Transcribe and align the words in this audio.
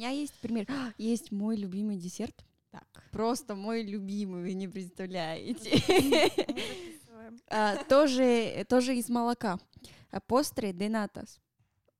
меня 0.00 0.10
есть 0.10 0.32
пример. 0.40 0.66
Есть 0.98 1.30
мой 1.30 1.56
любимый 1.56 1.96
десерт. 1.96 2.34
Так. 2.70 2.86
Просто 3.12 3.54
мой 3.54 3.82
любимый, 3.82 4.42
вы 4.42 4.54
не 4.54 4.68
представляете. 4.68 5.82
А, 7.46 7.76
тоже, 7.84 8.66
тоже 8.68 8.96
из 8.96 9.08
молока. 9.08 9.60
Постры 10.26 10.72
денатас. 10.72 11.38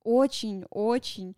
Очень, 0.03 0.65
очень, 0.71 1.37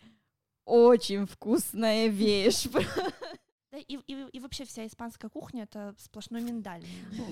очень 0.64 1.27
вкусная 1.27 2.06
вещь. 2.06 2.69
Да, 3.72 3.78
и, 3.78 3.98
и, 4.06 4.26
и 4.32 4.40
вообще 4.40 4.66
вся 4.66 4.86
испанская 4.86 5.30
кухня 5.30 5.62
это 5.62 5.94
сплошной 5.98 6.42
миндаль. 6.42 6.84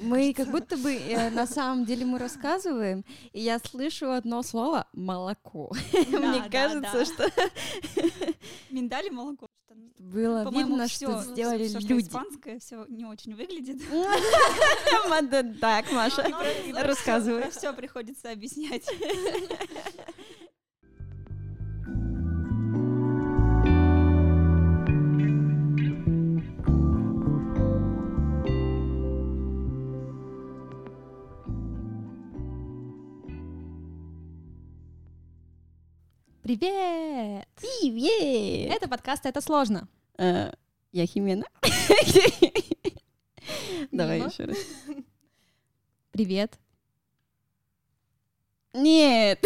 Мы 0.03 0.33
как 0.33 0.51
будто 0.51 0.79
бы 0.79 0.95
э, 0.95 1.29
на 1.29 1.47
самом 1.47 1.85
деле 1.85 2.07
мы 2.07 2.19
рассказываем, 2.19 3.05
и 3.33 3.41
я 3.41 3.59
слышу 3.59 4.11
одно 4.11 4.43
слово 4.43 4.87
молоко. 4.95 5.71
Мне 5.93 6.49
кажется, 6.51 7.05
что 7.05 7.31
миндаль 8.71 9.09
и 9.09 9.11
молоко. 9.11 9.49
Было 9.99 10.51
видно, 10.51 10.89
что 10.89 11.21
сделали 11.21 11.69
люди. 11.69 12.09
Испанское 12.09 12.59
все 12.59 12.87
не 12.89 13.05
очень 13.05 13.35
выглядит. 13.35 13.83
Так, 15.61 15.93
Маша, 15.93 16.27
рассказывай. 16.73 17.51
Все 17.51 17.73
приходится 17.75 18.31
объяснять. 18.31 18.87
Привет! 36.51 37.47
Привет! 37.55 38.75
Это 38.75 38.89
подкаст 38.89 39.25
«Это 39.25 39.41
сложно». 39.41 39.87
Э, 40.19 40.51
я 40.91 41.07
Химена. 41.07 41.47
Давай 43.93 44.19
еще 44.19 44.47
раз. 44.47 44.59
Привет. 46.11 46.59
Нет. 48.73 49.39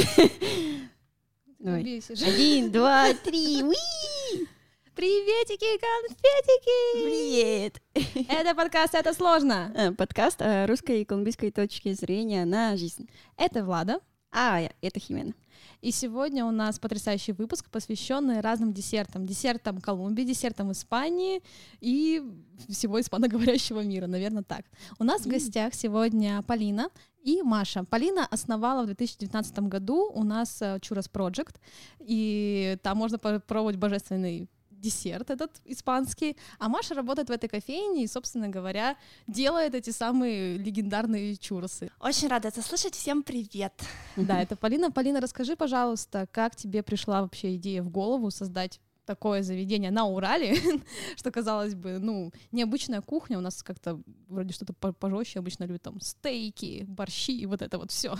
Давай. 1.58 1.82
Один, 1.82 2.72
два, 2.72 3.12
три. 3.12 3.62
Уи! 3.62 4.48
Приветики, 4.94 5.78
конфетики! 5.78 7.04
Привет! 7.04 7.82
Это 8.30 8.54
подкаст 8.54 8.94
«Это 8.94 9.12
сложно». 9.12 9.70
Э, 9.76 9.92
подкаст 9.92 10.40
о 10.40 10.66
русской 10.66 11.02
и 11.02 11.04
колумбийской 11.04 11.50
точке 11.50 11.92
зрения 11.92 12.46
на 12.46 12.78
жизнь. 12.78 13.10
Это 13.36 13.62
Влада. 13.62 14.00
А, 14.32 14.62
это 14.80 15.00
Химена. 15.00 15.34
И 15.80 15.90
сегодня 15.90 16.44
у 16.44 16.50
нас 16.50 16.78
потрясающий 16.78 17.32
выпуск, 17.32 17.70
посвященный 17.70 18.40
разным 18.40 18.72
десертам. 18.72 19.26
Десертам 19.26 19.80
Колумбии, 19.80 20.22
десертам 20.22 20.72
Испании 20.72 21.42
и 21.80 22.22
всего 22.68 23.00
испаноговорящего 23.00 23.82
мира, 23.82 24.06
наверное, 24.06 24.42
так. 24.42 24.64
У 24.98 25.04
нас 25.04 25.22
в 25.22 25.28
гостях 25.28 25.74
сегодня 25.74 26.42
Полина 26.42 26.88
и 27.22 27.42
Маша. 27.42 27.84
Полина 27.84 28.26
основала 28.26 28.82
в 28.82 28.86
2019 28.86 29.58
году 29.60 30.10
у 30.12 30.24
нас 30.24 30.60
Churros 30.60 31.10
э, 31.12 31.18
Project, 31.18 31.56
и 32.00 32.76
там 32.82 32.98
можно 32.98 33.18
попробовать 33.18 33.76
божественный 33.76 34.48
десерт 34.84 35.30
этот 35.30 35.50
испанский, 35.64 36.36
а 36.58 36.68
Маша 36.68 36.94
работает 36.94 37.28
в 37.28 37.32
этой 37.32 37.48
кофейне 37.48 38.04
и, 38.04 38.06
собственно 38.06 38.48
говоря, 38.48 38.96
делает 39.26 39.74
эти 39.74 39.90
самые 39.90 40.58
легендарные 40.58 41.36
чурсы. 41.36 41.90
Очень 42.00 42.28
рада 42.28 42.48
это 42.48 42.62
слышать. 42.62 42.94
Всем 42.94 43.22
привет. 43.22 43.72
Да, 44.16 44.42
это 44.42 44.56
Полина. 44.56 44.90
Полина, 44.90 45.20
расскажи, 45.20 45.56
пожалуйста, 45.56 46.28
как 46.30 46.54
тебе 46.54 46.82
пришла 46.82 47.22
вообще 47.22 47.56
идея 47.56 47.82
в 47.82 47.88
голову 47.88 48.30
создать 48.30 48.80
такое 49.06 49.42
заведение 49.42 49.90
на 49.90 50.06
Урале, 50.06 50.56
что 51.16 51.30
казалось 51.30 51.74
бы, 51.74 51.98
ну, 51.98 52.32
необычная 52.52 53.00
кухня, 53.00 53.38
у 53.38 53.40
нас 53.40 53.62
как-то 53.62 54.00
вроде 54.28 54.52
что-то 54.52 54.72
пожестче, 54.72 55.38
обычно 55.38 55.64
любят 55.64 55.82
там 55.82 56.00
стейки, 56.00 56.84
борщи 56.88 57.32
и 57.32 57.46
вот 57.46 57.62
это 57.62 57.78
вот 57.78 57.90
все. 57.90 58.16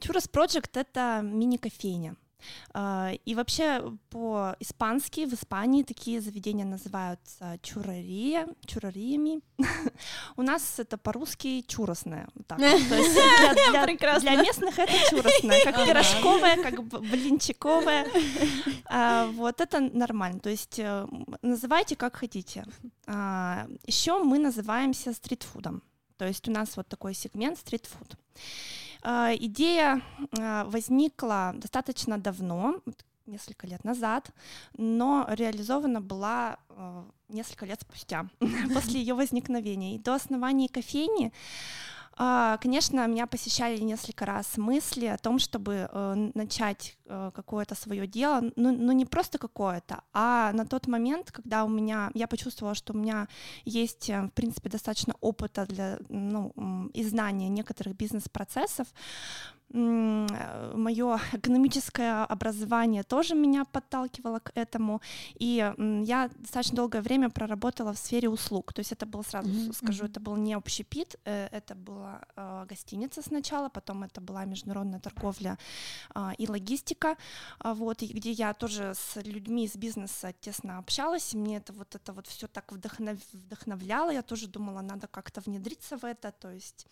Чурас 0.00 0.28
Project— 0.28 0.70
это 0.74 1.20
мини-кофейня. 1.22 2.16
А, 2.72 3.12
и 3.24 3.34
вообще 3.34 3.82
по-испански 4.10 5.26
в 5.26 5.34
Испании 5.34 5.82
такие 5.82 6.20
заведения 6.20 6.64
называются 6.64 7.58
чурария, 7.62 8.48
чурариями. 8.66 9.40
У 10.36 10.42
нас 10.42 10.78
это 10.78 10.98
по-русски 10.98 11.64
чуросное. 11.66 12.28
Для 14.20 14.42
местных 14.42 14.78
это 14.78 14.92
чуросное, 15.10 15.64
как 15.64 15.86
пирожковое, 15.86 16.62
как 16.62 16.82
блинчиковое. 16.84 18.06
А, 18.86 19.26
вот 19.26 19.60
это 19.60 19.80
нормально. 19.80 20.40
То 20.40 20.50
есть 20.50 20.78
э, 20.78 21.06
называйте 21.42 21.96
как 21.96 22.16
хотите. 22.16 22.64
А, 23.06 23.66
Еще 23.86 24.22
мы 24.22 24.38
называемся 24.38 25.12
стритфудом. 25.12 25.82
То 26.18 26.26
есть 26.26 26.48
у 26.48 26.50
нас 26.50 26.76
вот 26.76 26.88
такой 26.88 27.14
сегмент 27.14 27.58
стритфуд. 27.58 28.16
А, 29.08 29.32
идея 29.36 30.02
а, 30.36 30.64
возникла 30.64 31.52
достаточно 31.54 32.18
давно, 32.18 32.80
несколько 33.26 33.68
лет 33.68 33.84
назад, 33.84 34.32
но 34.76 35.24
реализована 35.28 36.00
была 36.00 36.56
а, 36.70 37.06
несколько 37.28 37.66
лет 37.66 37.80
спустя, 37.82 38.26
после 38.74 38.98
ее 38.98 39.14
возникновения. 39.14 39.94
И 39.94 40.00
до 40.00 40.14
основания 40.14 40.68
кофейни 40.68 41.32
конечно, 42.60 43.06
меня 43.06 43.26
посещали 43.26 43.78
несколько 43.78 44.24
раз 44.24 44.56
мысли 44.56 45.06
о 45.06 45.18
том, 45.18 45.38
чтобы 45.38 45.88
э, 45.92 46.30
начать 46.34 46.96
э, 47.04 47.30
какое-то 47.34 47.74
свое 47.74 48.06
дело, 48.06 48.40
ну, 48.56 48.72
ну 48.72 48.92
не 48.92 49.04
просто 49.04 49.38
какое-то, 49.38 50.00
а 50.14 50.52
на 50.52 50.64
тот 50.64 50.86
момент, 50.86 51.30
когда 51.30 51.64
у 51.64 51.68
меня, 51.68 52.10
я 52.14 52.26
почувствовала, 52.26 52.74
что 52.74 52.94
у 52.94 52.96
меня 52.96 53.28
есть, 53.66 54.08
э, 54.08 54.22
в 54.22 54.30
принципе, 54.30 54.70
достаточно 54.70 55.14
опыта 55.20 55.66
для, 55.66 55.98
ну, 56.08 56.90
и 56.94 57.04
знания 57.04 57.48
некоторых 57.48 57.94
бизнес-процессов, 57.96 58.88
мое 59.68 61.20
экономическое 61.32 62.24
образование 62.24 63.02
тоже 63.02 63.34
меня 63.34 63.64
подталкивало 63.64 64.38
к 64.38 64.52
этому, 64.54 65.00
и 65.34 65.72
я 66.04 66.30
достаточно 66.36 66.76
долгое 66.76 67.02
время 67.02 67.30
проработала 67.30 67.92
в 67.92 67.98
сфере 67.98 68.28
услуг, 68.28 68.72
то 68.72 68.80
есть 68.80 68.92
это 68.92 69.06
был 69.06 69.24
сразу 69.24 69.48
mm-hmm. 69.48 69.74
скажу, 69.74 70.04
это 70.04 70.20
был 70.20 70.36
не 70.36 70.54
общепит, 70.54 71.18
это 71.24 71.74
была 72.06 72.22
э, 72.36 72.66
гостиница 72.68 73.22
сначала, 73.22 73.68
потом 73.68 74.04
это 74.04 74.20
была 74.20 74.44
международная 74.44 75.00
торговля 75.00 75.58
а, 76.14 76.32
и 76.38 76.48
логистика, 76.48 77.16
а, 77.58 77.74
вот, 77.74 78.02
и 78.02 78.06
где 78.06 78.30
я 78.30 78.54
тоже 78.54 78.92
с 78.94 79.22
людьми 79.22 79.64
из 79.64 79.76
бизнеса 79.76 80.32
тесно 80.40 80.78
общалась, 80.78 81.34
и 81.34 81.38
мне 81.38 81.56
это 81.56 81.72
вот 81.72 81.94
это 81.94 82.12
вот 82.12 82.26
все 82.26 82.46
так 82.46 82.72
вдохнов, 82.72 83.18
вдохновляло, 83.32 84.10
я 84.10 84.22
тоже 84.22 84.48
думала, 84.48 84.82
надо 84.82 85.06
как-то 85.06 85.40
внедриться 85.40 85.96
в 85.96 86.04
это, 86.04 86.32
то 86.32 86.50
есть 86.50 86.86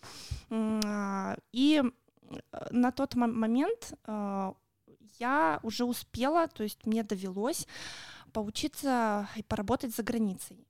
а, 0.51 1.35
и 1.51 1.83
Э, 2.29 2.67
на 2.71 2.91
тот 2.91 3.15
момент 3.15 3.93
э, 4.07 4.53
я 5.19 5.59
уже 5.63 5.85
успела, 5.85 6.47
то 6.47 6.63
есть 6.63 6.85
мне 6.85 7.03
довелось 7.03 7.67
поучиться 8.33 9.27
и 9.35 9.43
поработать 9.43 9.95
за 9.95 10.03
границей. 10.03 10.67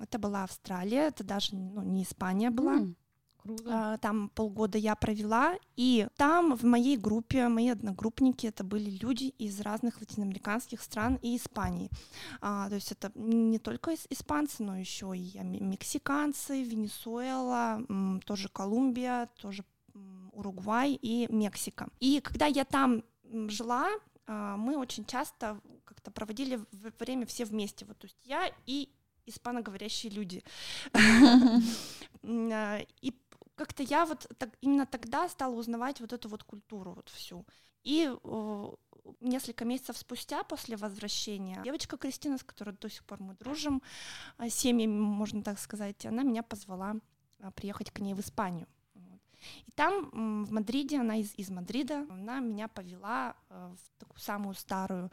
Это 0.00 0.18
была 0.18 0.44
Австралия, 0.44 1.08
это 1.08 1.22
даже 1.22 1.54
ну, 1.54 1.82
не 1.82 2.02
Испания 2.02 2.50
была. 2.50 2.78
Mm. 2.78 2.94
Круто. 3.44 3.98
Там 4.00 4.30
полгода 4.30 4.78
я 4.78 4.96
провела, 4.96 5.56
и 5.76 6.08
там 6.16 6.56
в 6.56 6.64
моей 6.64 6.96
группе, 6.96 7.48
мои 7.48 7.68
одногруппники, 7.68 8.46
это 8.46 8.64
были 8.64 8.90
люди 8.90 9.34
из 9.38 9.60
разных 9.60 10.00
латиноамериканских 10.00 10.80
стран 10.80 11.18
и 11.20 11.36
Испании. 11.36 11.90
А, 12.40 12.68
то 12.70 12.74
есть 12.74 12.90
это 12.90 13.12
не 13.14 13.58
только 13.58 13.94
испанцы, 14.08 14.62
но 14.62 14.78
еще 14.78 15.12
и 15.14 15.38
мексиканцы, 15.42 16.62
Венесуэла, 16.62 17.82
тоже 18.24 18.48
Колумбия, 18.48 19.28
тоже 19.36 19.62
Уругвай 20.32 20.98
и 21.00 21.26
Мексика. 21.30 21.88
И 22.00 22.20
когда 22.20 22.46
я 22.46 22.64
там 22.64 23.04
жила, 23.48 23.88
а, 24.26 24.56
мы 24.56 24.78
очень 24.78 25.04
часто 25.04 25.60
как-то 25.84 26.10
проводили 26.10 26.60
время 26.98 27.26
все 27.26 27.44
вместе. 27.44 27.84
Вот, 27.84 27.98
то 27.98 28.06
есть 28.06 28.16
я 28.24 28.50
и 28.66 28.88
испаноговорящие 29.26 30.12
люди. 30.12 30.42
А, 32.26 32.78
и 33.02 33.10
как-то 33.54 33.82
я 33.82 34.04
вот 34.04 34.26
так, 34.38 34.50
именно 34.60 34.86
тогда 34.86 35.28
стала 35.28 35.54
узнавать 35.54 36.00
вот 36.00 36.12
эту 36.12 36.28
вот 36.28 36.44
культуру 36.44 36.92
вот 36.92 37.08
всю. 37.08 37.46
И 37.82 38.10
несколько 39.20 39.64
месяцев 39.64 39.96
спустя 39.98 40.42
после 40.44 40.76
возвращения 40.76 41.60
девочка 41.62 41.96
Кристина, 41.96 42.38
с 42.38 42.42
которой 42.42 42.74
до 42.74 42.88
сих 42.88 43.04
пор 43.04 43.22
мы 43.22 43.34
дружим, 43.34 43.82
а, 44.38 44.48
семьями, 44.48 44.98
можно 44.98 45.42
так 45.42 45.58
сказать, 45.58 46.06
она 46.06 46.22
меня 46.22 46.42
позвала 46.42 46.96
приехать 47.54 47.90
к 47.90 47.98
ней 47.98 48.14
в 48.14 48.20
Испанию. 48.20 48.66
И 49.66 49.70
там, 49.72 50.44
в 50.44 50.52
Мадриде, 50.52 51.00
она 51.00 51.16
из, 51.16 51.34
из 51.36 51.50
Мадрида, 51.50 52.06
она 52.08 52.40
меня 52.40 52.68
повела 52.68 53.36
э, 53.50 53.74
в 53.76 54.00
такую 54.00 54.18
самую 54.18 54.54
старую 54.54 55.10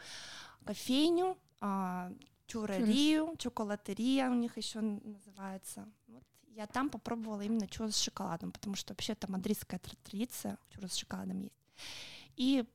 кофейню, 0.64 1.38
э, 1.60 2.14
чурарию, 2.48 3.36
чоколатерия 3.38 4.30
у 4.30 4.34
них 4.34 4.58
еще 4.58 4.82
называется. 4.82 5.88
Я 6.56 6.68
там 6.68 6.90
попробовала 6.90 7.42
именно 7.42 7.68
чурос 7.68 7.96
с 7.96 8.02
шоколадом, 8.02 8.52
потому 8.52 8.76
что 8.76 8.94
вообще 8.94 9.14
это 9.14 9.32
мадридская 9.32 9.80
традиция, 10.04 10.58
чурос 10.70 10.94
с 10.94 10.98
шоколадом 10.98 11.42
есть. 11.42 11.56
И 12.36 12.66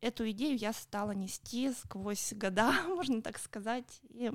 эту 0.00 0.30
идею 0.30 0.56
я 0.56 0.72
стала 0.72 1.12
нести 1.12 1.72
сквозь 1.72 2.32
года, 2.32 2.72
можно 2.88 3.22
так 3.22 3.38
сказать, 3.38 4.00
и 4.10 4.32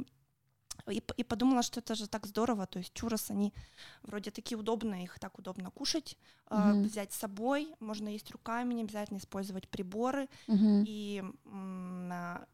и, 0.87 1.03
и 1.17 1.23
подумала, 1.23 1.61
что 1.61 1.79
это 1.79 1.95
же 1.95 2.07
так 2.07 2.25
здорово, 2.25 2.65
то 2.65 2.79
есть 2.79 2.93
чурос, 2.93 3.29
они 3.29 3.53
вроде 4.01 4.31
такие 4.31 4.57
удобные, 4.57 5.03
их 5.03 5.19
так 5.19 5.37
удобно 5.37 5.71
кушать, 5.71 6.17
mm-hmm. 6.47 6.79
э, 6.79 6.83
взять 6.83 7.13
с 7.13 7.17
собой, 7.17 7.75
можно 7.79 8.07
есть 8.07 8.31
руками, 8.31 8.73
не 8.73 8.83
обязательно 8.83 9.17
использовать 9.17 9.67
приборы, 9.67 10.27
mm-hmm. 10.47 10.83
и 10.87 11.23
э, 11.45 12.45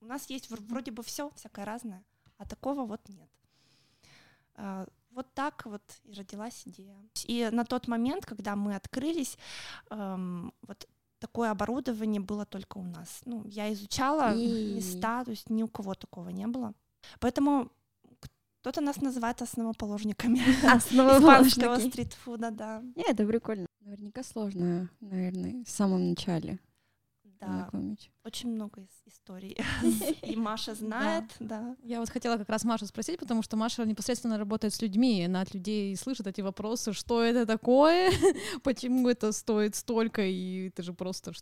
у 0.00 0.04
нас 0.06 0.30
есть 0.30 0.48
вроде 0.50 0.90
бы 0.90 1.02
все 1.02 1.30
всякое 1.34 1.64
разное, 1.64 2.02
а 2.38 2.46
такого 2.46 2.84
вот 2.84 3.00
нет. 3.08 3.28
Э, 4.54 4.86
вот 5.14 5.26
так 5.34 5.66
вот 5.66 5.82
и 6.04 6.14
родилась 6.14 6.62
идея. 6.66 6.96
И 7.24 7.48
на 7.52 7.64
тот 7.64 7.88
момент, 7.88 8.26
когда 8.26 8.56
мы 8.56 8.74
открылись, 8.74 9.38
эм, 9.90 10.52
вот 10.62 10.88
такое 11.18 11.50
оборудование 11.50 12.20
было 12.20 12.44
только 12.44 12.78
у 12.78 12.84
нас. 12.84 13.20
Ну, 13.24 13.44
я 13.46 13.72
изучала 13.72 14.34
и... 14.34 14.74
места, 14.74 15.24
то 15.24 15.30
есть 15.30 15.50
ни 15.50 15.62
у 15.62 15.68
кого 15.68 15.94
такого 15.94 16.30
не 16.30 16.46
было. 16.46 16.74
Поэтому 17.20 17.70
кто-то 18.60 18.80
нас 18.80 18.96
называет 18.96 19.42
основоположниками 19.42 20.38
испанского 20.64 21.78
стритфуда, 21.78 22.50
да. 22.50 22.82
Не, 22.96 23.04
это 23.04 23.26
прикольно. 23.26 23.66
Наверняка 23.80 24.22
сложно, 24.22 24.88
наверное, 25.00 25.64
в 25.64 25.70
самом 25.70 26.10
начале. 26.10 26.58
Да, 27.42 27.70
очень 28.24 28.50
много 28.50 28.86
историй. 29.06 29.56
И 30.22 30.36
Маша 30.36 30.74
знает, 30.74 31.24
да. 31.40 31.76
Я 31.82 32.00
вот 32.00 32.08
хотела 32.08 32.36
как 32.36 32.48
раз 32.48 32.64
Машу 32.64 32.86
спросить, 32.86 33.18
потому 33.18 33.42
что 33.42 33.56
Маша 33.56 33.84
непосредственно 33.84 34.38
работает 34.38 34.74
с 34.74 34.80
людьми, 34.80 35.24
она 35.24 35.40
от 35.40 35.52
людей 35.54 35.96
слышит 35.96 36.26
эти 36.26 36.40
вопросы, 36.40 36.92
что 36.92 37.22
это 37.22 37.44
такое, 37.46 38.12
почему 38.62 39.08
это 39.08 39.32
стоит 39.32 39.74
столько, 39.74 40.22
и 40.22 40.68
это 40.68 40.82
же 40.82 40.92
просто 40.92 41.32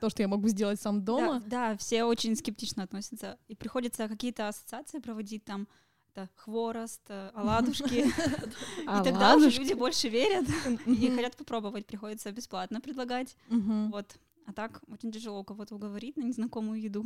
то, 0.00 0.08
что 0.08 0.22
я 0.22 0.28
могу 0.28 0.48
сделать 0.48 0.80
сам 0.80 1.04
дома. 1.04 1.42
Да, 1.46 1.76
все 1.76 2.04
очень 2.04 2.34
скептично 2.34 2.82
относятся, 2.82 3.38
и 3.48 3.54
приходится 3.54 4.08
какие-то 4.08 4.48
ассоциации 4.48 5.00
проводить 5.00 5.44
там, 5.44 5.68
это 6.14 6.28
хворост, 6.36 7.02
э, 7.08 7.30
оладушки. 7.34 8.04
И 8.82 9.04
тогда 9.04 9.34
уже 9.36 9.48
люди 9.50 9.72
больше 9.72 10.08
верят 10.08 10.44
и 10.86 11.10
хотят 11.10 11.36
попробовать. 11.36 11.86
Приходится 11.86 12.30
бесплатно 12.32 12.80
предлагать. 12.82 13.34
Вот. 13.48 14.18
А 14.46 14.52
так 14.52 14.82
очень 14.88 15.12
тяжело 15.12 15.44
кого-то 15.44 15.76
уговорить 15.76 16.16
на 16.16 16.22
незнакомую 16.22 16.80
еду. 16.80 17.04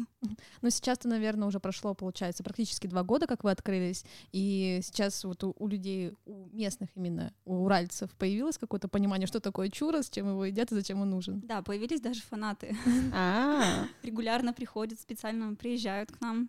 Ну, 0.63 0.71
сейчас-то, 0.71 1.09
наверное, 1.09 1.49
уже 1.49 1.61
прошло, 1.61 1.95
получается, 1.95 2.43
практически 2.43 2.87
два 2.87 3.03
года, 3.03 3.27
как 3.27 3.45
вы 3.45 3.51
открылись, 3.51 4.05
и 4.33 4.81
сейчас 4.83 5.23
вот 5.25 5.45
у, 5.45 5.55
у 5.59 5.69
людей, 5.69 6.15
у 6.25 6.49
местных 6.53 6.91
именно, 6.95 7.33
у 7.45 7.65
уральцев 7.65 8.11
появилось 8.15 8.59
какое-то 8.59 8.89
понимание, 8.89 9.27
что 9.27 9.41
такое 9.41 9.69
чура, 9.69 10.03
с 10.03 10.11
чем 10.11 10.29
его 10.29 10.45
едят 10.45 10.73
и 10.73 10.75
зачем 10.75 11.01
он 11.01 11.11
нужен. 11.11 11.41
Да, 11.41 11.63
появились 11.63 12.01
даже 12.01 12.23
фанаты. 12.23 12.77
Регулярно 14.03 14.53
приходят, 14.53 14.99
специально 14.99 15.55
приезжают 15.55 16.13
к 16.13 16.21
нам, 16.21 16.49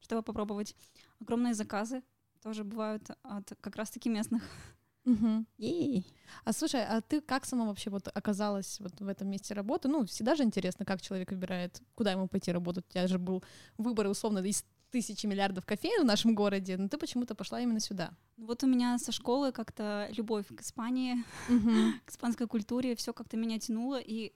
чтобы 0.00 0.22
попробовать. 0.22 0.74
Огромные 1.20 1.54
заказы 1.54 2.02
тоже 2.42 2.64
бывают 2.64 3.10
от 3.22 3.52
как 3.60 3.76
раз-таки 3.76 4.08
местных 4.08 4.42
Угу. 5.04 5.46
А 6.44 6.52
слушай, 6.52 6.84
а 6.84 7.00
ты 7.00 7.20
как 7.20 7.44
сама 7.44 7.66
вообще 7.66 7.90
вот 7.90 8.08
оказалась 8.12 8.78
вот 8.80 9.00
в 9.00 9.08
этом 9.08 9.28
месте 9.28 9.54
работы? 9.54 9.88
Ну, 9.88 10.04
всегда 10.06 10.34
же 10.34 10.42
интересно, 10.42 10.84
как 10.84 11.00
человек 11.00 11.30
выбирает, 11.30 11.80
куда 11.94 12.12
ему 12.12 12.28
пойти 12.28 12.52
работать. 12.52 12.84
У 12.88 12.92
тебя 12.92 13.06
же 13.06 13.18
был 13.18 13.42
выбор, 13.78 14.06
условно, 14.08 14.40
из 14.40 14.64
тысячи 14.90 15.26
миллиардов 15.26 15.64
кофеин 15.64 16.02
в 16.02 16.06
нашем 16.06 16.34
городе, 16.34 16.76
но 16.76 16.88
ты 16.88 16.98
почему-то 16.98 17.34
пошла 17.34 17.60
именно 17.60 17.80
сюда. 17.80 18.10
Вот 18.36 18.62
у 18.64 18.66
меня 18.66 18.98
со 18.98 19.12
школы 19.12 19.52
как-то 19.52 20.08
любовь 20.12 20.46
к 20.48 20.60
Испании, 20.60 21.24
к 22.04 22.10
испанской 22.10 22.46
культуре, 22.46 22.96
все 22.96 23.12
как-то 23.12 23.36
меня 23.36 23.58
тянуло, 23.58 24.00
и 24.00 24.32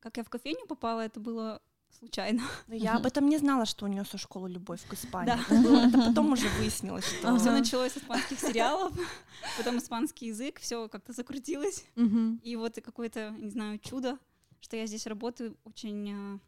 как 0.00 0.16
я 0.16 0.24
в 0.24 0.30
кофейню 0.30 0.66
попала, 0.66 1.00
это 1.00 1.20
было 1.20 1.62
случайно. 1.98 2.42
Но 2.66 2.74
я 2.74 2.96
об 2.96 3.06
этом 3.06 3.28
не 3.28 3.38
знала, 3.38 3.66
что 3.66 3.84
у 3.84 3.88
нее 3.88 4.04
со 4.04 4.18
школы 4.18 4.48
любовь 4.48 4.80
к 4.86 4.94
Испании. 4.94 5.32
Да. 5.48 5.88
Это 5.88 5.98
потом 6.08 6.32
уже 6.32 6.48
выяснилось, 6.58 7.04
что... 7.04 7.36
Все 7.38 7.50
началось 7.50 7.92
с 7.92 7.98
испанских 7.98 8.40
сериалов, 8.40 8.92
потом 9.56 9.78
испанский 9.78 10.26
язык, 10.26 10.60
все 10.60 10.88
как-то 10.88 11.12
закрутилось. 11.12 11.84
И 12.42 12.56
вот 12.56 12.74
какое-то, 12.82 13.30
не 13.38 13.50
знаю, 13.50 13.78
чудо, 13.78 14.18
что 14.60 14.76
я 14.76 14.86
здесь 14.86 15.06
работаю, 15.06 15.56
очень 15.64 16.40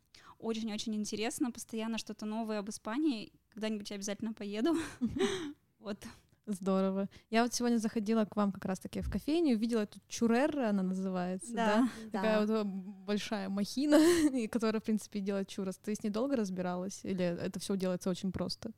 очень-очень 0.42 0.94
интересно, 0.96 1.52
постоянно 1.52 1.98
что-то 1.98 2.26
новое 2.26 2.58
об 2.58 2.68
Испании. 2.68 3.32
Когда-нибудь 3.54 3.90
я 3.90 3.96
обязательно 3.96 4.32
поеду. 4.32 4.76
Вот. 5.78 5.98
Здорово. 6.46 7.08
Я 7.30 7.42
вот 7.42 7.54
сегодня 7.54 7.76
заходила 7.76 8.24
к 8.24 8.34
вам 8.34 8.50
как 8.50 8.64
раз-таки 8.64 9.00
в 9.00 9.10
кофейню, 9.10 9.54
увидела 9.54 9.82
эту 9.82 10.00
чурерра, 10.08 10.70
она 10.70 10.82
называется, 10.82 11.52
да? 11.54 11.66
да? 11.66 11.88
да. 12.12 12.20
Такая 12.20 12.40
вот 12.40 12.50
э, 12.50 12.64
большая 12.64 13.48
махина, 13.48 13.98
которая, 14.50 14.80
в 14.80 14.84
принципе, 14.84 15.20
делает 15.20 15.48
чурос. 15.48 15.76
Ты 15.76 15.94
с 15.94 16.02
ней 16.02 16.10
долго 16.10 16.34
разбиралась? 16.34 17.00
Или 17.04 17.24
это 17.24 17.60
все 17.60 17.76
делается 17.76 18.10
очень 18.10 18.32
просто? 18.32 18.72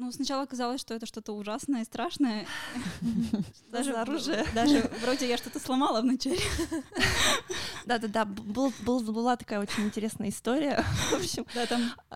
Ну, 0.00 0.10
сначала 0.12 0.46
казалось, 0.46 0.80
что 0.80 0.94
это 0.94 1.04
что-то 1.04 1.32
ужасное 1.32 1.82
и 1.82 1.84
страшное. 1.84 2.46
Даже 3.70 3.92
оружие. 3.92 4.46
Даже 4.54 4.90
вроде 5.02 5.28
я 5.28 5.36
что-то 5.36 5.60
сломала 5.60 6.00
вначале. 6.00 6.40
Да-да-да, 7.84 8.24
был, 8.24 8.72
был, 8.80 9.00
была 9.00 9.36
такая 9.36 9.60
очень 9.60 9.84
интересная 9.84 10.30
история. 10.30 10.82
В 11.10 11.16
общем, 11.16 11.44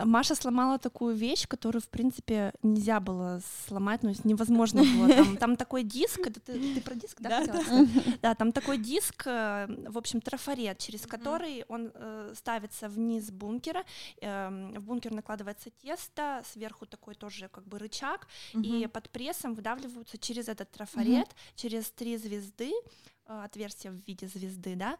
Маша 0.03 0.35
сломала 0.35 0.79
такую 0.79 1.15
вещь, 1.15 1.47
которую, 1.47 1.83
в 1.83 1.89
принципе, 1.89 2.55
нельзя 2.63 3.01
было 3.01 3.43
сломать, 3.69 4.03
ну, 4.03 4.15
невозможно 4.25 4.83
было. 4.83 5.09
Там, 5.13 5.37
там 5.37 5.57
такой 5.57 5.83
диск, 5.83 6.21
это 6.21 6.41
ты, 6.41 6.81
про 6.81 6.95
диск, 6.95 7.21
да? 7.21 7.45
Да, 8.23 8.35
там 8.35 8.53
такой 8.53 8.79
диск, 8.79 9.27
э, 9.27 9.67
в 9.89 9.99
общем, 9.99 10.23
трафарет, 10.23 10.79
через 10.79 11.07
который 11.07 11.67
он 11.69 11.93
э, 11.95 12.33
ставится 12.35 12.89
вниз 12.89 13.31
бункера, 13.31 13.85
э, 14.23 14.73
в 14.79 14.85
бункер 14.85 15.13
накладывается 15.13 15.69
тесто, 15.83 16.43
сверху 16.51 16.87
такой 16.87 17.15
тоже 17.15 17.49
как 17.49 17.67
бы 17.67 17.74
бы 17.75 17.79
рычаг, 17.79 18.29
угу. 18.55 18.62
и 18.62 18.87
под 18.87 19.11
прессом 19.11 19.55
выдавливаются 19.55 20.19
через 20.19 20.49
этот 20.49 20.71
трафарет, 20.71 21.26
угу. 21.26 21.37
через 21.56 21.91
три 21.91 22.17
звезды, 22.17 22.73
э, 23.26 23.44
отверстие 23.44 23.93
в 23.93 24.06
виде 24.06 24.26
звезды, 24.26 24.76
да, 24.76 24.99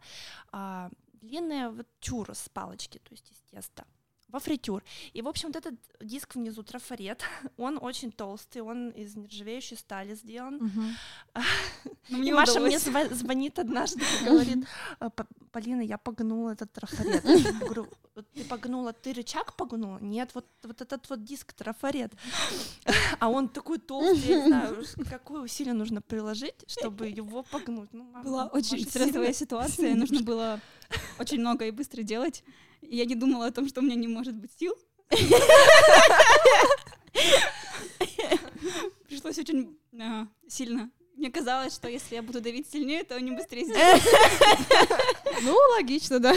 а, 0.51 0.89
длинные 1.13 1.69
вот 1.69 1.87
чурос 1.99 2.49
палочки, 2.49 2.99
то 2.99 3.11
есть 3.11 3.31
из 3.31 3.37
теста 3.51 3.85
во 4.35 4.39
фритюр. 4.39 4.83
И, 5.13 5.21
в 5.21 5.27
общем, 5.27 5.49
вот 5.49 5.55
этот 5.55 5.75
диск 6.01 6.35
внизу 6.35 6.61
трафарет, 6.63 7.23
он 7.57 7.79
очень 7.81 8.11
толстый, 8.11 8.61
он 8.61 8.89
из 8.89 9.15
нержавеющей 9.15 9.77
стали 9.77 10.15
сделан. 10.15 10.59
Ну, 12.09 12.19
мне 12.19 12.33
Маша 12.33 12.59
мне 12.59 12.79
звонит 12.79 13.59
однажды 13.59 14.03
и 14.21 14.25
говорит, 14.29 14.67
«Э, 14.99 15.09
Полина, 15.51 15.81
я 15.81 15.97
погнула 15.97 16.51
этот 16.51 16.71
трафарет. 16.71 17.23
Я 17.25 17.51
говорю, 17.53 17.87
ты 18.33 18.43
погнула, 18.43 18.93
ты 18.93 19.13
рычаг 19.13 19.55
погнула? 19.55 19.97
Нет, 20.01 20.29
вот, 20.35 20.45
вот 20.63 20.81
этот 20.81 21.09
вот 21.09 21.23
диск 21.23 21.53
трафарет. 21.53 22.13
А 23.19 23.29
он 23.29 23.49
такой 23.49 23.79
толстый, 23.79 24.29
я 24.29 24.41
не 24.41 24.47
знаю, 24.47 24.85
какое 25.09 25.41
усилие 25.41 25.73
нужно 25.73 26.01
приложить, 26.01 26.63
чтобы 26.67 27.07
его 27.07 27.43
погнуть. 27.43 27.89
Ну, 27.93 28.03
мама, 28.03 28.23
Была 28.23 28.45
очень 28.47 28.85
стрессовая 28.85 29.33
ситуация, 29.33 29.95
нужно 29.95 30.21
было 30.21 30.59
очень 31.19 31.39
много 31.39 31.65
и 31.65 31.71
быстро 31.71 32.03
делать. 32.03 32.43
И 32.89 32.95
я 32.97 33.05
не 33.05 33.15
думала 33.15 33.47
о 33.47 33.51
том, 33.51 33.67
что 33.67 33.81
у 33.81 33.83
меня 33.83 33.95
не 33.95 34.07
может 34.07 34.35
быть 34.35 34.51
сил. 34.59 34.75
Пришлось 39.07 39.37
очень 39.37 39.77
а, 39.99 40.27
сильно 40.47 40.89
мне 41.15 41.31
казалось, 41.31 41.73
что 41.73 41.87
если 41.87 42.15
я 42.15 42.21
буду 42.21 42.41
давить 42.41 42.69
сильнее, 42.69 43.03
то 43.03 43.15
они 43.15 43.31
быстрее 43.31 43.65
сделают. 43.65 44.03
Ну, 45.41 45.55
логично, 45.77 46.19
да. 46.19 46.33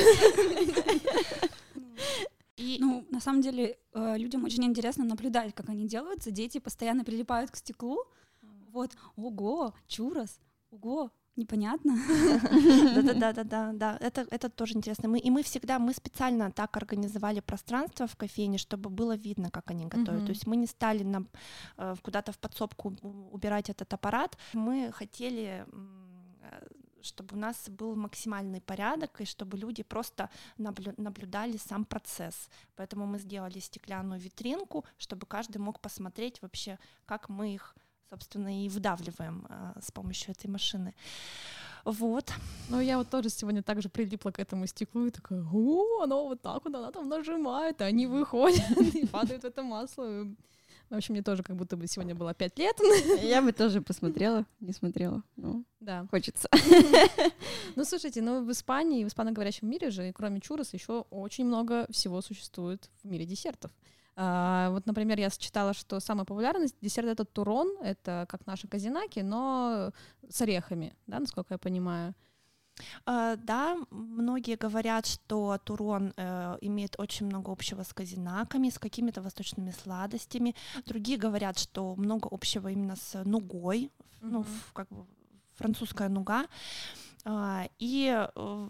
И, 2.57 2.78
ну, 2.81 3.05
на 3.11 3.21
самом 3.21 3.40
деле, 3.40 3.78
э, 3.93 4.19
людям 4.19 4.45
очень 4.45 4.64
интересно 4.64 5.05
наблюдать, 5.05 5.55
как 5.55 5.69
они 5.69 5.87
делаются. 5.87 6.31
Дети 6.31 6.59
постоянно 6.59 7.05
прилипают 7.05 7.50
к 7.50 7.57
стеклу. 7.57 8.05
Вот, 8.73 8.90
ого, 9.17 9.75
чурос, 9.87 10.40
ого, 10.71 11.11
непонятно. 11.38 11.92
Да-да-да-да-да, 12.95 13.73
да. 13.73 13.99
Это, 14.00 14.26
это 14.30 14.49
тоже 14.49 14.75
интересно. 14.75 15.09
Мы, 15.09 15.18
и 15.18 15.30
мы 15.30 15.42
всегда, 15.42 15.78
мы 15.78 15.95
специально 15.95 16.50
так 16.50 16.76
организовали 16.76 17.40
пространство 17.40 18.07
в 18.07 18.16
кофейне, 18.16 18.59
чтобы 18.59 18.90
было 18.90 19.16
видно, 19.16 19.50
как 19.50 19.71
они 19.71 19.87
готовят. 19.87 20.26
То 20.26 20.33
есть 20.33 20.47
мы 20.47 20.57
не 20.57 20.66
стали 20.66 21.04
на, 21.04 21.25
э, 21.78 21.97
куда-то 22.02 22.33
в 22.33 22.38
подсобку 22.38 22.95
убирать 23.33 23.71
этот 23.71 23.95
аппарат. 23.95 24.37
Мы 24.54 24.92
хотели 24.92 25.64
чтобы 27.00 27.37
у 27.37 27.38
нас 27.38 27.68
был 27.68 27.97
максимальный 27.97 28.61
порядок 28.61 29.21
и 29.21 29.25
чтобы 29.25 29.57
люди 29.57 29.83
просто 29.83 30.30
наблю 30.57 30.92
наблюдали 30.97 31.57
сам 31.57 31.85
процесс. 31.85 32.49
Поэтому 32.76 33.07
мы 33.07 33.18
сделали 33.18 33.61
стеклянную 33.61 34.21
витринку, 34.21 34.85
чтобы 34.99 35.26
каждый 35.26 35.59
мог 35.59 35.80
посмотреть 35.80 36.42
вообще, 36.42 36.78
как 37.07 37.28
мы 37.28 37.54
их 37.54 37.76
собственно, 38.11 38.65
и 38.65 38.69
выдавливаем 38.69 39.47
а, 39.49 39.75
с 39.81 39.91
помощью 39.91 40.33
этой 40.33 40.49
машины. 40.49 40.95
Вот. 41.85 42.33
Ну, 42.69 42.81
я 42.81 42.99
вот 42.99 43.09
тоже 43.09 43.31
сегодня 43.31 43.62
также 43.62 43.88
прилипла 43.88 44.31
к 44.31 44.38
этому 44.38 44.67
стеклу 44.67 45.07
и 45.07 45.11
такая, 45.11 45.43
о, 45.53 46.03
оно 46.03 46.29
вот 46.29 46.43
так 46.43 46.65
вот, 46.65 46.75
она 46.75 46.91
там 46.91 47.09
нажимает, 47.09 47.81
и 47.81 47.85
они 47.85 48.07
выходят 48.07 48.71
и 48.95 49.07
падают 49.12 49.43
в 49.43 49.47
это 49.47 49.62
масло. 49.62 50.27
В 50.91 50.95
общем, 50.95 51.15
мне 51.15 51.23
тоже 51.23 51.43
как 51.43 51.57
будто 51.57 51.77
бы 51.77 51.87
сегодня 51.87 52.15
было 52.15 52.33
пять 52.33 52.59
лет. 52.59 52.79
Я 53.23 53.43
бы 53.43 53.53
тоже 53.53 53.83
посмотрела, 53.83 54.47
не 54.61 54.73
смотрела. 54.73 55.23
Ну, 55.37 55.65
Да. 55.81 56.07
хочется. 56.11 56.49
Ну, 57.77 57.85
слушайте, 57.85 58.23
ну 58.23 58.45
в 58.45 58.50
Испании, 58.50 59.05
в 59.05 59.09
испаноговорящем 59.09 59.69
мире 59.71 59.91
же, 59.91 60.12
кроме 60.12 60.41
чурос, 60.41 60.75
еще 60.75 61.05
очень 61.11 61.45
много 61.45 61.87
всего 61.91 62.21
существует 62.23 62.91
в 63.03 63.07
мире 63.07 63.25
десертов. 63.25 63.71
А, 64.20 64.70
вот, 64.70 64.84
например, 64.87 65.20
я 65.20 65.30
читала, 65.30 65.72
что 65.75 66.00
самый 66.00 66.25
популярный 66.25 66.68
десерт 66.80 67.06
это 67.06 67.25
турон, 67.25 67.68
это 67.80 68.26
как 68.28 68.46
наши 68.46 68.66
казинаки, 68.66 69.20
но 69.20 69.92
с 70.28 70.40
орехами, 70.42 70.92
да, 71.06 71.20
насколько 71.20 71.54
я 71.54 71.58
понимаю. 71.58 72.14
А, 73.06 73.37
Да, 73.37 73.76
многие 73.90 74.56
говорят, 74.56 75.06
что 75.06 75.58
турон 75.64 76.12
э, 76.16 76.58
имеет 76.62 76.98
очень 76.98 77.26
много 77.26 77.52
общего 77.52 77.84
с 77.84 77.92
казинаками, 77.94 78.70
с 78.70 78.78
какими-то 78.78 79.22
восточными 79.22 79.70
сладостями. 79.70 80.54
Другие 80.87 81.16
говорят, 81.16 81.56
что 81.58 81.94
много 81.96 82.28
общего 82.30 82.68
именно 82.68 82.96
с 82.96 83.22
нугой, 83.25 83.90
ну, 84.20 84.40
Мгм. 84.40 84.48
ф- 84.48 84.70
как 84.75 84.88
бы 84.88 85.06
французская 85.54 86.08
нуга. 86.08 86.46
А, 87.25 87.68
И 87.78 88.12
э, 88.34 88.68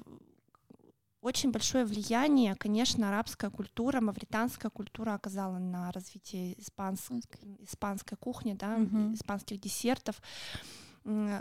очень 1.20 1.50
большое 1.50 1.84
влияние, 1.84 2.54
конечно, 2.54 3.08
арабская 3.08 3.50
культура, 3.50 4.00
мавританская 4.00 4.70
культура 4.70 5.14
оказала 5.14 5.58
на 5.58 5.90
развитие 5.92 6.54
испанс- 6.60 7.10
испанской 7.60 8.16
кухни, 8.16 8.54
да, 8.54 8.78
Мгм. 8.78 9.14
испанских 9.14 9.60
десертов. 9.60 10.20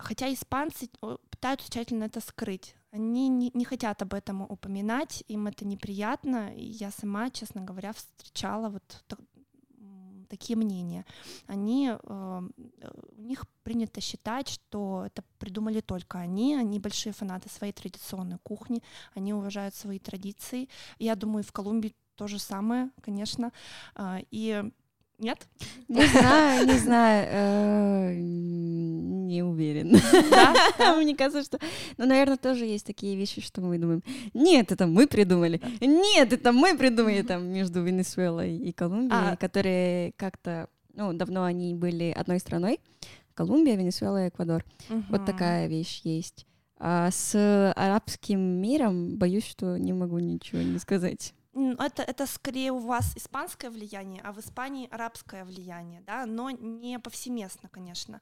Хотя 0.01 0.33
испанцы 0.33 0.89
пытаются 1.29 1.69
тщательно 1.69 2.05
это 2.05 2.21
скрыть. 2.21 2.75
Они 2.91 3.27
не, 3.27 3.51
не 3.53 3.65
хотят 3.65 4.01
об 4.01 4.13
этом 4.13 4.41
упоминать, 4.41 5.23
им 5.27 5.47
это 5.47 5.65
неприятно. 5.65 6.55
И 6.55 6.63
я 6.63 6.89
сама, 6.91 7.29
честно 7.29 7.61
говоря, 7.61 7.91
встречала 7.93 8.69
вот 8.69 9.03
такие 10.27 10.57
мнения. 10.57 11.05
Они, 11.47 11.89
э, 11.89 11.97
э, 12.01 12.89
у 13.17 13.21
них 13.21 13.45
принято 13.63 14.01
считать, 14.01 14.49
что 14.49 15.03
это 15.05 15.23
придумали 15.39 15.81
только 15.81 16.19
они. 16.19 16.55
Они 16.55 16.79
большие 16.79 17.13
фанаты 17.13 17.49
своей 17.49 17.73
традиционной 17.73 18.37
кухни, 18.43 18.83
они 19.15 19.33
уважают 19.33 19.75
свои 19.75 19.99
традиции. 19.99 20.69
Я 20.99 21.15
думаю, 21.15 21.43
в 21.43 21.51
Колумбии 21.51 21.95
то 22.15 22.27
же 22.27 22.39
самое, 22.39 22.89
конечно. 23.01 23.51
А, 23.95 24.19
И 24.31 24.63
нет? 25.19 25.47
Не 25.87 26.05
знаю, 26.05 26.67
не 26.67 26.77
знаю, 26.77 27.27
э, 27.31 28.13
не 28.15 29.43
уверен. 29.43 29.97
Да? 30.29 30.95
Мне 30.95 31.15
кажется, 31.15 31.43
что... 31.43 31.59
Ну, 31.97 32.05
наверное, 32.05 32.37
тоже 32.37 32.65
есть 32.65 32.85
такие 32.85 33.15
вещи, 33.15 33.41
что 33.41 33.61
мы 33.61 33.77
думаем, 33.77 34.03
нет, 34.33 34.71
это 34.71 34.87
мы 34.87 35.07
придумали, 35.07 35.61
нет, 35.81 36.33
это 36.33 36.51
мы 36.51 36.77
придумали 36.77 37.21
там 37.21 37.47
между 37.47 37.81
Венесуэлой 37.83 38.57
и 38.57 38.71
Колумбией, 38.71 39.33
А. 39.33 39.35
которые 39.37 40.13
как-то, 40.17 40.67
ну, 40.93 41.13
давно 41.13 41.43
они 41.43 41.73
были 41.73 42.11
одной 42.11 42.39
страной, 42.39 42.79
Колумбия, 43.33 43.75
Венесуэла 43.75 44.25
и 44.25 44.29
Эквадор. 44.29 44.65
Вот 45.09 45.25
такая 45.25 45.67
вещь 45.67 46.01
есть. 46.03 46.45
А 46.79 47.09
с 47.11 47.73
арабским 47.75 48.39
миром 48.39 49.17
боюсь, 49.17 49.45
что 49.45 49.77
не 49.77 49.93
могу 49.93 50.19
ничего 50.19 50.61
не 50.61 50.77
сказать. 50.79 51.33
Это, 51.79 52.03
это 52.03 52.25
скорее 52.27 52.71
у 52.71 52.79
вас 52.79 53.15
испанское 53.17 53.71
влияние, 53.71 54.21
а 54.23 54.31
в 54.31 54.39
Испании 54.39 54.87
арабское 54.91 55.43
влияние, 55.45 56.01
да, 56.01 56.25
но 56.25 56.51
не 56.51 56.99
повсеместно, 56.99 57.69
конечно. 57.69 58.19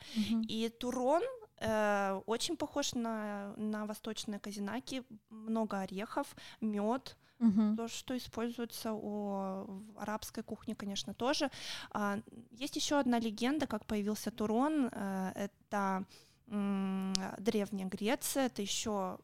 И 0.49 0.69
Турон 0.69 1.21
э, 1.59 2.21
очень 2.25 2.55
похож 2.55 2.93
на, 2.95 3.53
на 3.57 3.85
восточные 3.85 4.39
казинаки, 4.39 5.03
много 5.29 5.79
орехов, 5.81 6.35
мед, 6.61 7.17
Мгм. 7.39 7.75
то, 7.75 7.87
что 7.89 8.15
используется 8.15 8.93
у 8.93 9.65
в 9.65 9.99
арабской 9.99 10.41
кухне, 10.43 10.73
конечно, 10.73 11.13
тоже. 11.13 11.49
А, 11.91 12.17
Есть 12.51 12.77
еще 12.77 12.97
одна 12.99 13.19
легенда, 13.19 13.67
как 13.67 13.85
появился 13.85 14.31
Турон. 14.31 14.89
э, 14.91 15.31
Это 15.35 16.05
древняя 16.47 17.87
Греция, 17.89 18.45
это 18.45 18.61
еще 18.61 19.17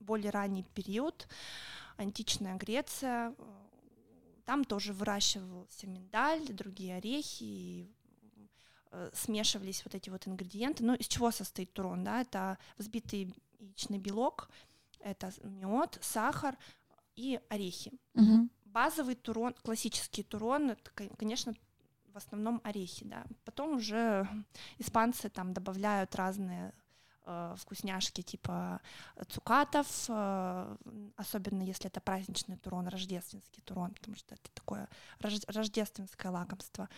более 0.00 0.30
ранний 0.30 0.64
период, 0.74 1.28
античная 1.96 2.56
Греция. 2.56 3.34
Там 4.44 4.64
тоже 4.64 4.92
выращивался 4.92 5.86
миндаль, 5.86 6.44
другие 6.48 6.96
орехи, 6.96 7.44
и 7.44 7.90
э, 8.90 9.10
смешивались 9.14 9.84
вот 9.84 9.94
эти 9.94 10.10
вот 10.10 10.26
ингредиенты. 10.26 10.84
Ну, 10.84 10.94
из 10.94 11.06
чего 11.06 11.30
состоит 11.30 11.72
турон, 11.72 12.02
да? 12.04 12.20
Это 12.20 12.58
взбитый 12.76 13.34
яичный 13.60 13.98
белок, 13.98 14.50
это 14.98 15.32
мед, 15.44 15.98
сахар 16.00 16.58
и 17.14 17.40
орехи. 17.48 17.92
Мгм. 18.14 18.50
Базовый 18.64 19.14
турон, 19.14 19.54
классический 19.62 20.22
турон, 20.22 20.70
это, 20.70 20.90
кон- 20.90 21.14
конечно, 21.16 21.54
в 22.12 22.16
основном 22.16 22.60
орехи, 22.64 23.04
да. 23.04 23.24
Потом 23.44 23.76
уже 23.76 24.26
испанцы 24.78 25.28
там 25.28 25.52
добавляют 25.52 26.14
разные 26.16 26.72
э, 27.24 27.54
вкусняшки 27.58 28.22
типа 28.22 28.80
цукатов, 29.28 29.86
э, 30.08 30.76
особенно 31.16 31.62
если 31.62 31.86
это 31.86 32.00
праздничный 32.00 32.56
турон, 32.56 32.88
рождественский 32.88 33.62
турон, 33.62 33.92
потому 33.92 34.16
что 34.16 34.34
это 34.34 34.50
такое 34.54 34.88
рож- 35.20 35.44
рождественское 35.48 36.32
лакомство. 36.32 36.88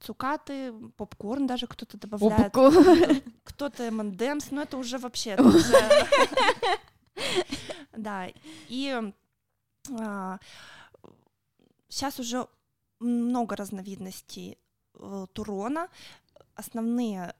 Цукаты, 0.00 0.72
попкорн 0.96 1.46
даже 1.46 1.66
кто-то 1.66 1.98
добавляет, 1.98 2.52
кто-то 3.44 3.84
M&M's, 3.84 4.48
но 4.50 4.62
это 4.62 4.76
уже 4.76 4.98
вообще 4.98 5.36
Да, 7.92 8.28
и 8.68 9.12
сейчас 11.88 12.20
уже 12.20 12.46
много 13.00 13.56
разновидностей 13.56 14.58
э, 14.94 15.26
турона. 15.32 15.88
Основные, 16.54 17.34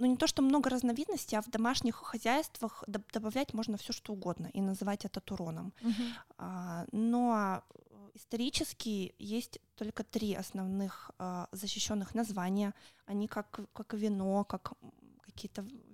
ну 0.00 0.06
не 0.06 0.16
то, 0.16 0.26
что 0.26 0.42
много 0.42 0.70
разновидностей, 0.70 1.38
а 1.38 1.42
в 1.42 1.48
домашних 1.50 1.94
хозяйствах 1.96 2.84
доб- 2.88 3.12
добавлять 3.12 3.54
можно 3.54 3.76
все 3.76 3.92
что 3.92 4.12
угодно 4.12 4.48
и 4.56 4.60
называть 4.60 5.04
это 5.04 5.20
туроном. 5.20 5.72
Мгм. 5.82 6.04
А, 6.38 6.84
Но 6.92 7.62
э, 7.74 8.10
исторически 8.14 9.14
есть 9.18 9.58
только 9.76 10.02
три 10.02 10.34
основных 10.34 11.10
защищенных 11.52 12.14
названия. 12.14 12.72
Они 13.06 13.26
как, 13.28 13.60
как 13.72 13.94
вино, 13.94 14.44
как 14.44 14.72
какие-то 15.20 15.62
ви- 15.62 15.84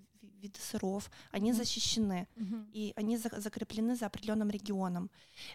виды 0.42 0.60
сыров, 0.60 1.10
они 1.32 1.50
Мгм. 1.50 1.58
защищены 1.58 2.26
Мгм. 2.36 2.68
и 2.76 2.92
они 2.96 3.16
за- 3.18 3.40
закреплены 3.40 3.96
за 3.96 4.06
определенным 4.06 4.50
регионом. 4.50 5.10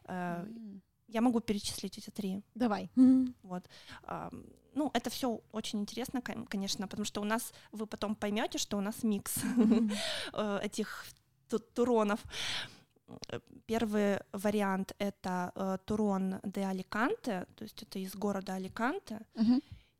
Э, 0.05 0.43
М. 0.45 0.81
Я 1.13 1.21
могу 1.21 1.39
перечислить 1.41 1.97
эти 1.97 2.09
три. 2.09 2.41
Давай. 2.55 2.89
Вот. 3.43 3.63
Ам, 4.03 4.43
Ну, 4.73 4.89
это 4.93 5.09
все 5.09 5.41
очень 5.51 5.79
интересно, 5.81 6.21
кон- 6.21 6.45
конечно, 6.45 6.87
потому 6.87 7.05
что 7.05 7.21
у 7.21 7.25
нас 7.25 7.53
вы 7.71 7.85
потом 7.87 8.15
поймете, 8.15 8.57
что 8.57 8.77
у 8.77 8.81
нас 8.81 9.03
микс 9.03 9.35
э, 10.33 10.59
этих 10.63 11.05
ту- 11.49 11.59
туронов. 11.59 12.19
Э, 13.29 13.39
Первый 13.65 14.19
вариант 14.33 14.95
это 14.99 15.51
э, 15.55 15.77
турон 15.85 16.35
де 16.43 16.61
Аликанте, 16.65 17.45
то 17.55 17.63
есть 17.63 17.83
это 17.83 17.99
из 17.99 18.15
города 18.15 18.53
Аликанте, 18.55 19.19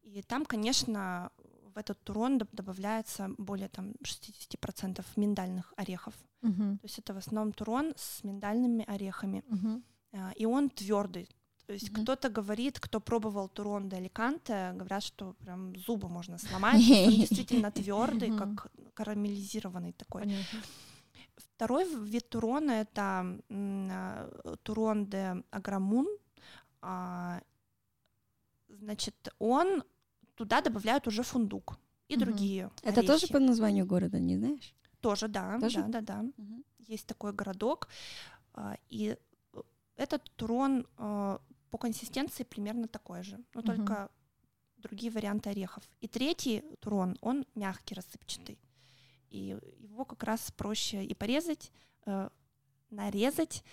и 0.04 0.22
там, 0.22 0.46
конечно, 0.46 1.30
в 1.74 1.78
этот 1.78 2.02
турон 2.04 2.38
доб- 2.38 2.50
добавляется 2.52 3.30
более 3.38 3.70
там 3.70 3.94
60% 4.04 5.06
миндальных 5.16 5.74
орехов. 5.78 6.14
Мгм. 6.42 6.78
То 6.80 6.86
есть 6.86 7.00
это 7.00 7.14
в 7.14 7.18
основном 7.18 7.54
турон 7.54 7.94
с 7.96 8.24
миндальными 8.24 8.84
орехами. 8.88 9.44
А, 10.14 10.32
и 10.36 10.46
он 10.46 10.70
твердый. 10.70 11.30
То 11.68 11.74
есть 11.74 11.92
Мгм. 11.92 12.04
кто-то 12.04 12.30
говорит, 12.30 12.80
кто 12.80 13.00
пробовал 13.00 13.48
турон 13.50 13.90
де 13.90 13.98
Аликанте, 13.98 14.74
говорят, 14.76 15.04
что 15.04 15.34
прям 15.34 15.76
зубы 15.76 16.10
можно 16.10 16.38
сломать. 16.38 16.82
Он 16.82 17.12
действительно 17.12 17.72
твердый, 17.72 18.38
как 18.38 18.68
карамелизированный 18.94 19.94
такой. 19.94 20.22
Понятно. 20.24 20.60
Второй 21.38 21.86
вид 21.86 22.30
турона 22.30 22.72
это 22.72 23.40
а, 23.50 24.56
турон 24.64 25.06
де 25.06 25.44
Аграмун. 25.52 26.08
А, 26.82 27.42
Значит, 28.80 29.16
он 29.40 29.84
туда 30.36 30.62
добавляют 30.62 31.08
уже 31.08 31.24
фундук 31.24 31.78
и 32.08 32.16
другие. 32.16 32.70
Это 32.84 33.04
тоже 33.04 33.28
по 33.28 33.40
названию 33.40 33.86
города, 33.86 34.20
не 34.20 34.38
знаешь? 34.38 34.74
Тоже, 35.02 35.28
да, 35.28 35.60
Тоже? 35.60 35.84
да, 35.88 36.02
да, 36.02 36.02
да. 36.02 36.26
Есть 36.80 37.08
такой 37.08 37.34
городок, 37.34 37.88
а, 38.54 38.78
и 38.90 39.18
этот 39.96 40.24
турон 40.36 40.86
по 41.72 41.78
консистенции 41.78 42.44
примерно 42.44 42.88
такой 42.88 43.24
же, 43.24 43.38
но 43.54 43.62
Мгм. 43.62 43.66
только 43.76 44.10
другие 44.78 45.12
варианты 45.12 45.50
орехов. 45.50 45.84
И 46.02 46.08
третий 46.08 46.64
турон, 46.80 47.18
он 47.22 47.46
мягкий, 47.56 47.96
рассыпчатый, 47.96 48.58
и 49.30 49.58
его 49.80 50.06
как 50.06 50.24
раз 50.24 50.52
проще 50.52 51.04
и 51.06 51.14
порезать, 51.14 51.72
э, 52.06 52.30
нарезать 52.90 53.64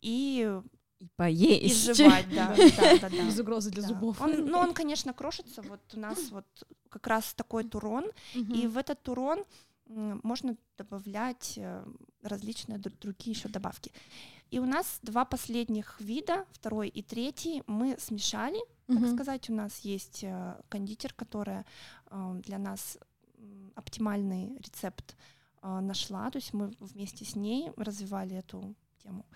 и, 0.00 0.60
И 1.00 1.04
и 1.04 1.08
поесть. 1.16 1.84
жевать, 1.96 2.26
да, 2.34 2.54
да, 2.76 2.98
да, 3.00 3.10
да. 3.10 3.26
Без 3.26 3.38
угрозы 3.40 3.70
для 3.70 3.82
Да. 3.82 3.88
зубов. 3.88 4.20
Он, 4.20 4.46
ну, 4.46 4.58
он, 4.58 4.74
конечно, 4.74 5.12
крошится. 5.12 5.62
Вот 5.62 5.80
у 5.94 6.00
нас 6.00 6.30
вот 6.30 6.46
как 6.88 7.06
раз 7.06 7.34
такой 7.34 7.64
турон, 7.64 8.04
и 8.34 8.66
в 8.66 8.76
этот 8.78 9.02
турон 9.02 9.44
можно 9.86 10.56
добавлять 10.78 11.54
э, 11.58 11.84
различные 12.22 12.78
дру- 12.78 12.96
другие 13.00 13.32
еще 13.36 13.48
добавки. 13.48 13.92
И 14.54 14.60
у 14.60 14.66
нас 14.66 15.00
два 15.02 15.24
последних 15.24 16.00
вида, 16.00 16.46
второй 16.52 16.88
и 16.88 17.02
третий, 17.02 17.64
мы 17.66 17.98
смешали, 17.98 18.60
так 18.86 18.98
Мгм. 19.00 19.14
сказать. 19.14 19.50
У 19.50 19.52
нас 19.52 19.80
есть 19.80 20.22
э, 20.22 20.62
кондитер, 20.68 21.12
которая 21.12 21.64
э, 22.06 22.40
для 22.44 22.58
нас 22.58 22.96
оптимальный 23.74 24.56
рецепт 24.58 25.16
э, 25.62 25.80
нашла. 25.80 26.30
То 26.30 26.38
есть 26.38 26.52
мы 26.54 26.68
вместе 26.78 27.24
с 27.24 27.34
ней 27.34 27.72
развивали 27.76 28.36
эту 28.36 28.76
тему. 29.02 29.26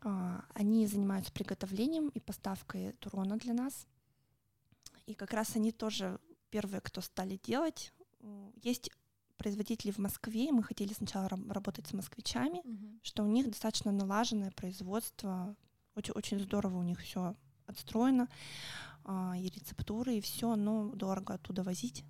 А, 0.00 0.44
Они 0.54 0.86
занимаются 0.86 1.30
приготовлением 1.32 2.08
и 2.08 2.20
поставкой 2.20 2.92
турона 2.92 3.36
для 3.36 3.52
нас. 3.52 3.86
И 5.04 5.12
как 5.14 5.34
раз 5.34 5.56
они 5.56 5.72
тоже 5.72 6.18
первые, 6.48 6.80
кто 6.80 7.02
стали 7.02 7.38
делать. 7.46 7.92
Есть 8.62 8.90
производители 9.36 9.90
в 9.90 9.98
Москве, 9.98 10.48
и 10.48 10.52
мы 10.52 10.62
хотели 10.62 10.92
сначала 10.92 11.28
раб- 11.28 11.50
работать 11.50 11.86
с 11.86 11.92
москвичами, 11.92 12.60
Мгм. 12.64 13.00
что 13.02 13.22
у 13.22 13.26
них 13.26 13.48
достаточно 13.48 13.92
налаженное 13.92 14.50
производство, 14.50 15.56
очень, 15.94 16.12
очень 16.14 16.40
здорово 16.40 16.78
у 16.78 16.82
них 16.82 17.00
все 17.00 17.34
отстроено, 17.66 18.28
а, 19.04 19.36
и 19.36 19.48
рецептуры, 19.48 20.14
и 20.16 20.20
все, 20.20 20.56
но 20.56 20.90
дорого 20.94 21.34
оттуда 21.34 21.62
возить. 21.62 22.04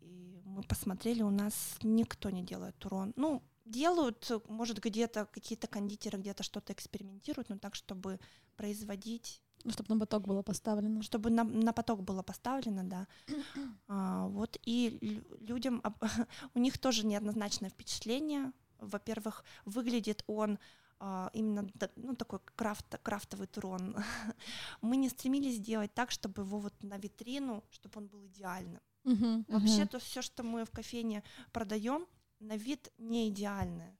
И 0.00 0.40
мы 0.44 0.62
посмотрели, 0.62 1.22
у 1.22 1.30
нас 1.30 1.76
никто 1.82 2.30
не 2.30 2.42
делает 2.42 2.76
турон. 2.78 3.12
Ну, 3.16 3.42
делают, 3.64 4.30
может, 4.48 4.78
где-то 4.80 5.26
какие-то 5.26 5.66
кондитеры 5.66 6.18
где-то 6.18 6.42
что-то 6.42 6.72
экспериментируют, 6.72 7.48
но 7.48 7.58
так, 7.58 7.74
чтобы 7.74 8.20
производить, 8.56 9.42
Ну, 9.64 9.72
чтобы 9.72 9.94
на 9.94 10.00
поток 10.00 10.26
было 10.26 10.42
поставлено. 10.42 11.02
чтобы 11.02 11.30
на, 11.30 11.44
на 11.44 11.72
поток 11.72 12.02
было 12.02 12.22
поставлено, 12.22 12.84
да. 12.84 13.06
А, 13.88 14.26
вот 14.28 14.58
и 14.62 14.98
лю- 15.00 15.38
людям, 15.40 15.82
у 16.54 16.58
них 16.58 16.78
тоже 16.78 17.06
неоднозначное 17.06 17.70
впечатление. 17.70 18.52
Во-первых, 18.78 19.44
выглядит 19.64 20.24
он 20.26 20.58
а, 21.00 21.30
именно 21.32 21.70
ну, 21.96 22.14
такой 22.14 22.40
крафт, 22.56 22.98
крафтовый 23.02 23.46
турон. 23.46 23.96
Мы 24.82 24.96
не 24.96 25.08
стремились 25.08 25.56
сделать 25.56 25.92
так, 25.94 26.10
чтобы 26.10 26.42
его 26.42 26.58
вот 26.58 26.74
на 26.82 26.98
витрину, 26.98 27.64
чтобы 27.70 28.00
он 28.00 28.06
был 28.06 28.26
идеальным. 28.26 28.80
Мгм. 29.04 29.44
Вообще 29.48 29.86
то 29.86 29.98
все, 29.98 30.22
что 30.22 30.42
мы 30.42 30.64
в 30.64 30.70
кофейне 30.70 31.22
продаем, 31.52 32.06
на 32.40 32.56
вид 32.56 32.92
не 32.98 33.28
идеальное. 33.28 33.96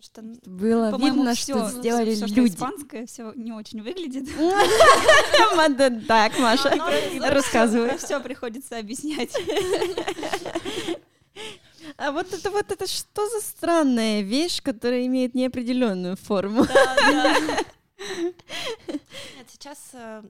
Что 0.00 0.22
Было 0.22 0.90
По-моему, 0.90 1.18
видно, 1.18 1.34
что 1.34 1.68
сделали 1.70 2.14
что 2.14 2.26
люди. 2.26 2.54
испанское, 2.54 3.06
все 3.06 3.32
не 3.36 3.52
очень 3.52 3.80
выглядит. 3.82 4.28
Так, 6.06 6.38
Маша, 6.38 6.70
рассказывай. 7.20 7.96
Все 7.98 8.20
приходится 8.20 8.78
объяснять. 8.78 9.34
А 11.96 12.12
вот 12.12 12.32
это 12.32 12.50
вот 12.50 12.72
это 12.72 12.86
что 12.86 13.28
за 13.28 13.40
странная 13.40 14.22
вещь, 14.22 14.62
которая 14.62 15.06
имеет 15.06 15.34
неопределенную 15.34 16.16
форму? 16.16 16.64
Нет, 17.98 18.34
сейчас 19.48 19.90
э, 19.92 20.22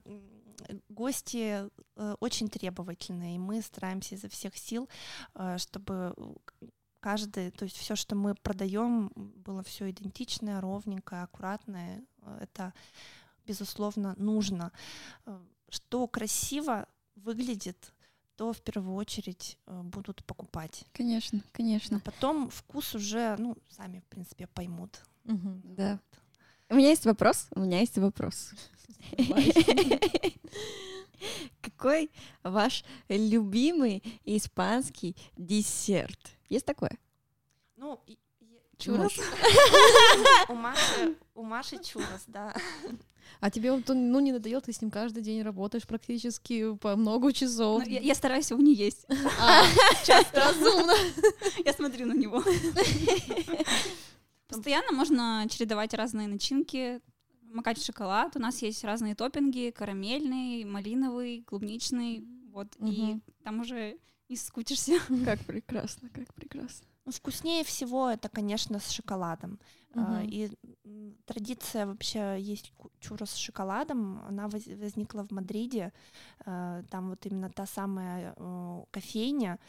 гости 0.89 1.69
э, 1.95 2.15
очень 2.19 2.49
требовательные, 2.49 3.35
и 3.35 3.39
мы 3.39 3.61
стараемся 3.61 4.15
изо 4.15 4.29
всех 4.29 4.57
сил, 4.57 4.89
э, 5.35 5.57
чтобы 5.57 6.13
каждый, 7.05 7.51
то 7.51 7.65
есть 7.65 7.77
все, 7.77 7.95
что 7.95 8.15
мы 8.15 8.33
продаем, 8.33 9.11
было 9.15 9.61
все 9.61 9.91
идентичное, 9.91 10.59
ровненькое, 10.59 11.21
аккуратное. 11.21 12.03
Это 12.39 12.73
безусловно 13.45 14.15
нужно. 14.17 14.71
Что 15.69 16.07
красиво 16.07 16.87
выглядит, 17.15 17.93
то 18.37 18.53
в 18.53 18.61
первую 18.61 18.95
очередь 18.95 19.59
э, 19.67 19.81
будут 19.83 20.25
покупать. 20.25 20.83
Конечно, 20.93 21.39
А 21.45 21.55
конечно. 21.55 21.99
потом 21.99 22.49
вкус 22.49 22.95
уже, 22.95 23.35
ну, 23.37 23.55
сами, 23.69 23.99
в 23.99 24.05
принципе, 24.05 24.47
поймут. 24.47 25.03
Мгм. 25.25 25.61
Да. 25.63 25.99
У 26.69 26.75
меня 26.75 26.89
есть 26.89 27.05
вопрос. 27.05 27.47
У 27.51 27.59
меня 27.59 27.81
есть 27.81 27.97
вопрос. 27.99 28.51
Какой 31.61 32.09
ваш 32.43 32.83
любимый 33.09 34.01
испанский 34.25 35.15
десерт? 35.37 36.34
Есть 36.49 36.65
такое? 36.65 36.97
Ну, 37.77 37.99
Чурос? 38.77 39.13
у 40.49 40.53
Маши, 40.53 41.15
у 41.33 41.43
Маши 41.43 41.77
чурос, 41.81 42.25
да. 42.27 42.53
А 43.39 43.49
тебе 43.49 43.71
он, 43.71 43.83
ну, 43.87 44.19
не 44.19 44.31
надоел, 44.31 44.61
ты 44.61 44.71
с 44.71 44.81
ним 44.81 44.91
каждый 44.91 45.23
день 45.23 45.41
работаешь 45.41 45.87
практически 45.87 46.75
по 46.75 46.95
много 46.95 47.33
часов. 47.33 47.83
Ну, 47.85 47.91
Я 47.91 47.99
я 47.99 48.15
стараюсь 48.15 48.51
его 48.51 48.61
не 48.61 48.73
есть. 48.73 49.05
А, 49.39 49.63
Разумно. 50.33 50.93
Я 51.63 51.73
смотрю 51.73 52.05
на 52.07 52.13
него. 52.13 52.43
Постоянно 54.47 54.91
можно 54.91 55.47
чередовать 55.49 55.93
разные 55.93 56.27
начинки, 56.27 57.01
макать 57.43 57.79
в 57.79 57.85
шоколад. 57.85 58.35
У 58.35 58.39
нас 58.39 58.61
есть 58.61 58.83
разные 58.83 59.15
топпинги: 59.15 59.73
карамельный, 59.75 60.63
малиновый, 60.65 61.43
клубничный. 61.43 62.23
Вот, 62.51 62.67
и 62.79 63.19
там 63.43 63.61
уже 63.61 63.97
не 64.29 64.37
скучишься. 64.37 64.93
Как 65.25 65.39
прекрасно, 65.45 66.09
как 66.09 66.33
прекрасно. 66.33 66.87
Ну, 67.05 67.11
Вкуснее 67.11 67.63
всего 67.63 68.09
это, 68.09 68.29
конечно, 68.29 68.79
с 68.79 68.89
шоколадом. 68.89 69.59
Мгм. 69.93 70.21
И 70.23 70.49
традиция 71.25 71.85
вообще 71.85 72.37
есть 72.39 72.73
чурос 72.99 73.29
с 73.31 73.35
шоколадом. 73.35 74.19
Она 74.27 74.47
воз- 74.47 74.67
возникла 74.81 75.23
в 75.23 75.31
Мадриде. 75.31 75.93
А, 76.45 76.81
Там 76.89 77.09
вот 77.09 77.25
именно 77.25 77.49
та 77.49 77.65
самая 77.65 78.33
кофейня. 78.91 79.59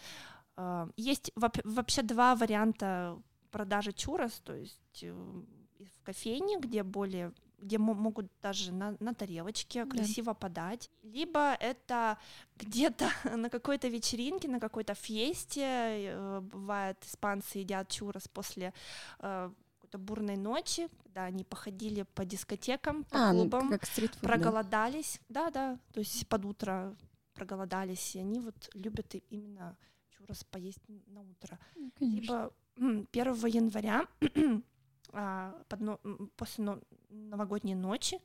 А, 0.57 0.89
Есть 0.97 1.31
воп- 1.37 1.61
вообще 1.65 2.03
два 2.03 2.35
варианта 2.35 3.19
продажи 3.51 3.93
чурос. 3.93 4.41
То 4.45 4.55
есть 4.55 5.03
э, 5.03 5.13
в 5.13 6.03
кофейне, 6.03 6.59
где 6.59 6.83
более 6.83 7.33
где 7.59 7.79
мо- 7.79 7.95
могут 7.95 8.27
даже 8.43 8.73
на, 8.73 8.97
на 9.01 9.15
тарелочке 9.15 9.85
Да. 9.85 9.91
красиво 9.91 10.35
подать, 10.35 10.91
либо 11.03 11.55
это 11.55 12.19
где-то 12.57 13.11
на 13.37 13.49
какой-то 13.51 13.89
вечеринке, 13.89 14.49
на 14.49 14.61
какой-то 14.61 14.95
фесте, 14.95 15.63
э, 15.65 16.41
бывает, 16.41 16.97
испанцы 17.05 17.59
едят 17.59 17.89
чурос 17.89 18.29
после 18.29 18.73
э, 19.21 19.51
какой-то 19.75 19.99
бурной 19.99 20.37
ночи, 20.37 20.89
когда 21.03 21.25
они 21.25 21.45
походили 21.45 22.03
по 22.15 22.25
дискотекам, 22.25 23.05
по 23.05 23.19
А, 23.19 23.33
ну 23.33 23.41
клубам, 23.43 23.71
как 23.71 23.87
стритфуд. 23.87 24.21
да. 24.23 24.29
проголодались, 24.29 25.21
да-да, 25.29 25.79
то 25.93 26.01
есть 26.01 26.27
под 26.29 26.45
утро 26.45 26.97
проголодались, 27.35 28.17
и 28.17 28.21
они 28.21 28.41
вот 28.41 28.71
любят 28.75 29.15
именно 29.31 29.77
чурос 30.11 30.45
поесть 30.45 30.81
на 31.07 31.21
утро. 31.23 31.59
Ну, 31.75 31.91
Конечно. 31.99 32.21
Либо 32.21 32.53
м, 32.79 33.07
1 33.13 33.47
января 33.47 34.07
а, 34.21 34.27
под 35.11 35.81
но- 35.81 36.01
м, 36.05 36.31
после 36.37 36.65
но- 36.65 36.81
новогодней 37.09 37.75
ночи 37.75 38.19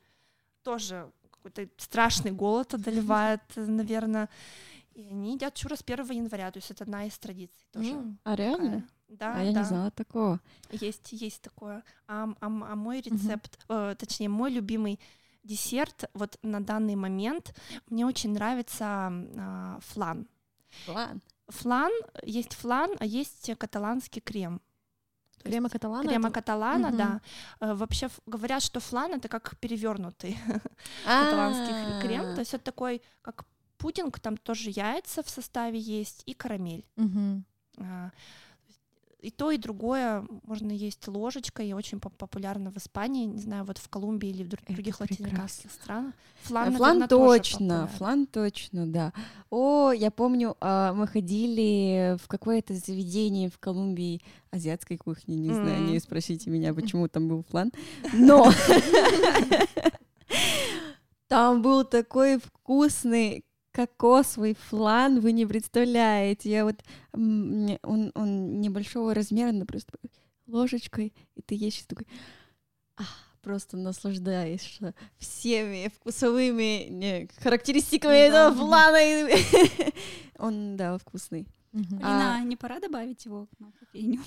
тоже 0.64 1.12
какой-то 1.32 1.68
страшный 1.78 2.32
голод 2.32 2.74
одолевает, 2.74 3.42
наверное. 3.56 4.30
И 4.94 5.08
они 5.08 5.34
едят 5.34 5.56
чурос 5.56 5.82
1 5.82 6.12
января, 6.12 6.52
то 6.52 6.58
есть 6.58 6.70
это 6.72 6.84
одна 6.84 7.06
из 7.06 7.18
традиций 7.18 7.66
тоже. 7.72 7.92
М. 7.92 8.20
А 8.24 8.36
реально? 8.36 8.88
Да, 9.08 9.36
А 9.36 9.44
я 9.44 9.52
да, 9.52 9.60
не 9.62 9.66
знала 9.66 9.92
такого. 9.92 10.40
есть, 10.72 11.12
есть 11.14 11.42
такое. 11.42 11.84
А, 12.08 12.30
а 12.40 12.46
а 12.46 12.76
мой 12.76 13.02
рецепт, 13.02 13.60
э, 13.70 13.96
точнее, 13.98 14.30
мой 14.30 14.52
любимый 14.52 15.00
десерт 15.44 16.10
вот 16.14 16.38
на 16.44 16.64
данный 16.64 16.96
момент, 16.96 17.54
мне 17.90 18.06
очень 18.06 18.32
нравится 18.34 18.86
а, 19.38 19.80
флан. 19.82 20.28
Ладно. 20.88 21.20
Флан, 21.48 21.92
есть 22.24 22.54
флан, 22.54 22.92
а 23.00 23.06
есть 23.06 23.52
каталанский 23.58 24.22
крем. 24.22 24.62
Крема 25.44 25.70
каталана? 25.70 26.08
Крема 26.10 26.28
это- 26.30 26.34
каталана, 26.42 26.88
Мгм. 26.90 26.98
да. 26.98 27.22
Э, 27.60 27.74
Вообще 27.74 28.10
говорят, 28.26 28.64
что 28.64 28.80
флан 28.80 29.14
это 29.14 29.28
как 29.28 29.58
перевернутый 29.60 30.38
каталанский 31.06 31.74
хр- 31.74 32.02
крем. 32.02 32.36
То 32.36 32.40
есть 32.42 32.54
это 32.54 32.64
такой, 32.64 33.02
как 33.22 33.46
пудинг, 33.78 34.20
там 34.20 34.38
тоже 34.38 34.70
яйца 34.70 35.22
в 35.24 35.30
составе 35.30 35.80
есть 35.80 36.24
и 36.26 36.34
карамель. 36.34 36.86
Мгм. 36.96 37.46
И 39.22 39.30
то, 39.30 39.52
и 39.52 39.58
другое 39.60 40.26
можно 40.48 40.72
есть 40.72 41.08
ложечкой, 41.08 41.70
и 41.70 41.74
очень 41.74 42.00
поп- 42.00 42.16
популярно 42.18 42.72
в 42.72 42.78
Испании, 42.78 43.26
не 43.26 43.40
знаю, 43.40 43.66
вот 43.66 43.78
в 43.78 43.88
Колумбии 43.88 44.30
или 44.30 44.44
в 44.44 44.48
друг- 44.48 44.64
Это 44.64 44.74
других 44.74 45.00
латиноамериканских 45.00 45.72
странах. 45.72 46.14
Флан, 46.42 46.68
А 46.70 46.72
Флан 46.78 46.80
наверно, 47.00 47.08
тоже 47.08 47.38
точно, 47.40 47.88
флан 47.98 48.26
точно, 48.26 48.88
да. 48.88 49.14
О, 49.52 49.92
я 49.92 50.10
помню, 50.10 50.58
а, 50.60 50.94
мы 50.94 51.06
ходили 51.06 52.18
в 52.24 52.28
какое-то 52.28 52.74
заведение 52.74 53.52
в 53.52 53.60
Колумбии 53.60 54.22
азиатской 54.50 54.98
кухни, 54.98 55.36
не 55.36 55.54
знаю, 55.54 55.78
М. 55.84 55.92
не 55.92 56.00
спросите 56.00 56.50
меня, 56.50 56.74
почему 56.74 57.08
там 57.08 57.28
был 57.28 57.44
флан, 57.48 57.72
но 58.14 58.52
там 61.28 61.62
был 61.62 61.84
такой 61.86 62.40
вкусный 62.40 63.44
кокосовый 63.72 64.56
флан, 64.56 65.20
вы 65.20 65.32
не 65.32 65.46
представляете. 65.46 66.50
Я 66.52 66.66
вот 66.66 66.84
он, 67.14 67.78
он 68.16 68.62
небольшого 68.62 69.14
размера, 69.14 69.52
но 69.52 69.66
просто 69.66 69.94
ложечкой, 70.48 71.14
и 71.36 71.42
ты 71.42 71.56
ешь 71.56 71.84
такой 71.88 72.08
а, 72.98 73.04
просто 73.42 73.78
наслаждаешься 73.78 74.94
всеми 75.18 75.90
вкусовыми 75.96 76.88
не, 76.90 77.30
характеристиками 77.40 78.12
Да. 78.30 78.50
этого 78.50 78.56
флана. 78.56 78.98
Он, 80.38 80.76
да, 80.76 80.98
вкусный. 80.98 81.48
Мгм. 81.72 82.00
А- 82.04 82.40
не 82.42 82.58
пора 82.58 82.80
добавить 82.80 83.26
его 83.26 83.48
к 83.48 83.80
кофейню? 83.80 84.22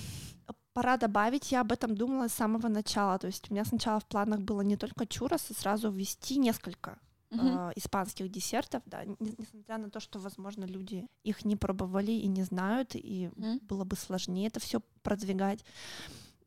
пора 0.73 0.97
добавить, 0.97 1.53
я 1.53 1.61
об 1.61 1.71
этом 1.71 1.95
думала 1.95 2.27
с 2.27 2.33
самого 2.33 2.67
начала. 2.67 3.17
То 3.17 3.27
есть 3.27 3.49
у 3.49 3.53
меня 3.53 3.63
сначала 3.63 4.01
в 4.01 4.05
планах 4.05 4.41
было 4.41 4.59
не 4.61 4.75
только 4.75 5.07
чурос, 5.07 5.47
а 5.49 5.53
сразу 5.53 5.89
ввести 5.89 6.37
несколько 6.37 6.99
э, 7.39 7.71
испанских 7.75 8.29
десертов, 8.31 8.81
да, 8.85 9.03
несмотря 9.05 9.77
на 9.77 9.89
то, 9.89 9.99
что, 9.99 10.19
возможно, 10.19 10.65
люди 10.65 11.07
их 11.23 11.45
не 11.45 11.55
пробовали 11.55 12.11
и 12.11 12.27
не 12.27 12.43
знают, 12.43 12.91
и 12.95 13.29
Мгм. 13.35 13.59
было 13.61 13.83
бы 13.83 13.95
сложнее 13.95 14.47
это 14.47 14.59
все 14.59 14.81
продвигать. 15.03 15.63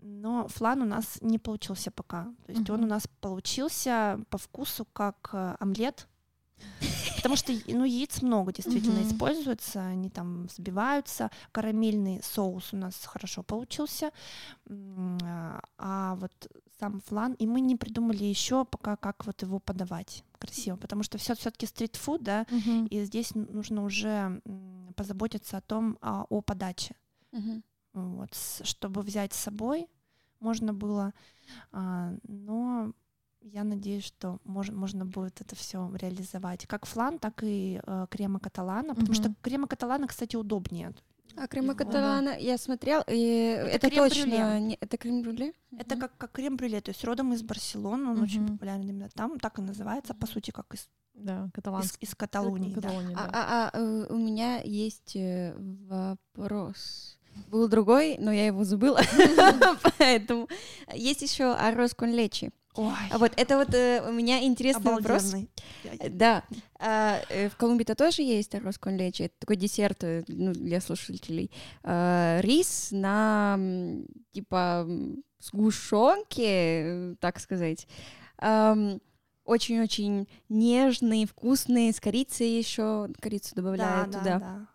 Но 0.00 0.46
флан 0.48 0.82
у 0.82 0.84
нас 0.84 1.18
не 1.20 1.38
получился 1.38 1.90
пока. 1.90 2.24
То 2.46 2.52
есть 2.52 2.70
он 2.70 2.84
у 2.84 2.86
нас 2.86 3.08
получился 3.20 4.20
по 4.30 4.38
вкусу 4.38 4.84
как 4.92 5.30
э, 5.32 5.56
омлет. 5.60 6.06
Потому 7.16 7.36
что 7.36 7.52
ну, 7.66 7.84
яиц 7.84 8.22
много 8.22 8.52
действительно 8.52 9.00
Мгм. 9.00 9.08
используется, 9.08 9.80
они 9.86 10.08
там 10.08 10.46
взбиваются. 10.46 11.30
Карамельный 11.52 12.20
соус 12.22 12.72
у 12.72 12.76
нас 12.76 12.94
хорошо 13.04 13.42
получился. 13.42 14.10
А, 14.70 15.60
А 15.78 16.14
вот 16.16 16.32
сам 16.78 17.00
флан, 17.00 17.32
и 17.34 17.46
мы 17.46 17.60
не 17.60 17.76
придумали 17.76 18.22
еще 18.24 18.64
пока, 18.64 18.96
как 18.96 19.26
вот 19.26 19.42
его 19.42 19.58
подавать 19.58 20.22
красиво, 20.38 20.76
потому 20.76 21.02
что 21.02 21.18
все 21.18 21.34
все-таки 21.34 21.66
стритфуд, 21.66 22.22
да, 22.22 22.46
Мгм. 22.50 22.86
и 22.86 23.04
здесь 23.04 23.34
нужно 23.34 23.82
уже 23.84 24.40
позаботиться 24.94 25.56
о 25.56 25.60
том, 25.60 25.98
а, 26.00 26.24
о 26.28 26.40
подаче. 26.40 26.94
Мгм. 27.32 27.62
Вот, 27.94 28.30
чтобы 28.62 29.02
взять 29.02 29.32
с 29.32 29.38
собой, 29.38 29.88
можно 30.40 30.72
было, 30.72 31.12
а, 31.72 32.14
но 32.28 32.92
я 33.52 33.64
надеюсь, 33.64 34.04
что 34.04 34.38
мож- 34.46 34.72
можно 34.72 35.04
будет 35.04 35.40
это 35.40 35.54
все 35.56 35.90
реализовать. 35.94 36.66
Как 36.66 36.86
флан, 36.86 37.18
так 37.18 37.42
и 37.42 37.80
э, 37.86 38.06
крема 38.10 38.38
каталана, 38.40 38.94
потому 38.94 39.14
что 39.14 39.28
Мгм. 39.28 39.36
крема 39.42 39.66
каталана, 39.66 40.06
кстати, 40.06 40.36
удобнее. 40.36 40.92
А 41.36 41.46
крема 41.46 41.74
каталана, 41.74 42.36
я 42.38 42.58
смотрел, 42.58 43.02
и 43.06 43.20
это, 43.70 43.88
крем-брюле. 43.90 44.08
точно, 44.30 44.60
не- 44.60 44.78
это 44.80 44.96
крем-брюле? 44.96 45.52
Это 45.78 45.94
Мгм. 45.94 46.00
как, 46.00 46.16
как 46.18 46.32
крем-брюле, 46.32 46.80
то 46.80 46.90
есть 46.90 47.04
родом 47.04 47.32
из 47.32 47.42
Барселоны, 47.42 48.10
он 48.10 48.22
очень 48.22 48.42
Мгм. 48.42 48.52
популярен 48.54 48.88
именно 48.88 49.08
там, 49.14 49.38
так 49.38 49.58
и 49.58 49.62
называется, 49.62 50.14
по 50.14 50.26
сути, 50.26 50.50
как 50.50 50.74
из, 50.74 50.88
Да, 51.14 51.44
из, 51.46 51.52
каталанский. 51.52 51.98
из 52.00 52.14
Каталонии. 52.14 52.74
да. 52.74 52.80
Каталонии, 52.80 53.14
А, 53.16 53.26
да. 53.26 53.30
а- 53.32 53.70
а, 53.72 53.78
э, 53.78 54.06
у 54.10 54.16
меня 54.16 54.60
есть 54.64 55.14
э, 55.14 55.54
вопрос. 55.58 57.16
Был 57.48 57.68
другой, 57.68 58.16
но 58.18 58.32
я 58.32 58.46
его 58.46 58.64
забыла, 58.64 59.00
поэтому 59.98 60.48
есть 60.92 61.22
еще 61.22 61.52
арроз 61.54 61.94
кон 61.94 62.10
лечи. 62.10 62.50
Ой, 62.78 62.92
А 63.10 63.18
вот 63.18 63.32
это 63.36 63.56
вот 63.58 63.74
э, 63.74 64.02
у 64.08 64.12
меня 64.12 64.42
интересный 64.44 64.92
вопрос. 64.92 65.30
обалденный. 65.30 65.50
Э, 65.98 66.08
Да, 66.08 66.44
А, 66.78 67.20
э, 67.28 67.48
в 67.48 67.56
Колумбии-то 67.56 67.94
тоже 67.96 68.22
есть 68.22 68.54
арроз 68.54 68.78
кон 68.78 68.96
лечи. 68.96 69.22
Это 69.24 69.34
такой 69.40 69.56
десерт 69.56 70.04
э, 70.04 70.22
ну, 70.28 70.52
для 70.52 70.80
слушателей. 70.80 71.50
А, 71.82 72.38
Рис 72.40 72.90
на 72.92 73.58
типа 74.32 74.86
сгущенке, 75.40 76.44
э, 76.44 77.14
так 77.20 77.40
сказать. 77.40 77.86
Ам, 78.38 79.00
Очень-очень 79.44 80.28
нежный, 80.50 81.24
вкусный, 81.26 81.92
с 81.92 82.00
корицей 82.00 82.58
еще. 82.58 83.08
Корицу 83.18 83.54
Да, 83.54 83.62
добавляют 83.62 84.10
да, 84.10 84.18
туда. 84.18 84.38
да. 84.38 84.66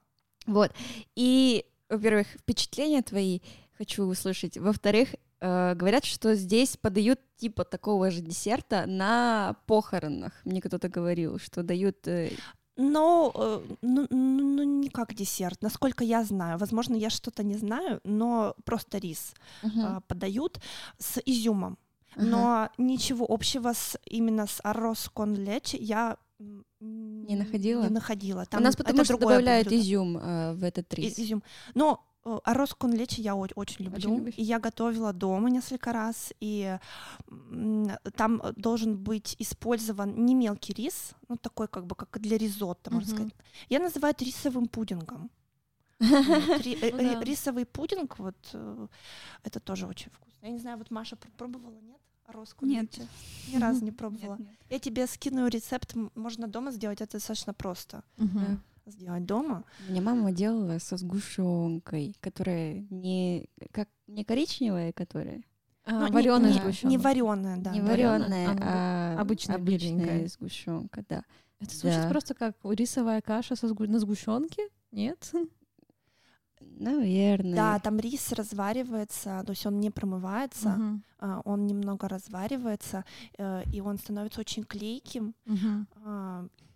Вот. 0.48 0.72
И, 1.16 1.64
во-первых, 1.90 2.28
впечатления 2.28 3.02
твои 3.04 3.40
хочу 3.78 4.04
услышать. 4.04 4.58
Во-вторых, 4.58 5.10
э, 5.44 5.76
говорят, 5.76 6.06
что 6.06 6.36
здесь 6.36 6.78
подают 6.78 7.20
типа 7.38 7.64
такого 7.66 8.10
же 8.12 8.22
десерта 8.22 8.86
на 8.88 9.56
похоронах. 9.68 10.32
Мне 10.46 10.62
кто-то 10.62 10.88
говорил, 10.90 11.38
что 11.40 11.62
дают... 11.64 12.08
э, 12.08 12.32
Но, 12.78 13.32
э, 13.36 13.62
ну, 13.82 14.08
ну, 14.10 14.56
ну, 14.56 14.64
не 14.64 14.90
как 14.90 15.14
десерт, 15.14 15.62
насколько 15.62 16.04
я 16.04 16.24
знаю. 16.24 16.58
Возможно, 16.58 16.96
я 16.96 17.10
что-то 17.10 17.44
не 17.44 17.56
знаю, 17.58 18.00
но 18.04 18.56
просто 18.66 18.98
рис 18.98 19.34
а, 19.64 20.00
подают 20.08 20.60
с 20.98 21.22
изюмом. 21.26 21.78
ага. 22.16 22.26
Но 22.26 22.70
ничего 22.78 23.26
общего 23.30 23.74
с 23.74 23.98
именно 24.06 24.48
с 24.48 24.60
арроз 24.64 25.10
кон 25.14 25.36
лечи 25.36 25.78
я 25.80 26.18
Не 26.80 27.36
находила? 27.36 27.84
Не 27.84 27.90
находила. 27.90 28.42
У 28.42 28.46
Там 28.46 28.64
нас 28.64 28.76
потому 28.76 29.04
что 29.06 29.18
добавляют 29.18 29.68
блюдо. 29.68 29.82
изюм 29.84 30.18
э, 30.18 30.54
в 30.54 30.64
этот 30.64 30.92
И- 30.94 31.02
рис. 31.02 31.20
изюм. 31.20 31.44
Но 31.76 32.00
э, 32.26 32.40
арроз 32.44 32.74
кон 32.74 32.94
лечи 32.94 33.22
я 33.22 33.36
очень 33.36 33.86
люблю. 33.86 34.16
любишь? 34.18 34.34
и 34.38 34.44
я 34.44 34.60
готовила 34.60 35.14
дома 35.14 35.50
несколько 35.50 35.92
раз. 35.94 36.34
И 36.40 36.78
там 38.16 38.42
э, 38.42 38.54
должен 38.56 38.98
быть 38.98 39.36
использован 39.40 40.26
не 40.26 40.36
мелкий 40.36 40.74
рис, 40.74 41.12
ну 41.30 41.38
такой 41.38 41.68
как 41.68 41.86
бы 41.86 41.96
как 41.96 42.20
для 42.20 42.38
ризотто, 42.38 42.92
можно 42.92 43.14
Мгм. 43.14 43.18
сказать. 43.30 43.34
Я 43.70 43.80
называю 43.80 44.14
это 44.14 44.26
рисовым 44.26 44.68
пудингом. 44.68 45.30
Э, 46.00 46.92
Ну. 46.92 47.22
Рисовый 47.22 47.66
пудинг, 47.66 48.20
вот 48.20 48.36
это 49.44 49.60
тоже 49.60 49.88
очень 49.88 50.12
вкусно. 50.12 50.38
Я 50.46 50.50
не 50.52 50.60
знаю, 50.60 50.78
вот 50.78 50.92
Маша 50.92 51.16
пр- 51.16 51.32
пробовала, 51.38 51.80
нет? 51.82 51.98
Кон 52.58 52.70
Нет. 52.70 53.00
Ни 53.54 53.58
разу 53.60 53.84
не 53.86 53.92
пробовала. 54.00 54.38
Нет, 54.38 54.48
нет. 54.48 54.58
Я 54.70 54.80
тебе 54.80 55.08
скину 55.08 55.48
рецепт, 55.48 55.94
можно 56.16 56.48
дома 56.48 56.72
сделать, 56.72 57.02
это 57.02 57.14
достаточно 57.14 57.54
просто. 57.54 58.04
Сделать 58.86 59.26
дома. 59.26 59.64
Мне 59.90 60.02
мама 60.02 60.32
делала 60.32 60.78
со 60.80 60.98
сгущенкой, 60.98 62.16
которая 62.20 62.86
не 62.90 63.50
как 63.72 63.88
не 64.08 64.24
коричневая, 64.24 64.92
которая 64.94 65.42
А, 65.86 66.00
Ну, 66.00 66.06
не- 66.08 66.12
вареная 66.14 66.54
не, 66.54 66.60
сгущенка. 66.60 66.88
Не 66.88 66.98
вареная, 66.98 67.58
да. 67.58 67.72
не 67.72 67.82
вареная, 67.82 68.50
а 68.62 69.16
а 69.18 69.22
обычная 69.22 69.56
обычная 69.58 70.28
сгущенка, 70.28 71.04
да. 71.10 71.24
Это 71.60 71.76
звучит 71.76 72.04
Да. 72.04 72.10
просто 72.10 72.34
как 72.34 72.56
рисовая 72.64 73.22
каша 73.22 73.56
со 73.58 73.68
сгу- 73.68 73.88
на 73.88 74.00
сгущенке? 74.00 74.70
Нет? 74.92 75.30
Наверное. 76.62 77.56
Да, 77.56 77.80
там 77.80 78.00
рис 78.00 78.32
разваривается, 78.32 79.44
то 79.46 79.52
есть 79.52 79.66
он 79.66 79.80
не 79.82 79.92
промывается, 79.92 81.02
а, 81.20 81.42
он 81.44 81.68
немного 81.68 82.08
разваривается, 82.08 83.04
э, 83.38 83.64
и 83.74 83.82
он 83.82 83.98
становится 83.98 84.40
очень 84.40 84.64
клейким, 84.64 85.36
Мгм. 85.46 85.88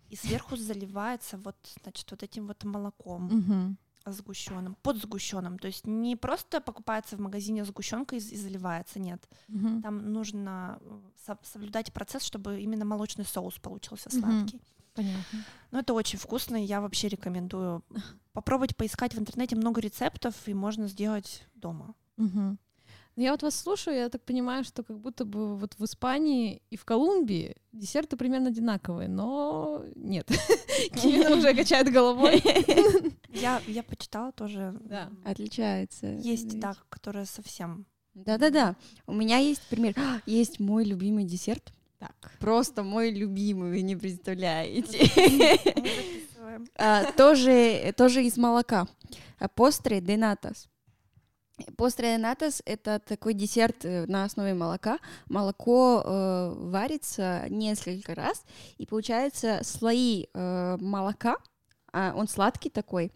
И 0.08 0.16
сверху 0.16 0.56
заливается 0.56 1.36
вот, 1.38 1.56
значит, 1.82 2.10
вот 2.10 2.22
этим 2.22 2.46
вот 2.46 2.64
молоком 2.64 3.76
сгущенным, 4.06 4.74
под 4.82 4.96
сгущенным. 4.96 5.58
То 5.58 5.66
есть 5.66 5.86
не 5.86 6.16
просто 6.16 6.60
покупается 6.60 7.16
в 7.16 7.20
магазине 7.20 7.64
сгущенка 7.64 8.16
и, 8.16 8.18
и 8.18 8.36
заливается, 8.36 8.98
нет. 8.98 9.28
Мгм. 9.48 9.82
Там 9.82 10.12
нужно 10.12 10.78
э, 10.80 11.00
со- 11.26 11.38
соблюдать 11.42 11.92
процесс, 11.92 12.22
чтобы 12.22 12.60
именно 12.62 12.84
молочный 12.86 13.26
соус 13.26 13.58
получился 13.58 14.08
сладкий. 14.10 14.62
Понятно. 14.94 15.44
Но 15.70 15.78
это 15.80 15.92
очень 15.92 16.18
вкусно, 16.18 16.56
и 16.56 16.66
я 16.66 16.80
вообще 16.80 17.08
рекомендую 17.08 17.84
попробовать 18.32 18.76
поискать 18.76 19.14
в 19.14 19.18
интернете 19.18 19.56
много 19.56 19.80
рецептов, 19.80 20.34
и 20.48 20.54
можно 20.54 20.88
сделать 20.88 21.44
дома. 21.54 21.94
Мгм. 22.16 22.58
Я 23.18 23.32
вот 23.32 23.42
вас 23.42 23.56
слушаю, 23.56 23.96
я 23.96 24.08
так 24.10 24.22
понимаю, 24.22 24.62
что 24.62 24.84
как 24.84 24.96
будто 25.00 25.24
бы 25.24 25.56
вот 25.56 25.74
в 25.76 25.84
Испании 25.84 26.62
и 26.70 26.76
в 26.76 26.84
Колумбии 26.84 27.56
десерты 27.72 28.16
примерно 28.16 28.50
одинаковые, 28.50 29.08
но 29.08 29.82
нет. 29.96 30.28
Кирилл 30.94 31.38
уже 31.38 31.52
качает 31.52 31.90
головой. 31.90 32.40
Я, 33.30 33.60
я 33.66 33.82
почитала 33.82 34.30
тоже. 34.32 34.74
Да. 34.82 35.10
Отличается. 35.24 36.06
Есть, 36.06 36.52
ведь. 36.52 36.60
да, 36.60 36.76
которые 36.88 37.26
совсем. 37.26 37.86
Да-да-да. 38.14 38.76
У 39.06 39.12
меня 39.12 39.38
есть 39.38 39.62
пример. 39.68 39.94
Есть 40.26 40.60
мой 40.60 40.84
любимый 40.84 41.24
десерт. 41.24 41.72
Так. 41.98 42.32
Просто 42.38 42.84
мой 42.84 43.10
любимый, 43.10 43.70
вы 43.70 43.82
не 43.82 43.96
представляете. 43.96 45.10
А, 46.76 47.12
Тоже 47.12 47.92
тоже 47.96 48.24
из 48.24 48.36
молока. 48.36 48.88
Постре 49.54 50.00
де 50.00 50.16
натас. 50.16 50.68
Постре 51.76 52.16
де 52.16 52.18
натас— 52.18 52.62
это 52.66 52.98
такой 52.98 53.34
десерт 53.34 53.84
э, 53.84 54.06
на 54.06 54.24
основе 54.24 54.54
молока. 54.54 54.98
Молоко 55.28 56.02
э, 56.04 56.54
варится 56.56 57.46
несколько 57.48 58.14
раз, 58.14 58.44
и 58.78 58.86
получается 58.86 59.60
слои 59.62 60.26
э, 60.32 60.76
молока, 60.80 61.36
а 61.92 62.12
он 62.14 62.28
сладкий 62.28 62.70
такой, 62.70 63.12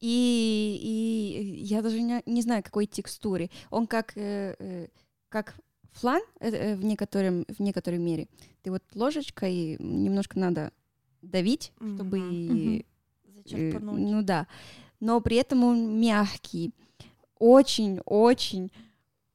и, 0.00 0.78
и 0.82 1.64
я 1.64 1.82
даже 1.82 2.00
не, 2.00 2.22
не 2.26 2.42
знаю, 2.42 2.62
какой 2.62 2.86
текстуры. 2.86 3.50
Он 3.70 3.86
как, 3.86 4.12
э, 4.16 4.54
э, 4.58 4.88
как 5.28 5.54
флан 5.92 6.20
э, 6.40 6.50
э, 6.50 6.76
в, 6.76 6.84
некотором, 6.84 7.44
в 7.48 7.60
некоторой 7.60 7.98
мере. 7.98 8.28
Ты 8.62 8.70
вот 8.70 8.82
ложечкой 8.94 9.76
немножко 9.78 10.38
надо 10.38 10.72
давить, 11.22 11.72
чтобы... 11.76 12.18
Мгм. 12.18 12.76
э, 12.76 12.82
Зачерпнуть. 13.36 14.00
ну 14.00 14.22
да. 14.22 14.46
Но 15.00 15.20
при 15.20 15.36
этом 15.36 15.64
он 15.64 16.00
мягкий. 16.00 16.72
Очень-очень 17.44 18.70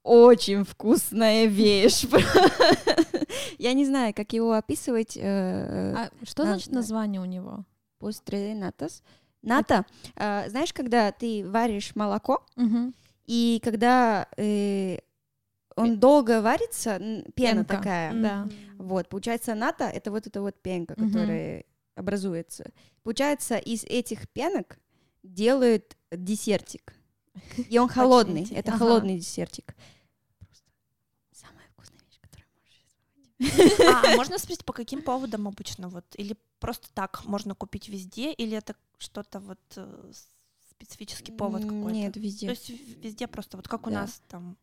очень 0.02 0.64
вкусная 0.64 1.46
вещь. 1.46 2.06
Я 3.60 3.74
не 3.74 3.86
знаю, 3.86 4.14
как 4.16 4.34
его 4.34 4.54
описывать. 4.54 5.16
э, 5.16 5.94
А 5.96 6.10
что 6.24 6.44
да, 6.44 6.50
значит 6.54 6.72
название 6.72 7.22
у 7.22 7.26
него? 7.26 7.66
Постре 8.00 8.56
натас. 8.56 9.04
Ната, 9.44 9.86
э, 10.16 10.50
знаешь, 10.50 10.74
когда 10.74 11.12
ты 11.12 11.48
варишь 11.48 11.96
молоко, 11.96 12.44
и 13.28 13.62
когда 13.64 14.28
э, 14.38 14.98
он 15.76 16.00
долго 16.00 16.42
варится, 16.42 16.98
пена 17.36 17.64
такая, 17.66 18.14
да. 18.14 18.50
Вот, 18.78 19.10
получается, 19.10 19.54
ната— 19.54 19.84
это 19.94 20.10
вот 20.10 20.26
эта 20.26 20.42
вот 20.42 20.56
пенка, 20.62 20.96
которая 20.96 21.66
образуется. 21.96 22.72
Получается, 23.04 23.58
из 23.58 23.84
этих 23.84 24.28
пенок 24.30 24.80
делают 25.22 25.96
десертик. 26.12 26.96
И 27.70 27.78
он 27.78 27.90
холодный. 27.90 28.48
Это 28.52 28.72
ага. 28.72 28.80
холодный 28.80 29.18
десертик. 29.20 29.76
самая 31.32 31.66
вкусная 31.74 32.00
вещь, 32.06 32.20
которую 32.22 32.48
можешь 32.56 33.80
а, 33.80 34.14
а 34.14 34.16
можно 34.16 34.38
спросить, 34.38 34.66
по 34.66 34.74
каким 34.74 35.02
поводам 35.02 35.48
обычно 35.48 35.90
вот? 35.90 36.06
Или 36.16 36.38
просто 36.60 36.88
так 36.94 37.26
можно 37.26 37.56
купить 37.56 37.90
везде? 37.90 38.34
Или 38.34 38.58
это 38.58 38.76
что-то 38.98 39.40
вот 39.40 39.60
э, 39.76 40.12
специфический 40.72 41.32
повод 41.32 41.64
какой-то? 41.64 41.92
Нет, 41.92 42.16
везде. 42.18 42.48
То 42.48 42.52
есть 42.52 42.70
везде 42.70 43.28
просто, 43.28 43.58
вот 43.58 43.68
как 43.68 43.88
у 43.88 43.90
да. 43.90 44.02
нас 44.02 44.22
там 44.28 44.58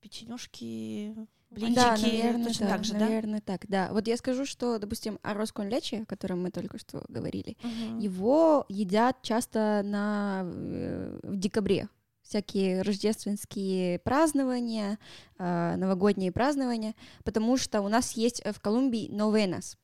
печенюшки, 0.00 1.14
блинчики, 1.56 1.74
да, 1.74 1.96
наверное, 1.96 2.44
точно 2.44 2.66
да, 2.66 2.72
так 2.72 2.84
же, 2.84 2.92
да? 2.92 2.98
Наверное, 3.00 3.40
так, 3.40 3.66
да. 3.68 3.88
Вот 3.92 4.06
я 4.06 4.16
скажу, 4.16 4.44
что, 4.46 4.78
допустим, 4.78 5.18
арроз 5.22 5.52
кон 5.52 5.68
лечи, 5.68 5.96
о 5.96 6.06
котором 6.06 6.42
мы 6.42 6.50
только 6.50 6.78
что 6.78 7.04
говорили, 7.08 7.56
угу. 7.62 8.00
его 8.00 8.66
едят 8.68 9.22
часто 9.22 9.82
на 9.84 10.42
э, 10.44 11.18
в 11.22 11.36
декабре. 11.36 11.88
Всякие 12.22 12.82
рождественские 12.82 14.00
празднования, 14.00 14.98
э, 15.38 15.76
новогодние 15.76 16.32
празднования, 16.32 16.94
потому 17.24 17.56
что 17.56 17.80
у 17.82 17.88
нас 17.88 18.12
есть 18.12 18.42
в 18.44 18.60
Колумбии 18.60 19.08
новенас. 19.10 19.76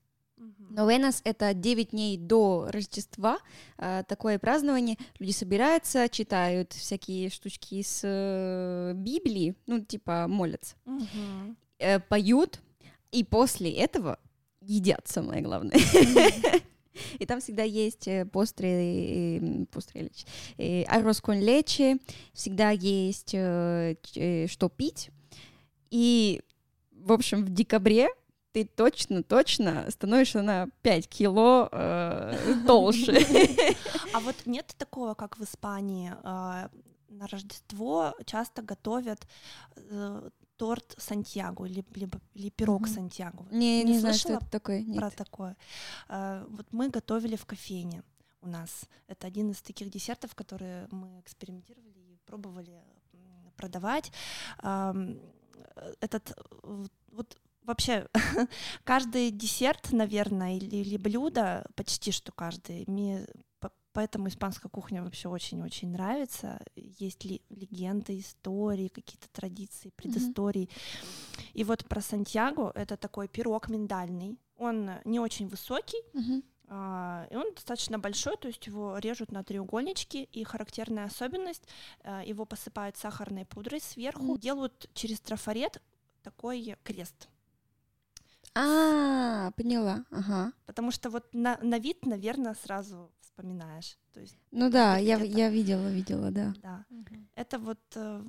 Новенас— 0.70 1.20
это 1.24 1.54
9 1.54 1.90
дней 1.90 2.16
до 2.16 2.68
Рождества, 2.70 3.38
э, 3.78 4.04
такое 4.08 4.38
празднование. 4.38 4.96
Люди 5.18 5.32
собираются, 5.32 6.08
читают 6.08 6.72
всякие 6.72 7.28
штучки 7.30 7.76
из 7.76 8.00
э, 8.02 8.92
Библии, 8.94 9.54
ну, 9.66 9.80
типа 9.80 10.26
молятся, 10.28 10.76
угу. 10.86 11.56
Э, 11.82 12.00
поют, 12.00 12.60
и 13.10 13.24
после 13.24 13.72
этого 13.72 14.18
едят, 14.60 15.06
самое 15.06 15.42
главное. 15.42 15.78
И 17.18 17.24
там 17.24 17.40
всегда 17.40 17.62
есть 17.62 18.06
постры, 18.32 19.66
постры 19.70 20.10
арроз 20.86 21.22
кон 21.22 21.40
лечи, 21.40 21.96
всегда 22.34 22.70
есть 22.70 23.30
что 23.30 24.68
пить. 24.76 25.10
И, 25.90 26.42
в 26.90 27.12
общем, 27.12 27.44
в 27.44 27.50
декабре 27.50 28.08
ты 28.52 28.64
точно-точно 28.64 29.90
становишься 29.90 30.42
на 30.42 30.68
5 30.82 31.08
кило 31.08 31.68
э, 31.72 32.34
толще. 32.66 33.26
А 34.14 34.20
вот 34.20 34.36
нет 34.44 34.74
такого, 34.78 35.14
как 35.14 35.38
в 35.38 35.44
Испании, 35.44 36.12
э, 36.12 36.68
на 37.08 37.26
Рождество 37.28 38.14
часто 38.26 38.62
готовят 38.62 39.26
э, 39.76 40.30
торт 40.62 40.94
Сантьяго 40.96 41.64
или, 41.64 41.84
либо, 41.96 42.20
или 42.34 42.48
пирог 42.50 42.82
mm-hmm. 42.82 42.94
Сантьяго. 42.94 43.44
Не, 43.50 43.82
не, 43.82 43.94
не 43.94 43.98
знаю, 43.98 44.14
что 44.14 44.34
это 44.34 44.46
такое. 44.46 44.80
Нет. 44.82 44.96
Про 44.96 45.10
такое. 45.10 45.56
Э, 46.08 46.46
вот 46.48 46.66
мы 46.72 46.88
готовили 46.88 47.34
в 47.34 47.44
кофейне 47.46 48.04
у 48.42 48.46
нас. 48.46 48.84
Это 49.08 49.26
один 49.26 49.50
из 49.50 49.60
таких 49.60 49.90
десертов, 49.90 50.36
которые 50.36 50.86
мы 50.92 51.18
экспериментировали 51.18 51.98
и 51.98 52.18
пробовали 52.26 52.80
продавать. 53.56 54.12
Э, 54.62 54.94
этот 56.00 56.38
вот 57.08 57.36
вообще 57.64 58.06
каждый 58.84 59.32
десерт, 59.32 59.90
наверное, 59.90 60.58
или, 60.58 60.76
или 60.76 60.96
блюдо, 60.96 61.66
почти 61.74 62.12
что 62.12 62.30
каждый, 62.30 62.84
поэтому 63.92 64.28
испанская 64.28 64.70
кухня 64.70 65.02
вообще 65.02 65.28
очень-очень 65.28 65.90
нравится. 65.92 66.60
Есть 66.76 67.24
ли 67.24 67.42
легенды, 67.50 68.18
истории, 68.18 68.88
какие-то 68.88 69.28
традиции, 69.30 69.92
предыстории. 69.96 70.68
Mm-hmm. 70.68 71.50
И 71.54 71.64
вот 71.64 71.84
про 71.86 72.00
Сантьяго 72.00 72.72
это 72.74 72.96
такой 72.96 73.28
пирог 73.28 73.68
миндальный. 73.68 74.38
Он 74.56 74.90
не 75.04 75.20
очень 75.20 75.48
высокий, 75.48 76.00
mm-hmm. 76.14 76.42
Uh, 76.72 77.30
и 77.30 77.36
он 77.36 77.52
достаточно 77.54 77.98
большой, 77.98 78.38
то 78.38 78.48
есть 78.48 78.66
его 78.66 78.96
режут 78.96 79.30
на 79.30 79.44
треугольнички, 79.44 80.22
и 80.22 80.42
характерная 80.42 81.04
особенность, 81.04 81.68
uh, 82.02 82.26
его 82.26 82.46
посыпают 82.46 82.96
сахарной 82.96 83.44
пудрой 83.44 83.78
сверху, 83.78 84.36
mm. 84.36 84.40
делают 84.40 84.88
через 84.94 85.20
трафарет 85.20 85.82
такой 86.22 86.76
крест. 86.82 87.28
А, 88.54 89.50
поняла, 89.52 90.04
ага. 90.10 90.52
Потому 90.64 90.90
что 90.92 91.10
вот 91.10 91.26
на, 91.34 91.58
на 91.62 91.78
вид, 91.78 92.06
наверное, 92.06 92.54
сразу 92.54 93.10
вспоминаешь. 93.32 93.98
То 94.12 94.20
есть, 94.20 94.36
ну 94.50 94.70
да, 94.70 94.98
я, 94.98 95.16
я 95.18 95.50
видела, 95.50 95.88
видела, 95.88 96.30
да. 96.30 96.54
Да. 96.62 96.84
Угу. 96.90 97.16
Это 97.34 97.58
вот 97.58 97.80
э, 97.96 98.24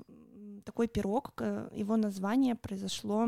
такой 0.65 0.87
пирог, 0.87 1.41
его 1.75 1.97
название 1.97 2.55
произошло 2.55 3.27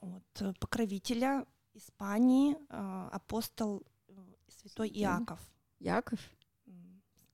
от 0.00 0.58
покровителя 0.60 1.46
Испании, 1.74 2.54
э, 2.54 3.08
апостол 3.12 3.82
э, 4.08 4.12
святой 4.48 4.88
Иаков. 4.88 5.40
Яков? 5.80 6.20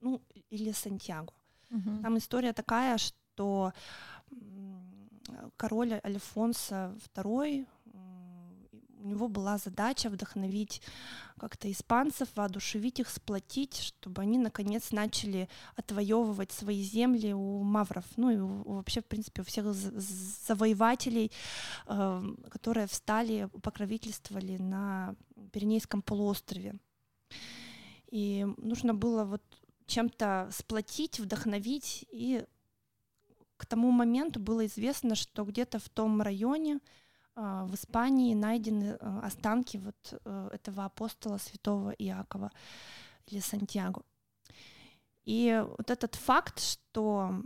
Ну, 0.01 0.21
или 0.49 0.71
Сантьяго. 0.71 1.33
Угу. 1.69 2.01
Там 2.01 2.17
история 2.17 2.53
такая, 2.53 2.97
что 2.97 3.71
король 5.57 6.01
Альфонсо 6.03 6.97
II 7.15 7.67
у 9.03 9.07
него 9.07 9.27
была 9.27 9.57
задача 9.57 10.09
вдохновить 10.09 10.81
как-то 11.39 11.71
испанцев, 11.71 12.27
воодушевить 12.35 12.99
их, 12.99 13.09
сплотить, 13.09 13.77
чтобы 13.77 14.21
они 14.21 14.37
наконец 14.37 14.91
начали 14.91 15.49
отвоевывать 15.75 16.51
свои 16.51 16.81
земли 16.83 17.33
у 17.33 17.63
мавров, 17.63 18.05
ну 18.17 18.29
и 18.29 18.37
вообще, 18.37 19.01
в 19.01 19.05
принципе, 19.05 19.41
у 19.41 19.45
всех 19.45 19.73
завоевателей, 19.73 21.31
э, 21.87 22.35
которые 22.49 22.87
встали, 22.87 23.49
покровительствовали 23.61 24.57
на 24.57 25.15
Пиренейском 25.51 26.01
полуострове. 26.01 26.75
И 28.11 28.45
нужно 28.57 28.93
было 28.93 29.23
вот 29.23 29.41
чем-то 29.87 30.49
сплотить, 30.51 31.19
вдохновить, 31.19 32.05
и 32.11 32.45
к 33.57 33.65
тому 33.65 33.91
моменту 33.91 34.39
было 34.39 34.65
известно, 34.65 35.15
что 35.15 35.43
где-то 35.43 35.79
в 35.79 35.89
том 35.89 36.21
районе 36.21 36.79
в 37.35 37.75
Испании 37.75 38.33
найдены 38.33 38.97
а, 38.99 39.21
останки 39.25 39.77
вот 39.77 40.21
э, 40.25 40.49
этого 40.51 40.85
апостола 40.85 41.37
святого 41.37 41.91
Иакова 41.91 42.51
или 43.27 43.39
Сантьяго. 43.39 44.03
И 45.23 45.63
вот 45.77 45.89
этот 45.91 46.15
факт, 46.15 46.59
что 46.59 47.43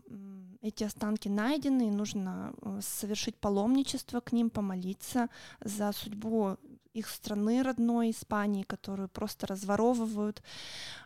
эти 0.61 0.83
останки 0.83 1.27
найдены, 1.27 1.91
нужно 1.91 2.53
э, 2.61 2.79
совершить 2.81 3.37
паломничество 3.37 4.21
к 4.21 4.31
ним, 4.31 4.49
помолиться 4.49 5.29
за 5.59 5.91
судьбу 5.91 6.57
их 6.93 7.07
страны 7.09 7.61
родной, 7.61 8.11
Испании, 8.11 8.63
которую 8.63 9.09
просто 9.09 9.47
разворовывают, 9.47 10.41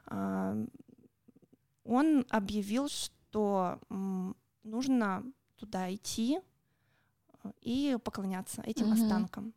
а, 0.06 0.56
он 1.84 2.26
объявил, 2.30 2.88
что 2.88 3.80
нужно 4.64 5.24
туда 5.56 5.92
идти, 5.94 6.40
и 7.62 7.98
поклоняться 8.04 8.62
этим 8.66 8.92
угу. 8.92 8.94
останкам. 8.94 9.54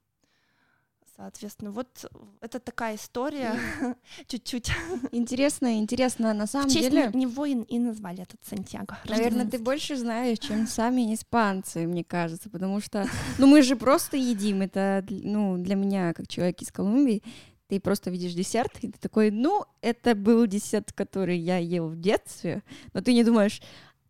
Соответственно, 1.16 1.70
вот 1.72 2.10
это 2.40 2.58
такая 2.58 2.96
история, 2.96 3.54
чуть-чуть. 4.26 4.72
Интересно, 5.12 5.78
интересно, 5.78 6.32
на 6.32 6.46
самом 6.46 6.68
В 6.68 6.72
честь 6.72 6.90
деле. 6.90 7.10
него 7.12 7.44
и, 7.44 7.52
и 7.52 7.78
назвали 7.78 8.22
этот 8.22 8.40
Сантьяго. 8.44 8.98
Наверное, 9.04 9.46
ты 9.46 9.58
больше 9.58 9.96
знаешь, 9.96 10.38
чем 10.38 10.66
сами 10.66 11.14
испанцы, 11.14 11.86
мне 11.86 12.02
кажется, 12.02 12.48
потому 12.48 12.80
что, 12.80 13.06
ну, 13.38 13.46
мы 13.46 13.62
же 13.62 13.76
просто 13.76 14.16
едим, 14.16 14.62
это, 14.62 15.04
ну, 15.08 15.58
для 15.58 15.74
меня, 15.74 16.14
как 16.14 16.28
человек 16.28 16.62
из 16.62 16.72
Колумбии, 16.72 17.22
ты 17.68 17.78
просто 17.78 18.10
видишь 18.10 18.32
десерт, 18.32 18.72
и 18.80 18.88
ты 18.90 18.98
такой, 18.98 19.30
ну, 19.30 19.64
это 19.80 20.14
был 20.14 20.46
десерт, 20.46 20.92
который 20.92 21.38
я 21.38 21.58
ел 21.58 21.88
в 21.88 22.00
детстве, 22.00 22.62
но 22.94 23.00
ты 23.00 23.12
не 23.12 23.22
думаешь, 23.22 23.60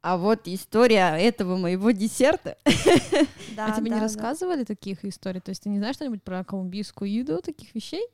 а 0.03 0.17
вот 0.17 0.49
история 0.49 1.17
этого 1.17 1.57
моего 1.57 1.93
десерта. 1.93 2.59
Да, 3.57 3.67
а 3.67 3.77
тебе 3.77 3.91
да, 3.91 3.97
не 3.97 4.01
рассказывали 4.01 4.61
да. 4.61 4.65
таких 4.65 5.05
историй? 5.05 5.41
То 5.41 5.51
есть 5.51 5.63
ты 5.63 5.69
не 5.69 5.79
знаешь 5.79 5.97
что-нибудь 5.97 6.23
про 6.23 6.45
колумбийскую 6.45 7.11
еду, 7.11 7.41
таких 7.41 7.75
вещей? 7.75 8.05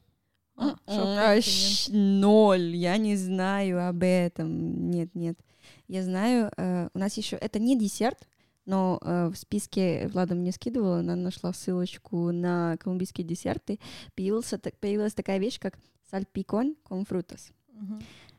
А, 0.56 0.76
Аж 0.86 1.88
ноль. 1.88 2.76
Я 2.76 2.98
не 2.98 3.16
знаю 3.16 3.88
об 3.88 4.02
этом. 4.02 4.90
Нет, 4.90 5.14
нет. 5.14 5.38
Я 5.86 6.02
знаю, 6.02 6.50
э, 6.56 6.88
у 6.92 6.98
нас 6.98 7.16
еще 7.16 7.36
это 7.36 7.58
не 7.58 7.78
десерт, 7.78 8.28
но 8.66 8.98
э, 9.00 9.28
в 9.28 9.36
списке 9.36 10.08
Влада 10.08 10.34
мне 10.34 10.52
скидывала, 10.52 10.98
она 10.98 11.16
нашла 11.16 11.54
ссылочку 11.54 12.32
на 12.32 12.76
колумбийские 12.78 13.26
десерты. 13.26 13.78
Появился, 14.14 14.60
появилась 14.80 15.14
такая 15.14 15.38
вещь, 15.38 15.58
как 15.58 15.78
сальпикон 16.10 16.76
con 16.86 17.06
frutas. 17.08 17.52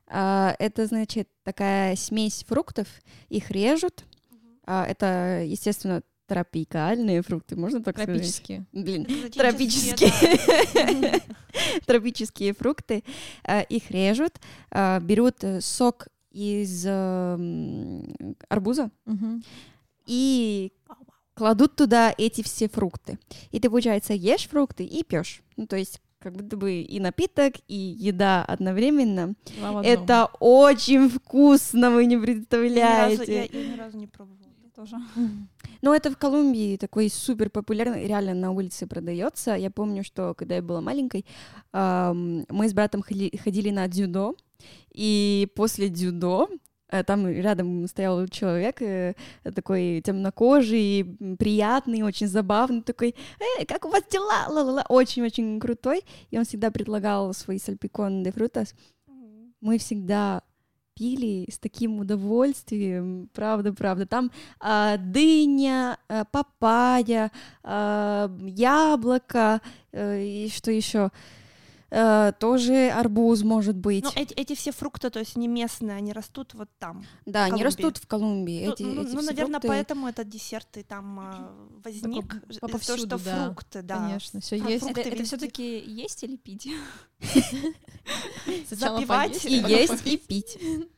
А, 0.09 0.55
это, 0.59 0.87
значит, 0.87 1.29
такая 1.43 1.95
смесь 1.95 2.43
фруктов, 2.47 2.87
их 3.29 3.51
режут. 3.51 4.05
А, 4.65 4.85
это, 4.85 5.43
естественно, 5.45 6.01
тропикальные 6.27 7.21
фрукты, 7.21 7.55
можно 7.55 7.81
так 7.83 7.95
тропические. 7.95 8.65
сказать? 8.71 8.85
Блин, 8.85 9.31
тропические. 9.31 10.11
Тропические 11.85 12.53
фрукты. 12.53 13.03
А, 13.43 13.61
их 13.61 13.91
режут, 13.91 14.39
берут 14.71 15.43
сок 15.61 16.07
из 16.31 16.85
арбуза 18.49 18.91
и 20.05 20.71
кладут 21.35 21.75
туда 21.75 22.13
эти 22.17 22.41
все 22.43 22.67
фрукты. 22.67 23.17
И 23.51 23.59
ты, 23.59 23.69
получается, 23.69 24.13
ешь 24.13 24.47
фрукты 24.47 24.83
и 24.83 25.03
пьешь. 25.03 25.41
Ну, 25.55 25.67
то 25.67 25.77
есть 25.77 26.01
как 26.19 26.33
будто 26.33 26.57
бы 26.57 26.81
и 26.81 26.99
напиток, 26.99 27.53
и 27.67 27.75
еда 27.75 28.43
одновременно. 28.45 29.35
Это 29.85 30.29
очень 30.39 31.09
вкусно, 31.09 31.91
вы 31.91 32.05
не 32.05 32.15
Я 32.15 32.21
представляете. 32.21 33.33
Я 33.33 33.59
я 33.61 33.67
ни 33.73 33.77
разу 33.77 33.97
не 33.97 34.07
пробовала. 34.07 34.39
Тоже. 34.75 34.95
Ну, 35.81 35.93
это 35.93 36.11
в 36.11 36.17
Колумбии 36.17 36.75
такой 36.75 37.09
супер 37.09 37.49
популярный, 37.49 38.05
реально 38.05 38.33
на 38.33 38.51
улице 38.51 38.85
продается. 38.85 39.55
Я 39.55 39.71
помню, 39.71 40.03
что 40.03 40.33
когда 40.33 40.55
я 40.55 40.61
была 40.61 40.81
маленькой, 40.81 41.25
ам, 41.71 42.45
мы 42.49 42.67
с 42.67 42.73
братом 42.73 43.01
ходи- 43.01 43.37
ходили 43.37 43.69
на 43.69 43.87
дзюдо, 43.87 44.35
и 44.93 45.47
после 45.55 45.87
дзюдо 45.87 46.49
там 47.05 47.27
рядом 47.27 47.87
стоял 47.87 48.27
человек 48.27 48.81
э, 48.81 49.13
такой 49.43 50.01
темнокожий, 50.03 51.17
приятный, 51.37 52.01
очень 52.01 52.27
забавный, 52.27 52.81
такой, 52.81 53.15
«Эй, 53.39 53.65
как 53.65 53.85
у 53.85 53.89
вас 53.89 54.03
дела? 54.09 54.47
Ла-ла-ла». 54.47 54.85
Очень-очень 54.89 55.59
крутой. 55.59 56.03
И 56.31 56.37
он 56.37 56.45
всегда 56.45 56.71
предлагал 56.71 57.33
свой 57.33 57.59
сальпикон 57.59 58.23
де 58.23 58.31
фрутас. 58.31 58.73
Мы 59.61 59.77
всегда 59.77 60.41
пили 60.99 61.49
с 61.49 61.57
таким 61.57 61.99
удовольствием, 61.99 63.29
правда, 63.33 63.73
правда. 63.73 64.05
Там 64.05 64.31
а, 64.59 64.97
дыня, 64.97 65.97
а, 66.09 66.25
папайя, 66.25 67.31
а, 67.63 68.29
яблоко, 68.41 69.61
э, 69.93 70.21
и 70.21 70.49
что 70.49 70.71
еще? 70.71 71.11
Э, 71.91 72.33
тоже 72.39 72.89
арбуз 72.89 73.41
может 73.41 73.75
быть. 73.75 74.03
Ну, 74.03 74.11
эти, 74.15 74.33
эти 74.33 74.55
все 74.55 74.71
фрукты, 74.71 75.09
то 75.09 75.19
есть 75.19 75.35
не 75.35 75.47
местные, 75.47 75.97
они 75.97 76.13
растут 76.13 76.53
вот 76.53 76.69
там. 76.77 77.03
да, 77.25 77.45
они 77.45 77.63
растут 77.63 77.97
в 77.97 78.05
Колумбии. 78.05 78.65
Ну, 78.67 78.73
эти, 78.73 78.83
ну, 78.83 79.01
эти 79.01 79.15
ну, 79.15 79.21
наверное, 79.21 79.59
фрукты. 79.59 79.67
поэтому 79.67 80.07
этот 80.07 80.29
десерт 80.29 80.77
и 80.77 80.83
там 80.83 81.19
а, 81.19 81.51
возник. 81.83 82.29
того, 82.59 82.71
повсюду, 82.71 83.17
что 83.17 83.25
да. 83.25 83.45
фрукты, 83.45 83.81
да. 83.81 83.97
Конечно, 83.97 84.39
все 84.39 84.57
А 84.57 84.69
есть. 84.69 84.87
Это, 84.87 85.09
везде. 85.09 85.23
все-таки 85.23 85.79
есть 85.79 86.23
или 86.23 86.37
пить? 86.37 86.67
Запивать 88.69 89.45
И 89.45 89.55
есть, 89.55 90.05
и 90.05 90.17
пить. 90.17 90.59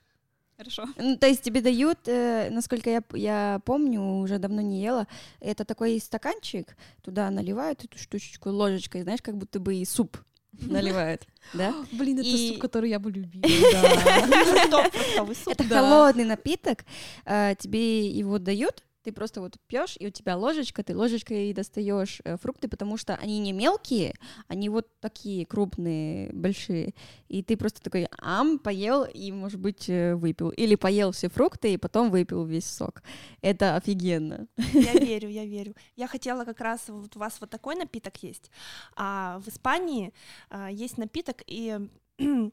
Хорошо. 0.58 0.86
Ну, 0.98 1.18
то 1.18 1.26
есть 1.26 1.42
тебе 1.42 1.62
дают, 1.62 2.00
э, 2.08 2.50
насколько 2.52 2.90
я, 2.90 3.02
я 3.14 3.62
помню, 3.66 4.02
уже 4.02 4.38
давно 4.38 4.62
не 4.62 4.82
ела, 4.82 5.08
это 5.40 5.66
такой 5.66 6.00
стаканчик, 6.00 6.76
туда 7.02 7.32
наливают 7.32 7.84
эту 7.86 7.98
штучечку 7.98 8.50
ложечкой, 8.50 9.02
знаешь, 9.02 9.24
как 9.24 9.38
будто 9.38 9.60
бы 9.60 9.76
и 9.76 9.86
суп 9.86 10.18
наливают, 10.52 11.24
да? 11.54 11.74
Блин, 11.92 12.20
это 12.20 12.28
И- 12.28 12.50
суп, 12.50 12.60
который 12.60 12.90
я 12.90 13.00
бы 13.00 13.12
любила. 13.12 13.44
Это 15.48 15.64
холодный 15.64 16.26
напиток, 16.26 16.86
э, 17.26 17.56
тебе 17.58 18.08
его 18.08 18.40
дают, 18.40 18.84
ты 19.04 19.12
просто 19.12 19.42
вот 19.42 19.58
пьешь, 19.68 19.96
и 20.00 20.08
у 20.08 20.10
тебя 20.10 20.38
ложечка, 20.38 20.84
ты 20.84 20.96
ложечкой 20.96 21.54
достаешь 21.54 22.20
э, 22.24 22.38
фрукты, 22.38 22.68
потому 22.68 22.98
что 22.98 23.16
они 23.16 23.40
не 23.40 23.54
мелкие, 23.54 24.16
они 24.48 24.70
вот 24.70 24.88
такие 25.00 25.46
крупные, 25.46 26.32
большие, 26.34 26.94
и 27.28 27.44
ты 27.44 27.58
просто 27.58 27.82
такой 27.82 28.08
ам, 28.20 28.60
поел 28.60 29.04
и, 29.04 29.32
может 29.32 29.60
быть, 29.60 29.90
э, 29.90 30.16
выпил, 30.16 30.50
или 30.50 30.76
поел 30.76 31.12
все 31.12 31.30
фрукты 31.30 31.74
и 31.74 31.78
потом 31.78 32.12
выпил 32.12 32.46
весь 32.46 32.70
сок. 32.70 33.04
Это 33.42 33.76
офигенно. 33.76 34.48
Я 34.74 34.94
верю, 35.00 35.30
я 35.30 35.46
верю. 35.46 35.76
Я 35.96 36.08
хотела 36.08 36.46
как 36.46 36.62
раз, 36.62 36.82
вот 36.88 37.16
у 37.16 37.20
вас 37.20 37.38
вот 37.40 37.50
такой 37.50 37.76
напиток 37.76 38.22
есть, 38.24 38.52
а 38.96 39.40
в 39.40 39.48
Испании 39.48 40.14
а, 40.50 40.70
есть 40.70 40.98
напиток, 40.98 41.44
и 41.48 41.80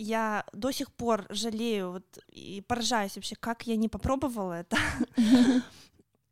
я 0.00 0.44
до 0.52 0.72
сих 0.72 0.92
пор 0.92 1.26
жалею 1.30 1.92
вот, 1.92 2.18
и 2.28 2.62
поражаюсь 2.66 3.16
вообще, 3.16 3.36
как 3.36 3.66
я 3.66 3.76
не 3.76 3.88
попробовала 3.88 4.54
это. 4.54 4.76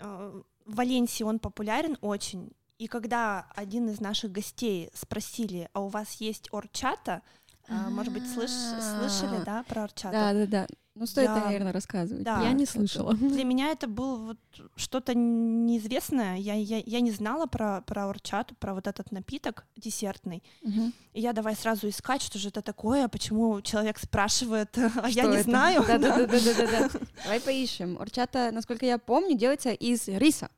Э, 0.00 0.42
В 0.64 0.76
Валенсии 0.76 1.24
он 1.24 1.40
популярен 1.40 1.98
очень, 2.02 2.52
и 2.78 2.86
когда 2.86 3.50
один 3.56 3.88
из 3.88 4.00
наших 4.00 4.30
гостей 4.30 4.90
спросили, 4.94 5.68
а 5.72 5.80
у 5.80 5.88
вас 5.88 6.20
есть 6.20 6.48
орчата, 6.52 7.22
а, 7.68 7.90
может 7.90 8.12
быть, 8.12 8.24
слыш- 8.24 8.48
слышали, 8.48 9.44
да, 9.44 9.62
про 9.68 9.84
орчата? 9.84 10.12
Да, 10.12 10.32
да, 10.32 10.46
да. 10.46 10.66
Ну, 10.94 11.06
стоит, 11.06 11.28
Я- 11.28 11.36
наверное, 11.44 11.72
рассказывать. 11.72 12.24
Да. 12.24 12.42
Я 12.42 12.50
не 12.52 12.66
слышала. 12.66 13.14
Для 13.14 13.44
меня 13.44 13.70
это 13.70 13.86
было 13.86 14.16
вот 14.16 14.38
что-то 14.74 15.14
неизвестное. 15.14 16.36
Я, 16.38 16.54
я, 16.54 16.82
я 16.84 17.00
не 17.00 17.12
знала 17.12 17.46
про, 17.46 17.82
про 17.82 18.08
орчату, 18.08 18.56
про 18.56 18.74
вот 18.74 18.88
этот 18.88 19.12
напиток 19.12 19.64
десертный. 19.76 20.42
Мгм. 20.62 20.92
И 21.12 21.20
я 21.20 21.32
давай 21.32 21.54
сразу 21.54 21.88
искать, 21.88 22.20
что 22.22 22.38
же 22.40 22.48
это 22.48 22.62
такое, 22.62 23.06
почему 23.06 23.60
человек 23.60 23.98
спрашивает, 23.98 24.76
а 25.02 25.08
я 25.08 25.22
Что 25.22 25.30
не 25.30 25.34
это? 25.36 25.44
знаю. 25.44 25.84
Да, 25.86 25.98
да, 25.98 26.16
да, 26.16 26.26
да, 26.26 26.38
да, 26.40 26.54
да, 26.54 26.66
да. 26.88 26.90
Давай 27.22 27.40
поищем. 27.40 27.96
Орчата, 28.00 28.50
насколько 28.52 28.84
я 28.84 28.98
помню, 28.98 29.36
делается 29.36 29.70
из 29.70 30.08
риса. 30.08 30.48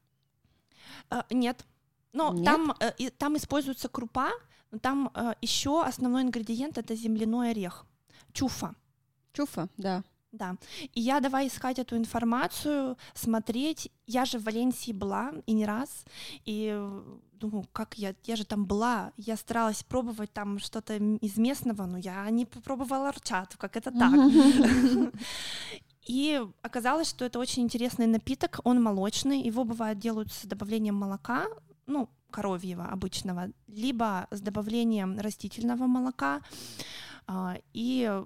А, 1.11 1.27
Нет. 1.31 1.66
Но 2.12 2.33
Нет? 2.33 2.44
там, 2.46 2.75
э, 2.81 3.11
там 3.11 3.37
используется 3.37 3.88
крупа, 3.88 4.31
но 4.70 4.78
там 4.78 5.12
еще 5.40 5.83
основной 5.83 6.22
ингредиент 6.22 6.78
это 6.78 6.94
земляной 6.94 7.50
орех. 7.50 7.87
Чуфа. 8.33 8.74
Чуфа, 9.33 9.68
да. 9.76 10.02
Да. 10.33 10.56
И 10.94 11.00
я 11.00 11.18
давай 11.18 11.48
искать 11.48 11.78
эту 11.78 11.96
информацию, 11.96 12.96
смотреть. 13.14 13.90
Я 14.06 14.24
же 14.24 14.38
в 14.38 14.44
Валенсии 14.44 14.92
была 14.92 15.33
и 15.46 15.52
не 15.52 15.66
раз. 15.66 16.04
И 16.44 16.70
э, 16.72 17.02
думаю, 17.33 17.64
как 17.72 17.98
я, 17.98 18.14
я 18.24 18.37
же 18.37 18.44
там 18.44 18.64
была. 18.64 19.12
Я 19.16 19.37
старалась 19.37 19.83
пробовать 19.83 20.33
там 20.33 20.61
что-то 20.61 20.94
из 20.96 21.37
местного, 21.37 21.87
но 21.87 21.98
я 21.98 22.30
не 22.30 22.46
попробовала 22.46 23.09
орчату, 23.09 23.59
как 23.59 23.76
это 23.76 23.90
так. 23.90 24.12
И 26.06 26.40
оказалось, 26.62 27.11
что 27.11 27.24
это 27.24 27.38
очень 27.38 27.62
интересный 27.62 28.06
напиток, 28.06 28.61
он 28.64 28.83
молочный, 28.83 29.42
его 29.42 29.64
бывает 29.64 29.98
делают 29.98 30.33
с 30.33 30.44
добавлением 30.44 30.94
молока, 30.94 31.46
ну, 31.87 32.09
коровьего 32.31 32.87
обычного, 32.87 33.51
либо 33.66 34.27
с 34.31 34.40
добавлением 34.40 35.19
растительного 35.19 35.87
молока, 35.87 36.40
а, 37.27 37.59
и 37.73 38.09
э, 38.11 38.25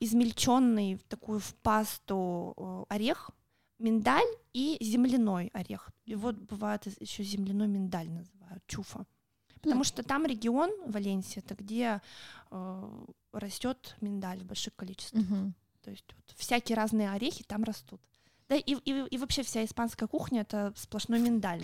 измельченный 0.00 0.96
в 0.96 1.02
такую 1.04 1.38
в 1.38 1.54
пасту 1.62 2.54
э, 2.56 2.94
орех, 2.94 3.30
миндаль 3.78 4.28
и 4.52 4.76
земляной 4.80 5.50
орех. 5.54 5.90
И 6.04 6.14
вот 6.14 6.36
бывает 6.36 6.86
еще 7.00 7.22
земляной 7.22 7.68
миндаль 7.68 8.10
называют, 8.10 8.62
чуфа. 8.66 9.06
Потому 9.62 9.84
что 9.84 10.02
там 10.02 10.26
регион 10.26 10.70
Валенсия, 10.86 11.42
это 11.42 11.54
где 11.54 12.00
э, 12.50 13.04
растет 13.32 13.96
миндаль 14.00 14.40
в 14.40 14.46
больших 14.46 14.74
количествах. 14.74 15.22
Мгм. 15.22 15.54
То 15.82 15.90
есть 15.90 16.06
вот 16.14 16.36
всякие 16.36 16.76
разные 16.76 17.10
орехи 17.10 17.44
там 17.44 17.64
растут. 17.64 18.00
Да 18.52 18.58
и, 18.58 18.74
и, 18.84 19.06
и 19.10 19.16
вообще 19.16 19.42
вся 19.42 19.64
испанская 19.64 20.06
кухня 20.06 20.42
это 20.42 20.74
сплошной 20.76 21.20
миндаль. 21.20 21.62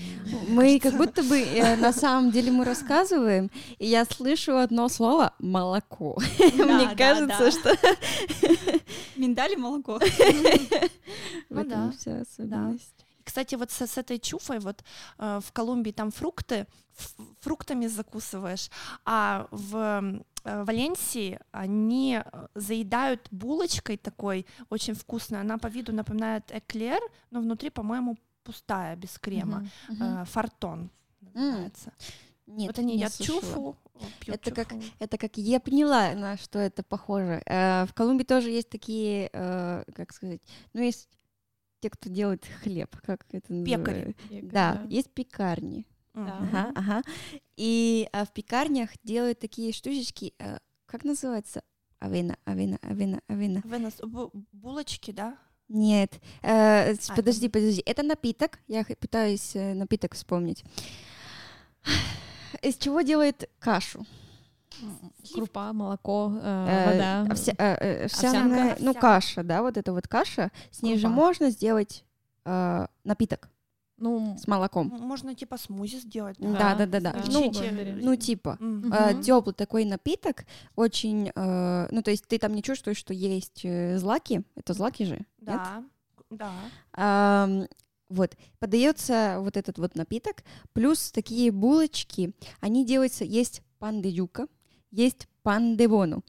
Мы 0.48 0.79
кажется. 0.79 0.88
как 0.88 0.96
будто 0.96 1.22
бы 1.22 1.38
э, 1.38 1.77
на 1.77 1.92
самом 1.92 2.31
деле 2.31 2.51
мы 2.51 2.64
рассказываем, 2.64 3.51
и 3.79 3.85
я 3.85 4.07
слышу 4.07 4.57
одно 4.57 4.88
слово 4.88 5.35
молоко. 5.38 6.18
Мне 6.38 6.87
да, 6.87 6.94
кажется, 6.96 7.44
да. 7.44 7.51
что 7.51 7.77
Миндаль 9.16 9.53
и 9.53 9.57
молоко. 9.57 10.01
Ну 11.51 11.64
да, 11.64 11.92
вся 11.98 12.20
особенность. 12.20 13.05
Кстати, 13.28 13.56
вот 13.56 13.70
с, 13.70 13.86
с 13.86 13.98
этой 13.98 14.18
чуфой, 14.18 14.58
вот 14.58 14.82
э, 15.18 15.40
в 15.44 15.52
Колумбии 15.52 15.92
там 15.92 16.10
фрукты, 16.10 16.66
фруктами 17.40 17.86
закусываешь, 17.88 18.70
а 19.04 19.46
в 19.50 19.76
э, 20.44 20.64
Валенсии 20.64 21.38
они 21.52 22.22
э, 22.24 22.46
заедают 22.54 23.28
булочкой 23.30 23.98
такой, 23.98 24.46
очень 24.70 24.94
вкусной. 24.94 25.40
Она 25.42 25.58
по 25.58 25.66
виду 25.66 25.92
напоминает 25.92 26.50
эклер, 26.50 27.00
но 27.30 27.40
внутри, 27.40 27.68
по-моему, 27.68 28.16
пустая, 28.44 28.96
без 28.96 29.18
крема. 29.18 29.66
Мгм. 29.90 30.02
Э, 30.02 30.24
фартон 30.24 30.90
называется. 31.20 31.92
Нет, 32.46 32.68
вот 32.68 32.78
они 32.78 32.92
не 32.94 32.98
едят 33.00 33.12
слышала. 33.12 33.40
чуфу, 33.42 33.76
пьют 34.20 34.36
Это 34.36 34.50
как- 34.54 34.70
чуфу. 34.70 34.82
Это 35.00 35.18
как 35.18 35.36
я 35.36 35.60
поняла, 35.60 36.14
на 36.14 36.38
что 36.38 36.58
это 36.58 36.82
похоже. 36.82 37.42
Э, 37.44 37.84
В 37.84 37.92
Колумбии 37.92 38.24
тоже 38.24 38.48
есть 38.48 38.70
такие, 38.70 39.28
э, 39.34 39.84
как 39.94 40.14
сказать, 40.14 40.40
ну 40.72 40.80
есть 40.80 41.10
те, 41.80 41.90
кто 41.90 42.08
делает 42.08 42.44
хлеб, 42.62 42.96
как 43.04 43.26
это 43.30 43.48
Пекари. 43.64 44.14
называется? 44.28 44.50
Да, 44.52 44.86
есть 44.88 45.10
пекарни. 45.10 45.86
Да. 46.14 46.38
Ага, 46.38 46.72
ага. 46.74 47.02
И 47.56 48.08
а, 48.12 48.24
в 48.24 48.32
пекарнях 48.32 48.90
делают 49.04 49.38
такие 49.38 49.72
штучечки, 49.72 50.34
э, 50.38 50.58
как 50.86 51.04
называется? 51.04 51.62
Авена, 52.00 52.36
авена, 52.44 52.78
авена, 52.82 53.20
авена. 53.28 53.62
Бу- 54.02 54.32
булочки, 54.52 55.12
да? 55.12 55.36
Нет, 55.68 56.20
э, 56.42 56.94
А, 56.94 57.14
подожди, 57.14 57.48
подожди. 57.48 57.82
Это 57.84 58.02
напиток. 58.02 58.58
Я 58.66 58.84
пытаюсь 58.84 59.54
э, 59.54 59.74
напиток 59.74 60.14
вспомнить. 60.14 60.64
Из 62.62 62.76
чего 62.76 63.02
делает 63.02 63.48
кашу? 63.58 64.04
Крупа, 65.34 65.72
молоко, 65.72 66.32
э, 66.40 66.66
Э, 66.68 66.86
вода. 67.24 67.34
овся- 67.34 67.54
э, 67.58 67.74
э, 67.80 68.04
овсяная, 68.04 68.42
Овсянка. 68.42 68.82
ну 68.82 68.90
Овсянка. 68.90 69.00
каша, 69.00 69.42
да, 69.42 69.62
вот 69.62 69.76
это 69.76 69.92
вот 69.92 70.08
каша. 70.08 70.50
С 70.70 70.82
ней 70.82 70.96
же 70.96 71.06
Крупа. 71.06 71.14
можно 71.16 71.50
сделать 71.50 72.04
э, 72.44 72.86
напиток 73.04 73.50
Ну, 73.98 74.37
с 74.38 74.46
молоком. 74.46 74.88
Можно 74.88 75.35
типа 75.35 75.58
смузи 75.58 75.96
сделать. 75.98 76.37
Да, 76.38 76.74
да, 76.76 76.87
да, 76.87 77.00
да. 77.00 77.12
да. 77.12 77.24
Ну, 77.31 77.50
Чичи- 77.50 77.98
ну 78.02 78.16
типа. 78.16 78.56
Мгм. 78.60 78.88
Мгм. 78.88 79.22
теплый 79.22 79.52
такой 79.54 79.85
напиток, 79.85 80.44
очень, 80.76 81.31
э, 81.35 81.88
ну 81.90 82.02
то 82.02 82.10
есть 82.10 82.26
ты 82.26 82.38
там 82.38 82.54
не 82.54 82.62
чувствуешь, 82.62 82.96
что 82.96 83.12
есть 83.12 83.62
э, 83.64 83.98
злаки, 83.98 84.42
это 84.56 84.72
злаки 84.72 85.04
же, 85.04 85.14
нет? 85.16 85.26
Да, 85.40 85.85
да. 86.31 86.52
Ам, 86.92 87.66
вот 88.08 88.37
подается 88.60 89.38
вот 89.40 89.56
этот 89.56 89.79
вот 89.79 89.94
напиток, 89.96 90.42
плюс 90.72 91.10
такие 91.12 91.50
булочки, 91.50 92.33
они 92.60 92.87
делаются, 92.87 93.24
есть 93.24 93.62
пан 93.79 94.00
де 94.00 94.08
юка, 94.08 94.46
есть 94.90 95.28
пан 95.42 95.76
де 95.76 95.88
боно. 95.88 96.22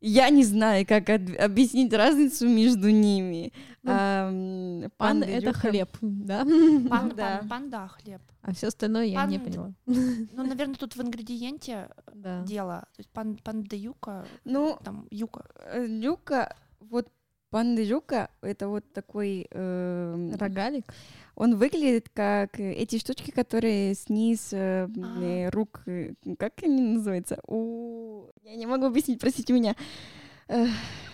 Я 0.00 0.30
не 0.30 0.44
знаю, 0.44 0.86
как 0.86 1.08
объяснить 1.08 1.94
разницу 1.94 2.46
между 2.46 2.90
ними. 2.90 3.52
Ну, 3.82 3.90
а, 3.92 4.88
пан 4.98 5.22
это 5.22 5.52
хлеб, 5.54 5.88
да? 6.02 6.44
Пан, 6.90 7.12
да. 7.16 7.38
Пан, 7.38 7.48
пан, 7.48 7.70
да, 7.70 7.88
хлеб. 7.88 8.20
А 8.42 8.52
все 8.52 8.66
остальное 8.66 9.06
я 9.06 9.20
пан, 9.20 9.30
не 9.30 9.38
поняла. 9.38 9.72
Ну, 9.86 10.46
наверное, 10.46 10.74
тут 10.74 10.94
в 10.96 11.00
ингредиенте 11.00 11.88
да. 12.12 12.42
дело. 12.42 12.80
То 12.94 13.00
есть 13.00 13.10
пан, 13.10 13.36
пан 13.36 13.62
де 13.62 13.76
юка, 13.76 14.26
ну, 14.44 14.78
там 14.84 15.06
юка. 15.10 15.46
Э, 15.54 15.86
юка, 15.86 16.54
вот 16.80 17.08
пан 17.48 17.74
де 17.74 17.84
юка, 17.84 18.28
это 18.42 18.68
вот 18.68 18.84
такой... 18.92 19.46
Э, 19.50 20.36
Рогалик? 20.38 20.92
Он 21.36 21.56
выглядит 21.56 22.08
как 22.12 22.60
эти 22.60 22.98
штучки, 22.98 23.30
которые 23.30 23.94
сниз 23.94 24.52
э, 24.52 24.86
а. 24.86 25.50
рук, 25.50 25.82
э, 25.86 26.14
как 26.38 26.62
они 26.62 26.80
называются? 26.80 27.38
У... 27.46 28.26
Я 28.42 28.56
не 28.56 28.66
могу 28.66 28.86
объяснить, 28.86 29.20
простите 29.20 29.52
меня. 29.52 29.74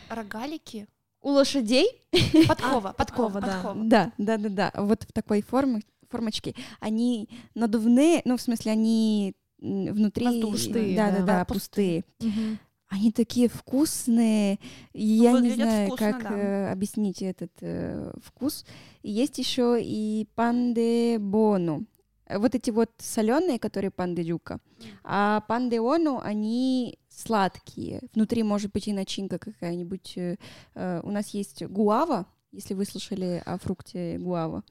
Рогалики? 0.09 0.87
У 1.23 1.31
лошадей? 1.31 2.03
Подкова, 2.49 2.91
а, 2.91 2.93
подкова, 2.93 3.41
да. 3.41 3.47
Подкова. 3.47 3.85
Да, 3.85 4.13
да, 4.17 4.39
да, 4.39 4.49
да. 4.49 4.73
Вот 4.75 5.05
в 5.05 5.13
такой 5.13 5.43
форме, 5.43 5.83
формочке. 6.09 6.55
Они 6.81 7.29
надувные, 7.55 8.23
ну, 8.25 8.37
в 8.37 8.43
смысле, 8.43 8.73
они 8.73 9.35
внутри... 9.59 10.27
Воздушные. 10.27 10.97
Да, 10.97 11.11
да, 11.11 11.19
да, 11.19 11.25
да 11.25 11.45
пустые. 11.45 12.05
Угу. 12.21 12.59
Они 12.91 13.13
такие 13.13 13.49
вкусные. 13.49 14.59
Я 14.93 15.33
ну, 15.33 15.39
не 15.41 15.51
знаю, 15.53 15.87
вкусно, 15.87 16.13
как 16.13 16.23
да. 16.25 16.37
э, 16.37 16.73
объяснить 16.73 17.23
этот 17.23 17.53
э, 17.61 18.13
вкус. 18.21 18.67
Есть 19.05 19.39
еще 19.39 19.79
и 19.81 20.27
панде 20.35 21.19
бону. 21.21 21.87
Вот 22.29 22.55
эти 22.57 22.71
вот 22.71 22.91
соленые, 22.99 23.61
которые 23.61 23.93
панде 23.93 24.25
дюка. 24.25 24.55
Mm. 24.79 24.87
А 25.05 25.41
панде 25.43 25.81
ону, 25.81 26.21
они 26.21 26.99
сладкие. 27.09 28.01
Внутри 28.13 28.43
может 28.43 28.73
быть 28.73 28.89
и 28.89 28.93
начинка 28.93 29.39
какая-нибудь. 29.39 30.15
Э, 30.17 30.37
э, 30.75 31.01
у 31.05 31.13
нас 31.13 31.29
есть 31.29 31.63
гуава, 31.63 32.27
если 32.51 32.75
вы 32.75 32.85
слышали 32.85 33.41
о 33.47 33.57
фрукте 33.59 34.19
гуава, 34.19 34.65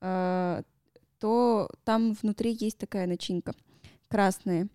э, 0.00 0.62
то 1.18 1.68
там 1.82 2.12
внутри 2.12 2.56
есть 2.58 2.78
такая 2.78 3.08
начинка 3.08 3.52
красная. 4.06 4.68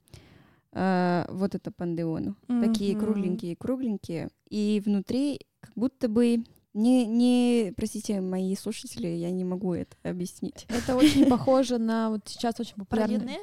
Uh, 0.73 1.31
вот 1.31 1.53
это 1.53 1.71
пандеону. 1.71 2.35
Mm-hmm. 2.47 2.65
Такие 2.65 2.97
кругленькие, 2.97 3.55
кругленькие. 3.55 4.29
И 4.49 4.81
внутри 4.83 5.39
как 5.59 5.71
будто 5.75 6.07
бы 6.07 6.43
не, 6.73 7.05
не, 7.05 7.73
простите, 7.77 8.21
мои 8.21 8.55
слушатели, 8.55 9.07
я 9.07 9.29
не 9.29 9.43
могу 9.43 9.75
это 9.75 9.95
объяснить. 10.01 10.65
Это 10.69 10.95
очень 10.95 11.27
похоже 11.29 11.77
на 11.77 12.09
вот 12.09 12.21
сейчас 12.27 12.59
очень 12.59 12.75
популярный. 12.75 13.37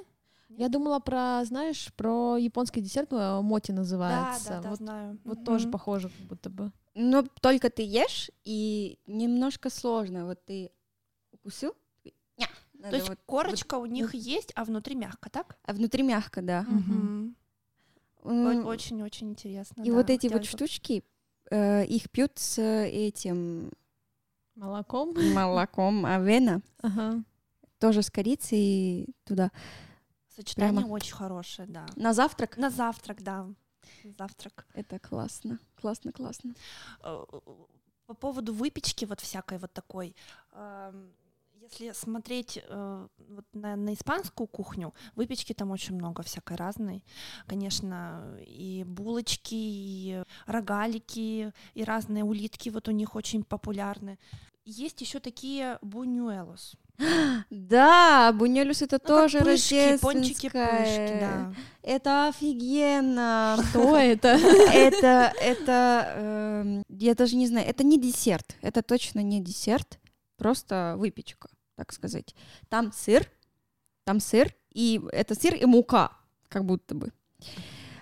Я 0.48 0.68
думала 0.68 0.98
про, 0.98 1.44
знаешь, 1.44 1.92
про 1.96 2.36
японский 2.36 2.80
десерт, 2.80 3.12
ну, 3.12 3.40
моти 3.42 3.70
называется. 3.70 4.48
Да, 4.48 4.56
да, 4.56 4.62
да, 4.62 4.70
вот, 4.70 4.78
знаю. 4.78 5.18
Вот 5.24 5.38
mm-hmm. 5.38 5.44
тоже 5.44 5.68
похоже, 5.68 6.08
как 6.08 6.26
будто 6.26 6.50
бы. 6.50 6.72
Но 6.94 7.22
только 7.40 7.70
ты 7.70 7.82
ешь, 7.82 8.30
и 8.44 8.98
немножко 9.06 9.70
сложно. 9.70 10.26
Вот 10.26 10.44
ты 10.44 10.72
укусил, 11.30 11.74
надо 12.80 12.90
То 12.90 12.96
есть 12.96 13.08
вот, 13.08 13.18
корочка 13.26 13.78
вот, 13.78 13.82
у 13.82 13.86
них 13.86 14.12
вот. 14.12 14.20
есть, 14.20 14.52
а 14.54 14.64
внутри 14.64 14.94
мягко, 14.94 15.28
так? 15.30 15.58
А 15.64 15.72
внутри 15.72 16.02
мягко, 16.02 16.42
да. 16.42 16.66
Очень-очень 18.22 19.30
интересно. 19.30 19.82
И 19.82 19.90
да, 19.90 19.96
вот 19.96 20.10
эти 20.10 20.26
вот 20.28 20.44
штучки, 20.44 21.04
э, 21.50 21.84
их 21.86 22.10
пьют 22.10 22.38
с 22.38 22.60
этим 22.60 23.70
молоком. 24.54 25.14
Молоком 25.34 26.06
авена. 26.06 26.62
Ага. 26.82 27.22
Тоже 27.78 28.02
с 28.02 28.10
корицей 28.10 29.14
туда. 29.24 29.50
Сочетание 30.34 30.80
Прямо. 30.80 30.92
очень 30.92 31.14
хорошее, 31.14 31.68
да. 31.68 31.86
На 31.96 32.12
завтрак? 32.12 32.56
На 32.56 32.70
завтрак, 32.70 33.22
да. 33.22 33.46
Завтрак. 34.18 34.66
Это 34.74 34.98
классно, 34.98 35.58
классно, 35.80 36.12
классно. 36.12 36.54
Э, 37.02 37.24
по 38.06 38.14
поводу 38.14 38.52
выпечки 38.52 39.04
вот 39.04 39.20
всякой 39.20 39.58
вот 39.58 39.72
такой, 39.72 40.14
если 41.70 41.92
смотреть 41.92 42.62
э, 42.62 43.08
вот 43.28 43.44
на, 43.52 43.76
на 43.76 43.94
испанскую 43.94 44.46
кухню, 44.46 44.94
выпечки 45.14 45.52
там 45.52 45.70
очень 45.70 45.94
много 45.94 46.22
всякой 46.22 46.56
разной. 46.56 47.04
Конечно, 47.46 48.36
и 48.46 48.84
булочки, 48.86 49.54
и 49.54 50.22
рогалики, 50.46 51.52
и 51.74 51.84
разные 51.84 52.24
улитки 52.24 52.70
вот 52.70 52.88
у 52.88 52.92
них 52.92 53.14
очень 53.14 53.44
популярны. 53.44 54.18
Есть 54.64 55.00
еще 55.00 55.20
такие 55.20 55.78
бунюэлос. 55.82 56.74
Да, 57.50 58.32
бунюэлос 58.34 58.82
это 58.82 58.98
ну, 59.02 59.08
тоже 59.08 59.38
пышки, 59.38 59.98
пончики, 59.98 60.48
пышки, 60.48 61.18
да. 61.20 61.54
Это 61.82 62.28
офигенно. 62.28 63.58
Что 63.70 63.96
это? 63.96 64.28
Это, 64.28 65.32
это, 65.40 66.12
эм, 66.16 66.82
я 66.88 67.14
даже 67.14 67.36
не 67.36 67.46
знаю, 67.46 67.66
это 67.66 67.84
не 67.84 67.98
десерт, 67.98 68.56
это 68.60 68.82
точно 68.82 69.20
не 69.20 69.40
десерт, 69.40 69.98
просто 70.36 70.94
выпечка 70.98 71.49
так 71.80 71.94
сказать. 71.94 72.34
Там 72.68 72.92
сыр, 72.92 73.26
там 74.04 74.20
сыр, 74.20 74.54
и 74.70 75.00
это 75.12 75.34
сыр 75.34 75.54
и 75.54 75.64
мука, 75.64 76.12
как 76.48 76.66
будто 76.66 76.94
бы. 76.94 77.10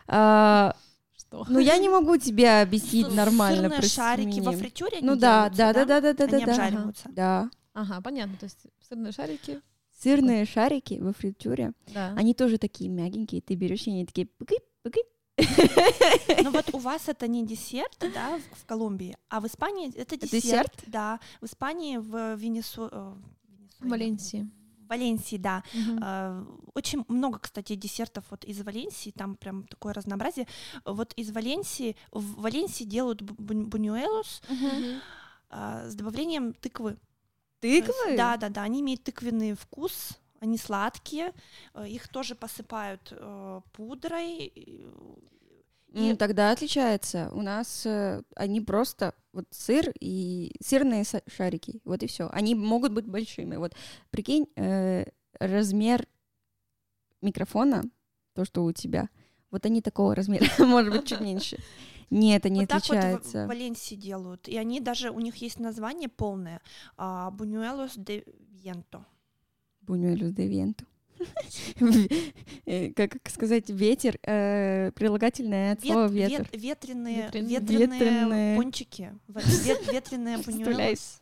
А, 0.08 0.74
что? 1.16 1.46
Ну, 1.48 1.60
я 1.60 1.78
не 1.78 1.88
могу 1.88 2.16
тебе 2.16 2.60
объяснить 2.60 3.06
Что, 3.06 3.14
нормально. 3.14 3.68
Сырные 3.68 3.88
шарики 3.88 4.40
во 4.40 4.50
фритюре 4.50 4.98
Ну 5.00 5.14
да, 5.14 5.48
да, 5.48 5.72
да, 5.72 5.84
да, 5.84 6.00
да, 6.00 6.12
да, 6.12 6.24
они 6.24 6.44
да. 6.44 6.52
обжариваются. 6.52 7.08
Да. 7.10 7.50
Ага, 7.72 8.00
понятно. 8.00 8.36
То 8.36 8.44
есть 8.46 8.66
сырные 8.88 9.12
шарики. 9.12 9.60
Сырные 10.02 10.44
шарики 10.44 10.98
во 11.00 11.12
фритюре. 11.12 11.72
Да. 11.94 12.14
Они 12.16 12.34
тоже 12.34 12.58
такие 12.58 12.90
мягенькие. 12.90 13.40
Ты 13.40 13.54
берешь, 13.54 13.86
и 13.86 13.90
они 13.90 14.06
такие 14.06 14.26
пыки, 14.26 14.58
пыки. 14.82 15.02
Ну 16.42 16.50
вот 16.50 16.74
у 16.74 16.78
вас 16.78 17.08
это 17.08 17.28
не 17.28 17.46
десерт, 17.46 17.96
да, 18.00 18.38
в, 18.38 18.62
в 18.62 18.66
Колумбии, 18.66 19.16
а 19.28 19.40
в 19.40 19.46
Испании 19.46 19.94
это 19.96 20.16
десерт. 20.16 20.42
десерт? 20.42 20.84
Да, 20.86 21.20
в 21.40 21.46
Испании, 21.46 21.98
в 21.98 22.34
Венесу... 22.34 22.90
В 23.80 23.88
Валенсии. 23.88 24.48
Валенсии, 24.88 25.36
да. 25.36 25.62
Угу. 25.74 26.70
Очень 26.74 27.04
много, 27.08 27.38
кстати, 27.38 27.74
десертов 27.74 28.24
вот 28.30 28.44
из 28.44 28.62
Валенсии, 28.62 29.10
там 29.10 29.36
прям 29.36 29.66
такое 29.66 29.92
разнообразие. 29.92 30.46
Вот 30.84 31.12
из 31.14 31.30
Валенсии, 31.30 31.96
в 32.10 32.40
Валенсии 32.40 32.84
делают 32.84 33.22
бунюэлос 33.22 34.42
угу. 34.48 35.00
с 35.50 35.94
добавлением 35.94 36.54
тыквы. 36.54 36.96
Тыквы? 37.60 38.16
Да, 38.16 38.36
да, 38.36 38.48
да, 38.48 38.62
они 38.62 38.80
имеют 38.80 39.02
тыквенный 39.02 39.54
вкус, 39.54 40.18
они 40.40 40.56
сладкие, 40.56 41.32
э, 41.74 41.88
их 41.88 42.06
тоже 42.06 42.36
посыпают 42.36 43.12
пудрой, 43.72 44.52
и... 45.92 46.14
тогда 46.16 46.50
отличается. 46.50 47.30
У 47.32 47.42
нас 47.42 47.84
э, 47.86 48.22
они 48.36 48.60
просто 48.60 49.14
вот 49.38 49.46
сыр 49.50 49.92
и 50.00 50.52
сырные 50.60 51.04
шарики, 51.28 51.80
вот 51.84 52.02
и 52.02 52.06
все. 52.08 52.28
Они 52.32 52.54
могут 52.54 52.92
быть 52.92 53.06
большими. 53.06 53.56
Вот 53.56 53.72
прикинь, 54.10 54.48
э, 54.56 55.04
размер 55.38 56.08
микрофона, 57.22 57.84
то, 58.34 58.44
что 58.44 58.64
у 58.64 58.72
тебя, 58.72 59.08
вот 59.52 59.64
они 59.64 59.80
такого 59.80 60.14
размера, 60.14 60.44
может 60.58 60.92
быть, 60.92 61.06
чуть 61.06 61.20
меньше. 61.20 61.58
Нет, 62.10 62.46
они 62.46 62.60
вот 62.60 62.72
отличаются. 62.72 63.32
Так 63.32 63.40
вот 63.42 63.44
в 63.44 63.48
Валенсии 63.48 63.94
делают. 63.94 64.48
И 64.48 64.56
они 64.56 64.80
даже, 64.80 65.10
у 65.10 65.20
них 65.20 65.36
есть 65.36 65.60
название 65.60 66.08
полное. 66.08 66.60
Бунюэлос 66.96 67.92
де 67.96 68.24
Венто. 68.64 69.04
Бунюэлос 69.82 70.32
де 70.32 70.48
Венто. 70.48 70.84
Как 72.94 73.28
сказать, 73.28 73.70
ветер, 73.70 74.18
э, 74.22 74.92
прилагательное 74.92 75.72
от 75.72 75.82
слова 75.82 76.08
ветер. 76.08 76.48
Ветреные, 76.52 77.30
ветреные 77.32 78.56
пончики, 78.56 79.12
ветреные 79.28 80.38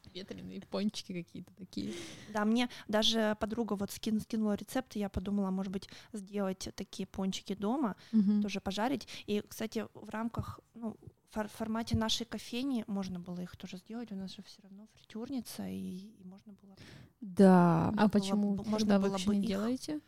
Ветреные 0.15 0.63
пончики 0.71 1.23
какие-то 1.23 1.53
такие. 1.57 1.93
Да, 2.33 2.45
мне 2.45 2.69
даже 2.89 3.37
подруга 3.39 3.75
вот 3.75 3.91
скинула 3.91 4.55
рецепт, 4.55 4.97
и 4.97 4.99
я 4.99 5.09
подумала, 5.11 5.51
может 5.51 5.71
быть, 5.71 5.89
сделать 6.13 6.69
такие 6.75 7.07
пончики 7.07 7.55
дома, 7.55 7.97
тоже 8.43 8.61
пожарить. 8.61 9.07
И, 9.27 9.43
кстати, 9.47 9.87
в 9.95 10.09
рамках, 10.09 10.61
ну, 10.75 10.97
в 11.45 11.53
формате 11.53 11.97
нашей 11.97 12.27
кофейни 12.27 12.85
можно 12.87 13.21
было 13.21 13.41
их 13.41 13.57
тоже 13.57 13.77
сделать. 13.79 14.13
У 14.13 14.17
нас 14.17 14.35
же 14.35 14.43
все 14.43 14.63
равно 14.63 14.87
фритюрница, 14.95 15.67
и, 15.69 16.13
и 16.19 16.25
можно 16.25 16.53
было. 16.63 16.77
Да. 17.21 17.93
А 17.97 18.09
почему? 18.09 18.57
Можно 18.65 18.99
было 18.99 19.19
бы 19.19 19.37
не 19.37 19.43
их... 19.43 19.47
делаете? 19.47 20.01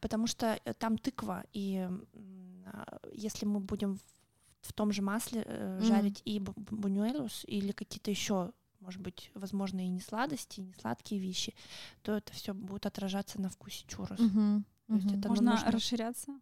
Потому 0.00 0.26
что 0.26 0.58
э, 0.64 0.74
там 0.74 0.98
тыква, 0.98 1.44
и 1.52 1.88
а, 2.66 3.00
если 3.12 3.46
мы 3.46 3.60
будем 3.60 3.98
в 4.60 4.72
том 4.72 4.92
же 4.92 5.02
масле 5.02 5.42
mm. 5.42 5.82
жарить 5.82 6.22
и 6.24 6.38
бунюэлус 6.38 7.44
или 7.46 7.72
какие-то 7.72 8.10
еще 8.10 8.52
может 8.80 9.02
быть, 9.02 9.30
возможно, 9.34 9.84
и 9.84 9.88
не 9.88 10.00
сладости, 10.00 10.60
и 10.60 10.62
не 10.62 10.72
сладкие 10.72 11.20
вещи, 11.20 11.54
то 12.02 12.16
это 12.16 12.32
все 12.32 12.54
будет 12.54 12.86
отражаться 12.86 13.38
на 13.38 13.50
вкусе 13.50 13.84
чурос. 13.86 14.18
Mm-hmm. 14.18 14.62
То 14.86 14.94
есть 14.94 15.12
это 15.12 15.28
Можно 15.28 15.50
нужно... 15.52 15.70
расширяться 15.70 16.40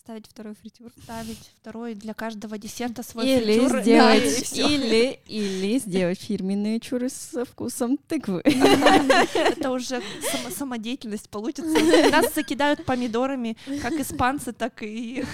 ставить 0.00 0.26
второй 0.26 0.54
фритюр. 0.54 0.90
Ставить 1.02 1.52
второй 1.60 1.94
для 1.94 2.14
каждого 2.14 2.58
десерта 2.58 3.02
свой 3.02 3.28
или 3.28 3.58
фритюр. 3.60 3.82
сделать, 3.82 4.50
да, 4.54 4.62
и 4.62 4.74
или, 4.74 5.20
или 5.26 5.78
сделать 5.78 6.18
фирменные 6.20 6.80
чуры 6.80 7.08
со 7.10 7.44
вкусом 7.44 7.98
тыквы. 7.98 8.40
Это 8.44 9.70
уже 9.70 10.02
само- 10.22 10.50
самодеятельность 10.50 11.28
получится. 11.28 12.10
Нас 12.10 12.34
закидают 12.34 12.84
помидорами, 12.84 13.56
как 13.82 13.92
испанцы, 13.94 14.52
так 14.52 14.82
и... 14.82 15.24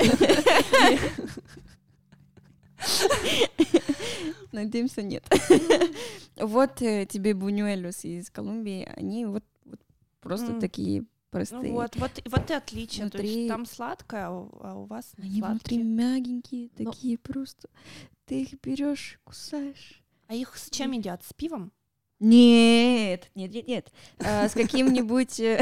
Надеемся, 4.52 5.02
нет. 5.02 5.24
Вот 6.36 6.82
э, 6.82 7.06
тебе 7.06 7.32
бунюэлюс 7.32 8.04
из 8.04 8.28
Колумбии, 8.28 8.86
они 8.96 9.24
вот, 9.24 9.42
просто 10.20 10.52
М. 10.52 10.60
такие 11.30 11.56
Ну 11.60 11.72
вот, 11.74 11.96
вот, 11.96 12.10
вот 12.24 12.50
и 12.50 12.54
отличие. 12.54 13.08
То 13.10 13.18
Внутри- 13.18 13.34
есть 13.34 13.48
там 13.48 13.66
сладкое, 13.66 14.26
а 14.26 14.30
у, 14.30 14.50
а 14.60 14.74
вас 14.86 15.12
не 15.18 15.24
Они 15.24 15.42
внутри 15.42 15.76
сладкие. 15.76 15.82
мягенькие, 15.84 16.70
Но- 16.78 16.90
такие 16.90 17.18
просто. 17.18 17.68
Ты 18.24 18.42
их 18.42 18.60
берешь, 18.62 19.20
кусаешь. 19.24 20.02
А 20.28 20.34
их 20.34 20.56
с 20.56 20.70
чем 20.70 20.92
едят? 20.92 21.22
С 21.24 21.32
пивом? 21.32 21.72
Нет, 22.18 23.30
нет, 23.34 23.52
нет, 23.52 23.68
нет. 23.68 23.92
А, 24.18 24.48
с 24.48 24.52
каким-нибудь... 24.54 25.38
э, 25.40 25.60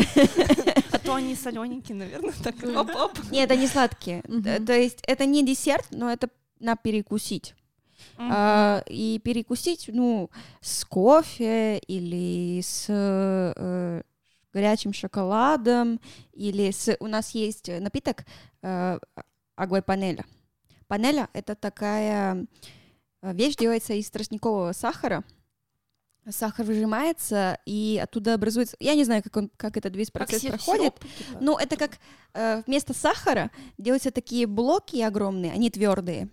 А 0.92 0.98
то 0.98 1.14
они 1.16 1.34
солененькие, 1.34 1.96
наверное, 1.96 2.32
так 2.42 2.54
оп-оп. 2.62 3.18
Нет, 3.30 3.50
они 3.50 3.66
сладкие. 3.66 4.22
То 4.22 4.72
есть 4.72 5.00
это 5.06 5.26
не 5.26 5.44
десерт, 5.44 5.86
но 5.90 6.10
это 6.10 6.30
на 6.60 6.76
перекусить. 6.76 7.54
А, 8.16 8.82
и 8.86 9.18
перекусить, 9.22 9.90
ну, 9.92 10.30
с 10.60 10.84
кофе 10.84 11.78
или 11.78 12.60
с 12.62 12.86
э, 12.88 14.02
горячим 14.54 14.92
шоколадом, 14.92 16.00
или 16.32 16.70
с... 16.70 16.96
У 17.00 17.08
нас 17.08 17.30
есть 17.32 17.68
напиток 17.68 18.24
э, 18.62 18.98
панеля. 19.84 20.24
Панеля— 20.86 21.28
это 21.32 21.54
такая 21.56 22.46
э, 23.20 23.34
вещь, 23.34 23.56
делается 23.56 23.94
из 23.94 24.08
тростникового 24.10 24.72
сахара. 24.72 25.24
Сахар 26.30 26.64
выжимается, 26.64 27.58
и 27.66 28.00
оттуда 28.02 28.34
образуется... 28.34 28.76
Я 28.80 28.94
не 28.94 29.04
знаю, 29.04 29.22
как, 29.22 29.36
он, 29.36 29.50
как 29.56 29.76
этот 29.76 29.94
весь 29.96 30.10
Как 30.10 30.28
процесс 30.28 30.40
си- 30.40 30.48
проходит, 30.48 30.94
сироп, 31.18 31.40
ну, 31.40 31.58
это 31.58 31.76
как 31.76 31.98
э, 32.32 32.62
вместо 32.66 32.94
сахара 32.94 33.50
делаются 33.76 34.10
такие 34.10 34.46
блоки 34.46 35.02
огромные, 35.02 35.52
они 35.52 35.68
твердые. 35.68 36.28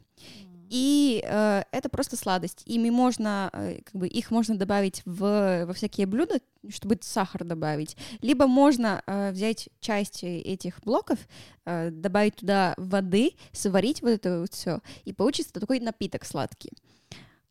И 0.71 1.21
э, 1.25 1.63
это 1.73 1.89
просто 1.89 2.15
сладость. 2.15 2.63
Ими 2.65 2.89
можно, 2.89 3.49
э, 3.51 3.81
как 3.83 3.93
бы 3.93 4.07
их 4.07 4.31
можно 4.31 4.55
добавить 4.55 5.01
в, 5.03 5.65
во 5.65 5.73
всякие 5.73 6.07
блюда, 6.07 6.39
чтобы 6.69 6.97
сахар 7.01 7.43
добавить. 7.43 7.97
Либо 8.21 8.47
можно 8.47 9.03
э, 9.05 9.31
взять 9.31 9.67
часть 9.81 10.23
этих 10.23 10.79
блоков, 10.79 11.19
э, 11.65 11.89
добавить 11.91 12.37
туда 12.37 12.73
воды, 12.77 13.31
сварить 13.51 14.01
вот 14.01 14.11
это 14.11 14.39
вот 14.39 14.53
все, 14.53 14.79
и 15.03 15.11
получится 15.11 15.51
такой 15.51 15.81
напиток 15.81 16.23
сладкий. 16.23 16.71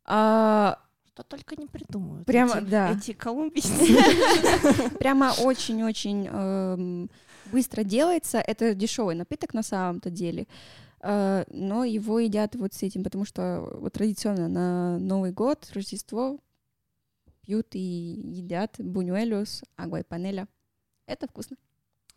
А, 0.03 0.79
Что 1.13 1.21
только 1.21 1.55
не 1.61 1.67
придумают. 1.67 2.25
Прямо, 2.25 2.57
эти, 2.57 2.63
да. 2.63 2.91
Эти 2.91 3.13
колумбийцы. 3.13 3.69
прямо 4.97 5.31
очень-очень 5.39 6.27
эм, 6.27 7.11
быстро 7.51 7.83
делается. 7.83 8.39
Это 8.39 8.73
дешевый 8.73 9.13
напиток 9.13 9.53
на 9.53 9.61
самом-то 9.61 10.09
деле. 10.09 10.41
Э, 10.41 10.45
но 11.03 11.83
его 11.83 12.19
едят 12.19 12.55
вот 12.55 12.73
с 12.73 12.83
этим, 12.83 13.03
потому 13.03 13.25
что 13.25 13.67
вот 13.79 13.93
традиционно 13.93 14.47
на 14.47 14.99
Новый 14.99 15.31
год, 15.31 15.69
Рождество 15.73 16.39
пьют 17.41 17.73
и 17.73 17.79
едят 17.79 18.75
бунюэлю 18.77 19.45
агвай 19.75 20.03
панеля. 20.03 20.47
Это 21.07 21.27
вкусно. 21.27 21.57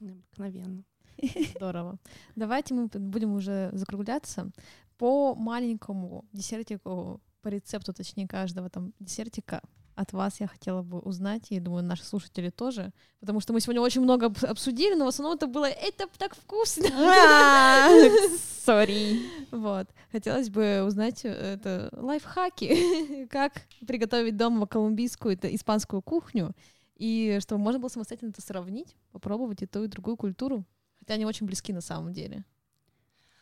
Необыкновенно. 0.00 0.84
Здорово. 1.56 1.98
Давайте 2.36 2.74
мы 2.74 2.88
будем 2.88 3.34
уже 3.34 3.70
закругляться. 3.72 4.50
По 4.98 5.34
маленькому 5.34 6.24
десертику, 6.32 7.20
по 7.42 7.48
рецепту, 7.48 7.92
точнее, 7.92 8.28
каждого 8.28 8.70
там 8.70 8.92
десертика 9.00 9.62
от 9.94 10.12
вас 10.12 10.40
я 10.40 10.46
хотела 10.46 10.82
бы 10.82 10.98
узнать, 10.98 11.46
и 11.50 11.60
думаю, 11.60 11.84
наши 11.84 12.04
слушатели 12.04 12.50
тоже, 12.50 12.92
потому 13.20 13.40
что 13.40 13.52
мы 13.52 13.60
сегодня 13.60 13.80
очень 13.80 14.00
много 14.00 14.26
обс- 14.26 14.46
обсудили, 14.46 14.94
но 14.94 15.04
в 15.04 15.08
основном 15.08 15.36
это 15.36 15.46
было 15.46 15.66
«это 15.66 16.06
так 16.18 16.34
вкусно». 16.34 16.88
Сори. 18.64 19.20
Вот. 19.50 19.88
Хотелось 20.10 20.50
бы 20.50 20.82
узнать 20.84 21.24
э, 21.24 21.28
это 21.28 21.90
лайфхаки, 21.92 23.26
как 23.30 23.62
приготовить 23.86 24.36
дома 24.36 24.66
колумбийскую, 24.66 25.34
это 25.34 25.54
испанскую 25.54 26.02
кухню, 26.02 26.54
и 26.96 27.38
чтобы 27.40 27.60
можно 27.60 27.80
было 27.80 27.88
самостоятельно 27.88 28.30
это 28.30 28.42
сравнить, 28.42 28.96
попробовать 29.12 29.62
и 29.62 29.66
ту, 29.66 29.84
и 29.84 29.88
другую 29.88 30.16
культуру. 30.16 30.64
Хотя 30.98 31.14
они 31.14 31.26
очень 31.26 31.46
близки 31.46 31.72
на 31.72 31.80
самом 31.80 32.12
деле. 32.12 32.44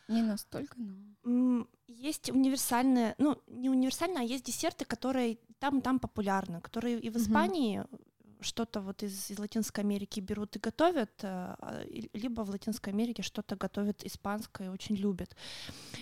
Не 0.07 0.21
настолько, 0.21 0.75
но... 1.23 1.67
Есть 1.87 2.29
универсальные, 2.29 3.15
ну, 3.17 3.37
не 3.47 3.69
универсальные, 3.69 4.19
а 4.19 4.23
есть 4.23 4.45
десерты, 4.45 4.83
которые 4.83 5.37
там 5.59 5.79
и 5.79 5.81
там 5.81 5.99
популярны, 5.99 6.59
которые 6.59 6.99
и 6.99 7.09
в. 7.09 7.17
Испании 7.17 7.85
что-то 8.43 8.81
вот 8.81 9.03
из, 9.03 9.31
из 9.31 9.39
Латинской 9.39 9.83
Америки 9.83 10.19
берут 10.19 10.55
и 10.55 10.59
готовят, 10.59 11.11
э, 11.23 11.85
либо 12.13 12.41
в 12.41 12.49
Латинской 12.49 12.93
Америке 12.93 13.23
что-то 13.23 13.55
готовят 13.55 14.03
испанское 14.03 14.67
и 14.67 14.71
очень 14.71 14.95
любят. 14.95 15.35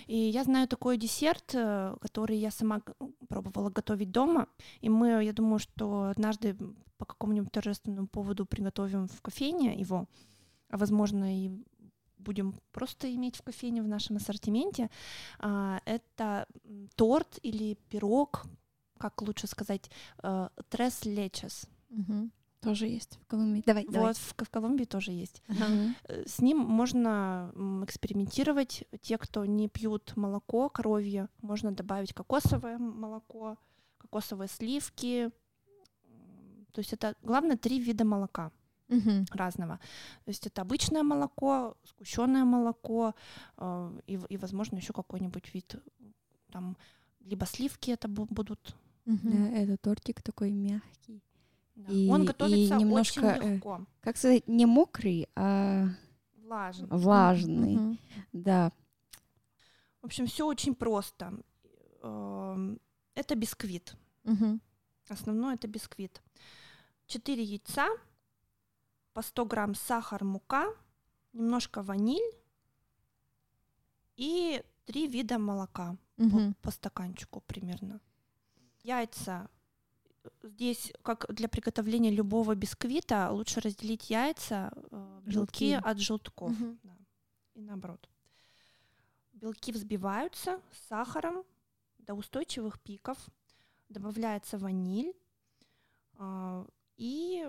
И 0.08 0.18
я 0.18 0.43
знаю 0.43 0.68
такой 0.68 0.97
десерт, 0.97 1.54
э, 1.54 1.95
который 2.02 2.38
я 2.38 2.52
сама 2.52 2.82
пробовала 3.30 3.70
готовить 3.70 4.12
дома, 4.12 4.47
и 4.82 4.89
мы, 4.89 5.24
я 5.24 5.34
думаю, 5.34 5.60
что 5.60 6.10
однажды 6.10 6.58
по 6.97 7.06
какому-нибудь 7.06 7.52
торжественному 7.52 8.08
поводу 8.08 8.45
приготовим 8.45 9.08
в 9.08 9.22
кофейне 9.22 9.80
его, 9.80 10.08
а 10.70 10.78
возможно 10.78 11.45
и 11.45 11.52
будем 12.24 12.53
просто 12.72 13.13
иметь 13.13 13.36
в 13.38 13.41
кофейне 13.41 13.82
в 13.82 13.88
нашем 13.88 14.17
ассортименте. 14.17 14.89
А, 15.39 15.82
Это 15.86 16.45
торт 16.95 17.39
или 17.43 17.78
пирог, 17.89 18.43
как 18.97 19.22
лучше 19.22 19.47
сказать, 19.47 19.89
э, 20.24 20.49
tres 20.69 21.03
leches. 21.05 21.67
Мгм. 21.89 22.32
Тоже 22.61 22.86
есть 22.88 23.17
в 23.24 23.26
Колумбии. 23.26 23.63
Давай, 23.65 23.86
Вот 23.88 24.17
в, 24.17 24.36
в 24.38 24.49
Колумбии 24.49 24.86
тоже 24.86 25.11
есть. 25.11 25.41
Мгм. 25.47 25.95
Э, 26.03 26.24
С 26.28 26.39
ним 26.41 26.57
можно 26.59 27.51
экспериментировать. 27.84 28.84
Те, 29.01 29.17
кто 29.17 29.45
не 29.45 29.67
пьют 29.67 30.15
молоко 30.15 30.69
коровье, 30.69 31.28
можно 31.41 31.72
добавить 31.72 32.13
кокосовое 32.13 32.78
молоко, 32.78 33.57
кокосовые 33.97 34.47
сливки. 34.47 35.32
То 36.72 36.80
есть 36.80 36.93
это, 36.93 37.15
главное, 37.24 37.57
три 37.57 37.80
вида 37.80 38.05
молока 38.05 38.51
Мгм. 38.91 39.25
разного. 39.31 39.77
То 40.25 40.29
есть 40.31 40.47
это 40.47 40.61
обычное 40.61 41.03
молоко, 41.03 41.75
сгущенное 41.83 42.43
молоко 42.45 43.13
э, 43.57 43.99
и, 44.07 44.19
и, 44.29 44.37
возможно, 44.37 44.77
еще 44.77 44.93
какой-нибудь 44.93 45.53
вид 45.53 45.75
там 46.51 46.75
либо 47.21 47.45
сливки 47.45 47.91
это 47.91 48.07
бу- 48.07 48.27
будут. 48.29 48.75
Мгм. 49.05 49.31
Да, 49.31 49.57
это 49.57 49.77
тортик 49.77 50.21
такой 50.21 50.51
мягкий. 50.51 51.23
Да. 51.75 51.91
И- 51.93 52.09
Он 52.09 52.23
и 52.23 52.25
готовится 52.27 52.75
немножко, 52.75 53.19
очень 53.19 53.27
э, 53.49 53.53
легко, 53.55 53.85
Как 54.01 54.17
сказать, 54.17 54.47
не 54.47 54.65
мокрый, 54.65 55.27
а 55.35 55.87
влажный. 56.35 56.87
влажный. 56.89 57.75
Мгм. 57.77 57.99
Да. 58.33 58.71
В 60.01 60.05
общем, 60.05 60.25
все 60.25 60.45
очень 60.45 60.75
просто. 60.75 61.33
Эм, 62.03 62.79
Это 63.15 63.35
бисквит. 63.35 63.95
Мгм. 64.23 64.61
Основное 65.09 65.55
это 65.55 65.67
бисквит. 65.67 66.21
4 67.07 67.43
яйца, 67.43 67.87
по 69.14 69.22
100 69.22 69.45
грамм 69.45 69.76
сахар, 69.76 70.24
мука, 70.24 70.66
немножко 71.34 71.82
ваниль 71.82 72.32
и 74.18 74.64
три 74.86 75.07
вида 75.07 75.38
молока 75.39 75.95
по, 76.18 76.24
Мгм. 76.24 76.53
по 76.62 76.72
стаканчику 76.72 77.41
примерно. 77.41 77.99
Яйца. 78.84 79.49
Здесь, 80.43 80.93
как 81.01 81.26
для 81.34 81.47
приготовления 81.47 82.12
любого 82.12 82.53
бисквита, 82.55 83.32
лучше 83.32 83.59
разделить 83.59 84.09
яйца, 84.12 84.72
э, 84.91 85.22
белки 85.26 85.72
Белки. 85.72 85.89
от 85.89 85.99
желтков. 85.99 86.51
Мгм. 86.51 86.80
Да. 86.84 86.97
И 87.55 87.62
наоборот. 87.62 88.07
Белки 89.34 89.72
взбиваются 89.72 90.62
с 90.72 90.88
сахаром 90.88 91.43
до 91.97 92.14
устойчивых 92.14 92.80
пиков. 92.80 93.18
Добавляется 93.89 94.57
ваниль. 94.57 95.14
а, 96.18 96.66
И 96.97 97.47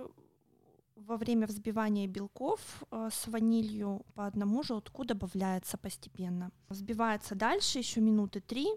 во 0.94 1.16
время 1.16 1.46
взбивания 1.46 2.06
белков 2.06 2.82
э, 2.90 3.08
с 3.12 3.26
ванилью 3.26 4.04
по 4.14 4.26
одному 4.26 4.62
желтку 4.62 5.04
добавляется 5.04 5.78
постепенно. 5.78 6.50
Взбивается 6.68 7.34
дальше 7.34 7.78
еще 7.78 8.00
минуты 8.00 8.40
три. 8.40 8.68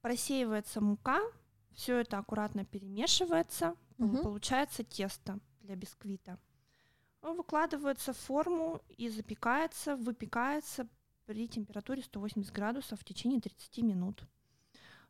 Просеивается 0.00 0.80
мука. 0.80 1.20
Все 1.72 1.98
это 1.98 2.18
аккуратно 2.18 2.64
перемешивается. 2.64 3.74
Мгм. 3.98 4.22
Получается 4.22 4.84
тесто 4.84 5.38
для 5.60 5.76
бисквита. 5.76 6.38
Он 7.22 7.36
выкладывается 7.36 8.12
в 8.12 8.18
форму 8.18 8.80
и 8.88 9.08
запекается, 9.08 9.96
выпекается 9.96 10.88
при 11.26 11.48
температуре 11.48 12.02
180 12.02 12.52
градусов 12.52 13.00
в 13.00 13.04
течение 13.04 13.40
30 13.40 13.78
минут. 13.78 14.24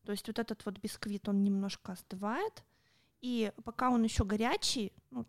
То 0.05 0.13
есть 0.13 0.27
вот 0.27 0.39
этот 0.39 0.65
вот 0.67 0.79
бисквит, 0.79 1.29
он 1.29 1.43
немножко 1.43 1.93
остывает, 1.93 2.65
и 3.21 3.53
пока 3.65 3.91
он 3.91 4.03
еще 4.03 4.25
горячий, 4.25 4.93
ну, 5.11 5.27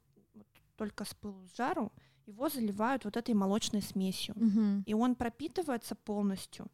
только 0.83 1.05
с 1.05 1.13
пылу 1.13 1.47
с 1.47 1.55
жару, 1.55 1.91
его 2.27 2.49
заливают 2.49 3.05
вот 3.05 3.15
этой 3.15 3.33
молочной 3.33 3.81
смесью. 3.81 4.35
Мгм. 4.37 4.83
И 4.85 4.93
он 4.93 5.15
пропитывается 5.15 5.95
полностью. 5.95 6.67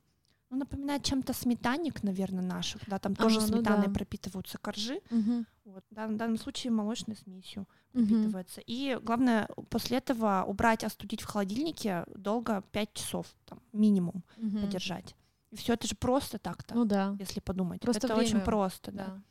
Ну, 0.50 0.58
напоминает 0.58 1.04
чем-то 1.04 1.34
сметанник, 1.34 2.02
наверное, 2.02 2.44
наших. 2.44 2.82
Да, 2.90 2.98
там 2.98 3.16
тоже 3.16 3.38
А, 3.38 3.42
ну 3.42 3.48
сметаной 3.48 3.88
да. 3.88 3.94
пропитываются 3.94 4.58
коржи. 4.58 5.00
Мгм. 5.12 5.46
Вот, 5.66 5.84
да, 5.92 6.08
в 6.08 6.16
данном 6.16 6.38
случае 6.38 6.72
молочной 6.72 7.16
смесью 7.18 7.68
пропитывается. 7.94 8.62
И 8.66 8.98
главное 9.04 9.48
после 9.70 9.98
этого 9.98 10.44
убрать, 10.48 10.84
остудить 10.84 11.22
в 11.22 11.26
холодильнике 11.26 12.06
долго 12.16 12.64
5 12.72 12.94
часов, 12.94 13.28
там, 13.46 13.60
минимум 13.74 14.24
Мгм. 14.38 14.62
подержать. 14.62 15.16
И 15.52 15.56
все 15.56 15.74
это 15.74 15.88
же 15.88 15.96
просто 15.96 16.40
так-то, 16.40 16.74
Ну 16.74 16.86
да, 16.86 17.16
если 17.20 17.42
подумать. 17.42 17.82
Просто 17.82 18.08
это 18.08 18.16
очень 18.16 18.32
время. 18.32 18.46
просто, 18.46 18.92
да. 18.92 19.06
да. 19.06 19.22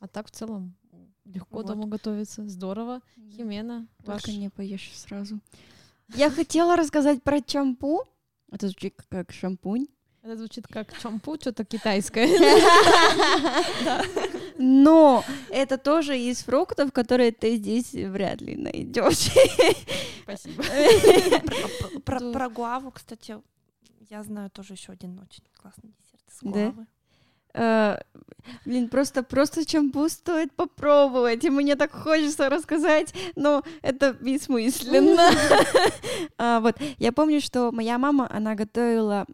А 0.00 0.08
так 0.08 0.26
в 0.26 0.30
целом 0.30 0.74
легко 1.26 1.58
Вот. 1.58 1.66
дома 1.66 1.86
готовиться. 1.86 2.48
Здорово. 2.48 3.00
Химена, 3.36 3.86
Только 4.04 4.28
ваш- 4.28 4.36
не 4.36 4.48
поешь 4.48 4.90
сразу. 4.94 5.38
Я 6.14 6.30
хотела 6.30 6.76
рассказать 6.76 7.22
про 7.22 7.40
чампу. 7.40 8.04
Это 8.50 8.68
звучит 8.68 8.94
как 9.08 9.32
шампунь. 9.32 9.86
Это 10.22 10.36
звучит 10.36 10.66
как 10.66 10.96
чампу, 11.00 11.36
что-то 11.36 11.64
китайское. 11.64 12.26
Но 14.58 15.24
это 15.50 15.78
тоже 15.78 16.18
из 16.18 16.42
фруктов, 16.42 16.92
которые 16.92 17.32
ты 17.32 17.56
здесь 17.56 17.92
вряд 17.92 18.40
ли 18.40 18.56
найдешь. 18.56 19.30
Спасибо. 20.22 20.62
Про, 20.64 22.00
про- 22.00 22.20
Да. 22.20 22.32
про 22.32 22.48
гуаву, 22.48 22.90
кстати, 22.90 23.36
я 24.10 24.22
знаю 24.22 24.50
тоже 24.50 24.74
еще 24.74 24.92
один 24.92 25.18
очень 25.18 25.44
классный 25.60 25.92
десерт 26.00 26.24
Да? 26.42 26.50
гуавы. 26.70 26.86
Блин, 28.64 28.88
просто, 28.88 29.22
просто 29.22 29.64
чампу 29.64 30.08
стоит 30.08 30.52
попробовать. 30.52 31.44
И 31.44 31.50
мне 31.50 31.76
так 31.76 31.92
хочется 31.92 32.48
рассказать, 32.48 33.12
но 33.34 33.62
это 33.82 34.12
бессмысленно. 34.12 35.30
А, 36.38 36.60
Вот, 36.60 36.76
я 36.98 37.12
помню, 37.12 37.40
что 37.40 37.72
моя 37.72 37.98
мама, 37.98 38.28
она 38.30 38.54
готовила 38.54 39.26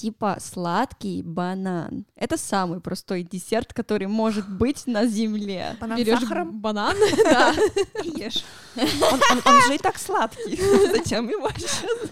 типа 0.00 0.38
сладкий 0.40 1.22
банан. 1.22 2.06
Это 2.16 2.36
самый 2.38 2.80
простой 2.80 3.22
десерт, 3.22 3.74
который 3.74 4.06
может 4.06 4.48
быть 4.48 4.86
на 4.86 5.06
земле. 5.06 5.76
Банан 5.80 5.98
Берешь 5.98 6.20
сахаром 6.20 6.60
банан, 6.60 6.96
Да. 7.24 7.52
и 8.02 8.08
ешь. 8.18 8.44
Он, 8.76 9.20
он- 9.32 9.42
он 9.44 9.60
же 9.66 9.74
и 9.74 9.78
так 9.78 9.98
сладкий. 9.98 10.56
Зачем 10.96 11.28
его 11.28 11.48
сейчас? 11.56 12.10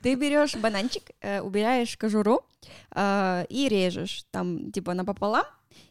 Ты 0.00 0.14
берешь 0.14 0.56
бананчик, 0.56 1.02
э, 1.20 1.40
убираешь 1.42 1.96
кожуру 1.98 2.40
э, 2.94 3.44
и 3.50 3.68
режешь 3.68 4.24
там 4.30 4.72
типа 4.72 4.94
напополам, 4.94 5.44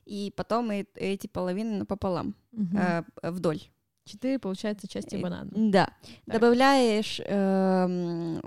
и 0.05 0.34
потом 0.36 0.72
эти 0.95 1.28
половины 1.28 1.78
напополам 1.78 2.34
э, 2.76 3.03
вдоль. 3.22 3.61
Четыре, 4.05 4.39
получается, 4.39 4.88
части 4.88 5.15
Э, 5.15 5.22
банана. 5.22 5.51
Да. 5.53 5.86
Так. 6.26 6.34
Добавляешь 6.41 7.22
эм, 7.24 8.41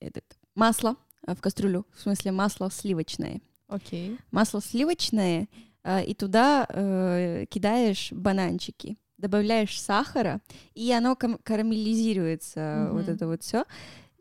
этот, 0.00 0.24
масло 0.54 0.90
э, 0.90 0.94
в 1.34 1.40
кастрюлю, 1.40 1.86
в 1.94 2.00
смысле 2.00 2.32
масло 2.32 2.70
сливочное. 2.70 3.40
Окей. 3.68 4.16
Масло 4.30 4.60
сливочное, 4.60 5.48
э, 5.82 6.04
и 6.04 6.14
туда 6.14 6.66
э, 6.68 7.46
кидаешь 7.48 8.12
бананчики. 8.12 8.96
Добавляешь 9.18 9.80
сахара, 9.80 10.40
и 10.74 10.92
оно 10.92 11.16
карамелизируется, 11.16 12.88
вот 12.92 13.04
Мгм. 13.04 13.14
это 13.14 13.26
вот 13.26 13.42
все. 13.42 13.64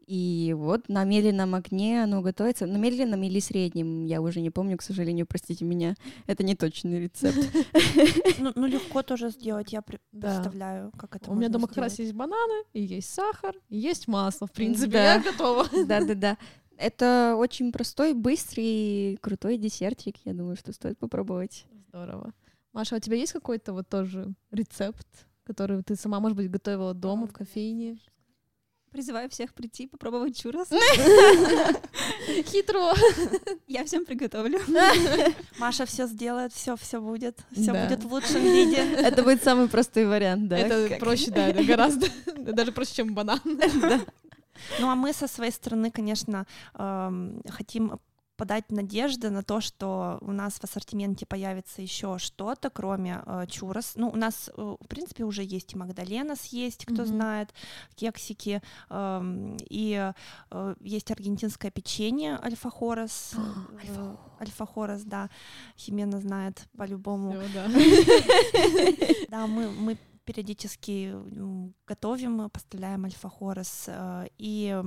И 0.07 0.53
вот 0.55 0.87
на 0.87 1.03
медленном 1.03 1.55
огне 1.55 2.03
оно 2.03 2.21
готовится. 2.21 2.67
На 2.67 2.77
медленном 2.77 3.23
или 3.23 3.39
среднем, 3.39 4.05
я 4.05 4.21
уже 4.21 4.39
не 4.39 4.51
помню, 4.51 4.77
к 4.77 4.83
сожалению, 4.83 5.25
простите 5.25 5.65
меня. 5.65 5.95
Это 6.27 6.43
не 6.43 6.55
точный 6.55 6.99
рецепт. 7.01 7.37
Ну, 8.39 8.51
ну, 8.55 8.67
легко 8.67 9.01
тоже 9.01 9.29
сделать, 9.31 9.73
я 9.73 9.81
представляю, 9.81 10.91
как 10.97 11.15
это 11.15 11.31
У 11.31 11.33
меня 11.35 11.49
дома 11.49 11.67
как 11.67 11.77
раз 11.77 11.97
есть 11.97 12.13
бананы, 12.13 12.63
и 12.73 12.81
есть 12.83 13.11
сахар, 13.11 13.55
и 13.69 13.77
есть 13.77 14.07
масло. 14.07 14.45
В 14.45 14.51
принципе, 14.51 14.91
Да. 14.91 15.13
я 15.15 15.19
готова. 15.23 15.65
Да-да-да. 15.87 16.37
Это 16.77 17.35
очень 17.37 17.71
простой, 17.71 18.13
быстрый, 18.13 19.17
крутой 19.21 19.57
десертик. 19.57 20.15
Я 20.25 20.33
думаю, 20.33 20.55
что 20.57 20.73
стоит 20.73 20.97
попробовать. 20.97 21.65
Здорово. 21.89 22.33
Маша, 22.73 22.95
а 22.95 22.97
у 22.97 23.01
тебя 23.01 23.15
есть 23.17 23.31
какой-то 23.33 23.71
вот 23.73 23.87
тоже 23.87 24.33
рецепт, 24.51 25.07
который 25.45 25.81
ты 25.83 25.95
сама, 25.95 26.19
может 26.19 26.35
быть, 26.35 26.51
готовила 26.51 26.93
дома 26.93 27.27
в 27.27 27.33
кофейне? 27.33 27.97
Призываю 28.91 29.29
всех 29.29 29.53
прийти, 29.53 29.87
попробовать 29.87 30.37
чурос. 30.41 30.69
Хитро. 32.45 32.93
Я 33.67 33.83
всем 33.85 34.05
приготовлю. 34.05 34.59
Маша 35.59 35.85
все 35.85 36.07
сделает, 36.07 36.53
все, 36.53 36.75
все 36.77 37.01
будет, 37.01 37.39
все 37.51 37.71
Да. 37.73 37.83
будет 37.85 38.03
в 38.03 38.11
лучшем 38.11 38.41
виде. 38.41 38.77
Это 38.77 39.23
будет 39.23 39.43
самый 39.43 39.67
простой 39.67 40.05
вариант, 40.05 40.47
да? 40.47 40.57
Это 40.57 40.89
Как- 40.89 40.99
проще, 40.99 41.31
да, 41.31 41.47
это 41.49 41.63
гораздо. 41.63 42.07
Даже 42.37 42.71
проще, 42.71 42.93
чем 42.95 43.13
банан. 43.13 43.39
Ну 44.79 44.89
а 44.89 44.95
мы 44.95 45.13
со 45.13 45.27
своей 45.27 45.51
стороны, 45.51 45.91
конечно, 45.91 46.45
эм, 46.75 47.41
хотим 47.49 47.99
подать 48.37 48.69
надежды 48.69 49.29
на 49.29 49.43
то, 49.43 49.61
что 49.61 50.17
у 50.19 50.33
нас 50.33 50.55
в 50.59 50.63
ассортименте 50.65 51.25
появится 51.25 51.81
еще 51.81 52.17
что-то, 52.19 52.69
кроме 52.69 53.21
э, 53.25 53.45
чурос. 53.49 53.93
Ну, 53.95 54.09
у 54.09 54.17
нас, 54.17 54.49
э, 54.57 54.75
в 54.77 54.87
принципе, 54.89 55.23
уже 55.23 55.41
есть 55.41 55.71
и 55.73 55.77
Магдалена 55.77 56.35
съесть, 56.35 56.83
кто 56.85 57.03
Мгм. 57.03 57.05
знает, 57.05 57.53
кексики, 57.95 58.61
эм, 58.89 59.55
и 59.69 60.11
э, 60.51 60.75
есть 60.81 61.11
аргентинское 61.11 61.71
печенье 61.71 62.37
альфа-хорос. 62.43 63.35
э, 63.87 64.15
Альфа-хорос, 64.41 65.03
да, 65.03 65.29
Химена 65.77 66.19
знает 66.19 66.67
по-любому. 66.77 67.31
Да. 69.29 69.47
Мы 69.47 69.97
периодически 70.25 71.11
м, 71.11 71.73
готовим, 71.87 72.49
поставляем 72.49 73.05
альфа-хорос. 73.05 73.85
э, 73.87 74.27
И 74.37 74.83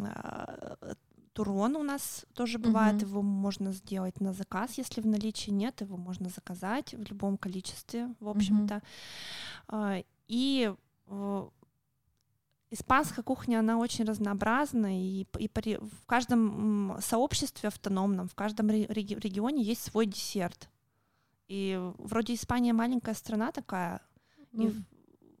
э, 0.00 0.94
турон 1.32 1.76
у 1.76 1.82
нас 1.82 2.26
тоже 2.34 2.58
бывает, 2.58 2.96
Мгм. 2.96 3.06
его 3.08 3.22
можно 3.22 3.72
сделать 3.72 4.20
на 4.20 4.32
заказ, 4.32 4.78
если 4.78 5.00
в 5.00 5.06
наличии 5.06 5.50
нет, 5.52 5.80
его 5.82 5.96
можно 5.96 6.28
заказать 6.28 6.94
в 6.94 7.02
любом 7.10 7.36
количестве, 7.36 8.08
в 8.20 8.28
общем-то. 8.28 8.82
А, 9.68 10.02
И 10.30 10.72
э, 11.06 11.48
Испанская 12.70 13.22
кухня, 13.24 13.60
она 13.60 13.78
очень 13.78 14.04
разнообразна, 14.04 15.00
и, 15.00 15.24
и 15.38 15.48
при- 15.48 15.78
в 15.78 16.04
каждом 16.06 16.98
сообществе 17.00 17.68
автономном, 17.68 18.28
в 18.28 18.34
каждом 18.34 18.68
ре- 18.68 18.84
реги- 18.86 19.18
регионе 19.18 19.62
есть 19.62 19.82
свой 19.84 20.04
десерт. 20.04 20.68
И 21.48 21.80
вроде 21.96 22.34
Испания 22.34 22.74
маленькая 22.74 23.14
страна 23.14 23.52
такая, 23.52 24.02
и, 24.52 24.56
Ну, 24.56 24.68
в- 24.70 24.82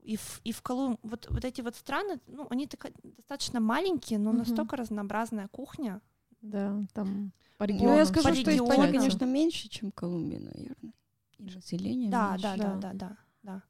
и, 0.02 0.16
в, 0.16 0.40
и 0.44 0.52
в 0.52 0.62
Колум... 0.62 0.98
Вот, 1.02 1.26
вот 1.30 1.44
эти 1.44 1.60
вот 1.60 1.76
страны, 1.76 2.18
ну, 2.26 2.46
они 2.50 2.66
така- 2.66 2.90
достаточно 3.02 3.60
маленькие, 3.60 4.18
но 4.18 4.30
Мгм. 4.30 4.38
настолько 4.38 4.76
разнообразная 4.76 5.48
кухня. 5.48 6.00
Да, 6.40 6.84
там 6.94 7.32
по 7.56 7.66
Ну, 7.66 7.74
регионам. 7.74 7.96
я 7.96 8.06
скажу, 8.06 8.28
по 8.28 8.34
что 8.34 8.54
Испания, 8.54 8.54
регионам. 8.72 8.92
конечно, 8.92 9.24
меньше, 9.24 9.68
чем 9.68 9.90
Колумбия, 9.92 10.38
наверное. 10.40 10.92
И 11.38 11.44
население 11.50 12.10
Да, 12.10 12.30
меньше. 12.30 12.42
да, 12.42 12.56
да, 12.56 12.64
да. 12.74 12.80
да, 12.80 12.92
да, 12.94 13.16
да. 13.42 13.62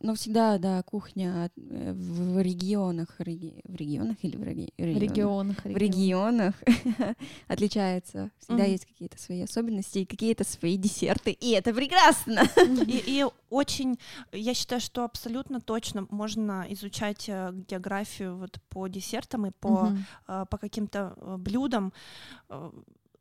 Но 0.00 0.14
всегда, 0.14 0.56
да, 0.58 0.82
кухня 0.82 1.50
э, 1.56 1.92
в 1.92 2.40
регионах, 2.40 3.08
реги- 3.20 3.60
в 3.64 3.74
регионах 3.74 4.16
или 4.22 4.36
в 4.36 4.42
реги- 4.42 4.72
В 4.78 4.82
регионах? 4.82 5.64
регионах. 5.64 5.64
в 5.64 5.76
регионах 5.76 6.54
отличается. 7.48 8.30
Всегда 8.38 8.62
Мгм. 8.64 8.72
есть 8.72 8.86
какие-то 8.86 9.18
свои 9.20 9.42
особенности 9.42 9.98
и 9.98 10.04
какие-то 10.06 10.44
свои 10.44 10.76
десерты. 10.76 11.30
И 11.32 11.50
это 11.50 11.72
прекрасно. 11.74 12.42
И, 12.86 13.02
и 13.20 13.24
очень, 13.50 13.98
я 14.32 14.54
считаю, 14.54 14.80
что 14.80 15.04
абсолютно 15.04 15.60
точно 15.60 16.06
можно 16.10 16.66
изучать 16.70 17.28
э, 17.28 17.52
географию 17.68 18.36
вот 18.38 18.58
по 18.70 18.88
десертам 18.88 19.46
и 19.46 19.50
по 19.50 19.92
э, 20.26 20.44
по 20.50 20.58
каким-то 20.58 21.14
блюдам. 21.38 21.92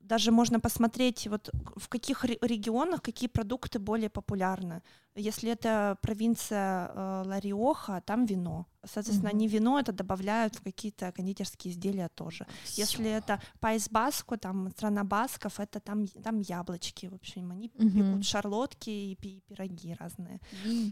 Даже 0.09 0.31
можно 0.31 0.59
посмотреть, 0.59 1.27
вот 1.27 1.49
в 1.75 1.87
каких 1.87 2.23
ре- 2.25 2.39
регионах 2.41 3.01
какие 3.01 3.29
продукты 3.29 3.77
более 3.79 4.09
популярны. 4.09 4.81
Если 5.15 5.51
это 5.51 5.97
провинция 6.01 6.87
э, 6.95 7.23
Ла-Риоха, 7.27 8.01
там 8.05 8.25
вино. 8.25 8.65
Соответственно, 8.83 9.29
Мгм. 9.29 9.37
они 9.37 9.47
вино 9.47 9.79
это 9.79 9.91
добавляют 9.91 10.55
в 10.55 10.61
какие-то 10.63 11.11
кондитерские 11.11 11.71
изделия 11.73 12.09
тоже. 12.15 12.47
Если 12.77 13.05
это 13.05 13.39
Пайс 13.59 13.87
Баско, 13.89 14.37
там 14.37 14.71
страна 14.71 15.03
басков, 15.03 15.59
это 15.59 15.79
там, 15.79 16.07
там 16.07 16.39
яблочки, 16.39 17.05
в 17.07 17.13
общем, 17.13 17.51
они 17.51 17.69
Мгм. 17.75 17.91
пекут 17.91 18.25
шарлотки 18.25 18.89
и 18.89 19.15
пи- 19.15 19.43
пироги 19.47 19.95
разные. 19.99 20.39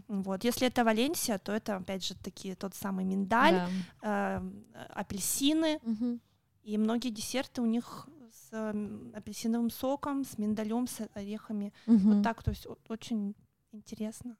Вот. 0.08 0.44
Если 0.44 0.68
это 0.68 0.84
Валенсия, 0.84 1.38
то 1.38 1.50
это, 1.52 1.76
опять 1.76 2.04
же, 2.06 2.14
таки 2.14 2.54
тот 2.54 2.74
самый 2.74 3.04
миндаль, 3.04 3.54
Да. 4.02 4.40
э, 4.42 4.50
апельсины, 4.94 5.80
Мгм. 5.82 6.20
и 6.62 6.78
многие 6.78 7.10
десерты 7.10 7.62
у 7.62 7.66
них 7.66 8.08
с 8.50 8.74
апельсиновым 9.14 9.70
соком, 9.70 10.24
с 10.24 10.38
миндалем, 10.38 10.86
с 10.86 11.08
орехами. 11.14 11.72
Мгм. 11.86 12.14
Вот 12.14 12.22
так, 12.22 12.42
то 12.42 12.50
есть 12.50 12.66
очень 12.88 13.34
интересно. 13.72 14.36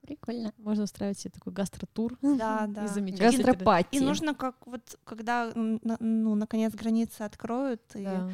Прикольно. 0.00 0.52
Можно 0.58 0.84
устраивать 0.84 1.18
себе 1.18 1.30
такой 1.30 1.52
гастротур. 1.52 2.18
Да, 2.20 2.66
да. 2.66 2.84
И 2.84 2.88
замечательно. 2.88 3.44
Гастропати. 3.44 3.96
И 3.96 4.00
нужно 4.00 4.34
как 4.34 4.66
вот, 4.66 4.98
когда 5.04 5.50
ну, 5.54 6.34
наконец 6.34 6.74
границы 6.74 7.22
откроют, 7.22 7.80
и 7.96 8.04
Да. 8.04 8.30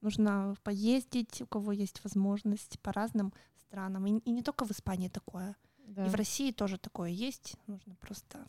нужно 0.00 0.54
поездить, 0.62 1.42
у 1.42 1.46
кого 1.46 1.72
есть 1.72 2.02
возможность 2.04 2.78
по 2.80 2.92
разным 2.92 3.32
странам. 3.58 4.06
И, 4.06 4.18
и 4.20 4.30
не 4.30 4.42
только 4.42 4.64
в 4.64 4.70
Испании 4.70 5.08
такое. 5.08 5.56
Да. 5.86 6.06
И 6.06 6.08
в 6.08 6.14
России 6.14 6.52
тоже 6.52 6.78
такое 6.78 7.10
есть. 7.10 7.56
Нужно 7.66 7.96
просто 7.96 8.46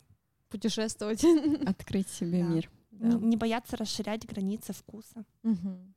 путешествовать. 0.48 1.24
Открыть 1.66 2.08
себе 2.08 2.42
Да. 2.42 2.48
мир. 2.48 2.70
Да. 2.92 3.08
Не, 3.08 3.16
не 3.30 3.36
бояться 3.36 3.76
расширять 3.76 4.24
границы 4.26 4.72
вкуса. 4.72 5.24
Мгм. 5.42 5.93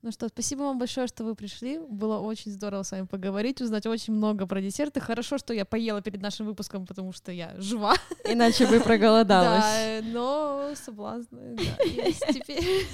Ну 0.00 0.12
что, 0.12 0.28
спасибо 0.28 0.60
вам 0.60 0.78
большое, 0.78 1.08
что 1.08 1.24
вы 1.24 1.34
пришли. 1.34 1.80
Было 1.80 2.18
очень 2.18 2.52
здорово 2.52 2.84
с 2.84 2.92
вами 2.92 3.06
поговорить, 3.06 3.60
узнать 3.60 3.84
очень 3.86 4.14
много 4.14 4.46
про 4.46 4.62
десерты. 4.62 5.00
Хорошо, 5.00 5.38
что 5.38 5.52
я 5.52 5.64
поела 5.64 6.00
перед 6.00 6.22
нашим 6.22 6.46
выпуском, 6.46 6.86
потому 6.86 7.12
что 7.12 7.32
я 7.32 7.54
жива. 7.58 7.94
Иначе 8.24 8.66
бы 8.66 8.80
проголодалась. 8.80 9.64
Да, 9.68 10.00
но 10.12 10.72
соблазны 10.74 11.56
да, 11.56 11.84
есть 11.84 12.24
теперь. 12.28 12.86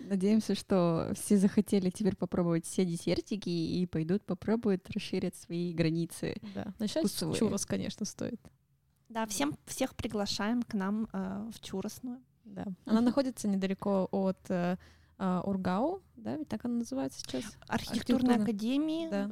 Надеемся, 0.00 0.54
что 0.54 1.12
все 1.14 1.36
захотели 1.36 1.90
теперь 1.90 2.16
попробовать 2.16 2.66
все 2.66 2.84
десертики 2.84 3.48
и 3.48 3.86
пойдут 3.86 4.24
попробуют 4.24 4.88
расширить 4.90 5.36
свои 5.36 5.72
границы. 5.72 6.36
Да. 6.54 6.72
Начать 6.78 7.06
с 7.06 7.10
Вкусовые. 7.10 7.38
чурос, 7.38 7.66
конечно, 7.66 8.06
стоит. 8.06 8.40
Да, 9.08 9.26
всем 9.26 9.54
всех 9.66 9.94
приглашаем 9.94 10.62
к 10.62 10.72
нам 10.74 11.08
э, 11.12 11.50
в 11.52 11.60
Чуросную. 11.60 12.20
Да. 12.44 12.64
Она 12.86 13.00
находится 13.00 13.46
недалеко 13.48 14.08
от 14.10 14.38
э, 14.48 14.76
Ургау, 15.44 16.02
да, 16.16 16.36
ведь 16.36 16.48
так 16.48 16.64
она 16.64 16.74
называется 16.78 17.20
сейчас? 17.20 17.44
Архитектурной 17.68 18.34
Архитектурно. 18.36 18.42
академии, 18.42 19.08
Да. 19.10 19.30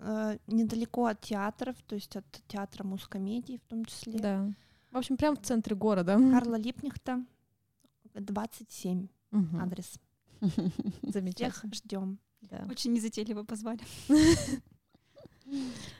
э, 0.00 0.38
недалеко 0.46 1.06
от 1.06 1.20
театров, 1.20 1.76
то 1.86 1.94
есть 1.94 2.14
от 2.16 2.24
театра 2.48 2.84
мускомедии 2.84 3.60
в 3.64 3.68
том 3.68 3.84
числе. 3.84 4.18
Да. 4.18 4.48
В 4.90 4.96
общем, 4.96 5.16
прям 5.16 5.36
в 5.36 5.42
центре 5.42 5.74
города. 5.74 6.16
Карла 6.16 6.54
Липнихта, 6.56 7.24
27 8.14 9.08
Мгм. 9.30 9.60
адрес. 9.60 9.98
Замечательно. 11.02 11.50
Всех 11.50 11.74
ждем. 11.74 12.18
Да. 12.42 12.66
Очень 12.70 12.92
незатейливо 12.92 13.42
позвали. 13.44 13.80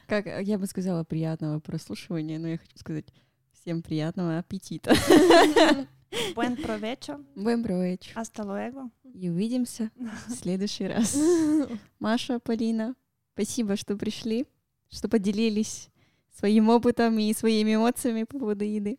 Как 0.06 0.26
э, 0.26 0.42
я 0.42 0.58
бы 0.58 0.66
сказала, 0.66 1.04
приятного 1.04 1.60
прослушивания, 1.60 2.38
но 2.38 2.48
я 2.48 2.58
хочу 2.58 2.76
сказать 2.78 3.06
всем 3.52 3.82
приятного 3.82 4.38
аппетита. 4.38 4.94
Buen 6.34 6.56
provecho. 6.56 7.24
Buen 7.34 7.62
provecho. 7.62 8.12
Hasta 8.14 8.44
luego. 8.44 8.90
И 9.14 9.28
увидимся 9.28 9.90
в 9.96 10.30
следующий 10.34 10.86
раз. 10.86 11.16
Маша, 11.98 12.38
Полина, 12.40 12.94
спасибо, 13.34 13.76
что 13.76 13.96
пришли, 13.96 14.46
что 14.90 15.08
поделились 15.08 15.90
своим 16.32 16.68
опытом 16.68 17.18
и 17.18 17.32
своими 17.32 17.74
эмоциями 17.76 18.24
по 18.24 18.38
поводу 18.38 18.64
еды. 18.64 18.98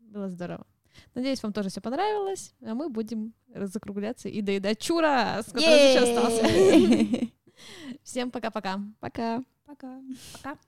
Было 0.00 0.28
здорово. 0.28 0.66
Надеюсь, 1.14 1.42
вам 1.42 1.52
тоже 1.52 1.68
все 1.68 1.80
понравилось, 1.80 2.54
а 2.60 2.74
мы 2.74 2.88
будем 2.88 3.32
закругляться 3.54 4.28
и 4.28 4.40
доедать 4.42 4.78
чура, 4.78 5.42
который 5.46 5.94
еще 5.94 6.00
остался. 6.00 7.32
Всем 8.02 8.30
пока-пока. 8.30 8.80
Пока. 9.00 9.42
Пока. 9.64 10.00
Пока. 10.32 10.58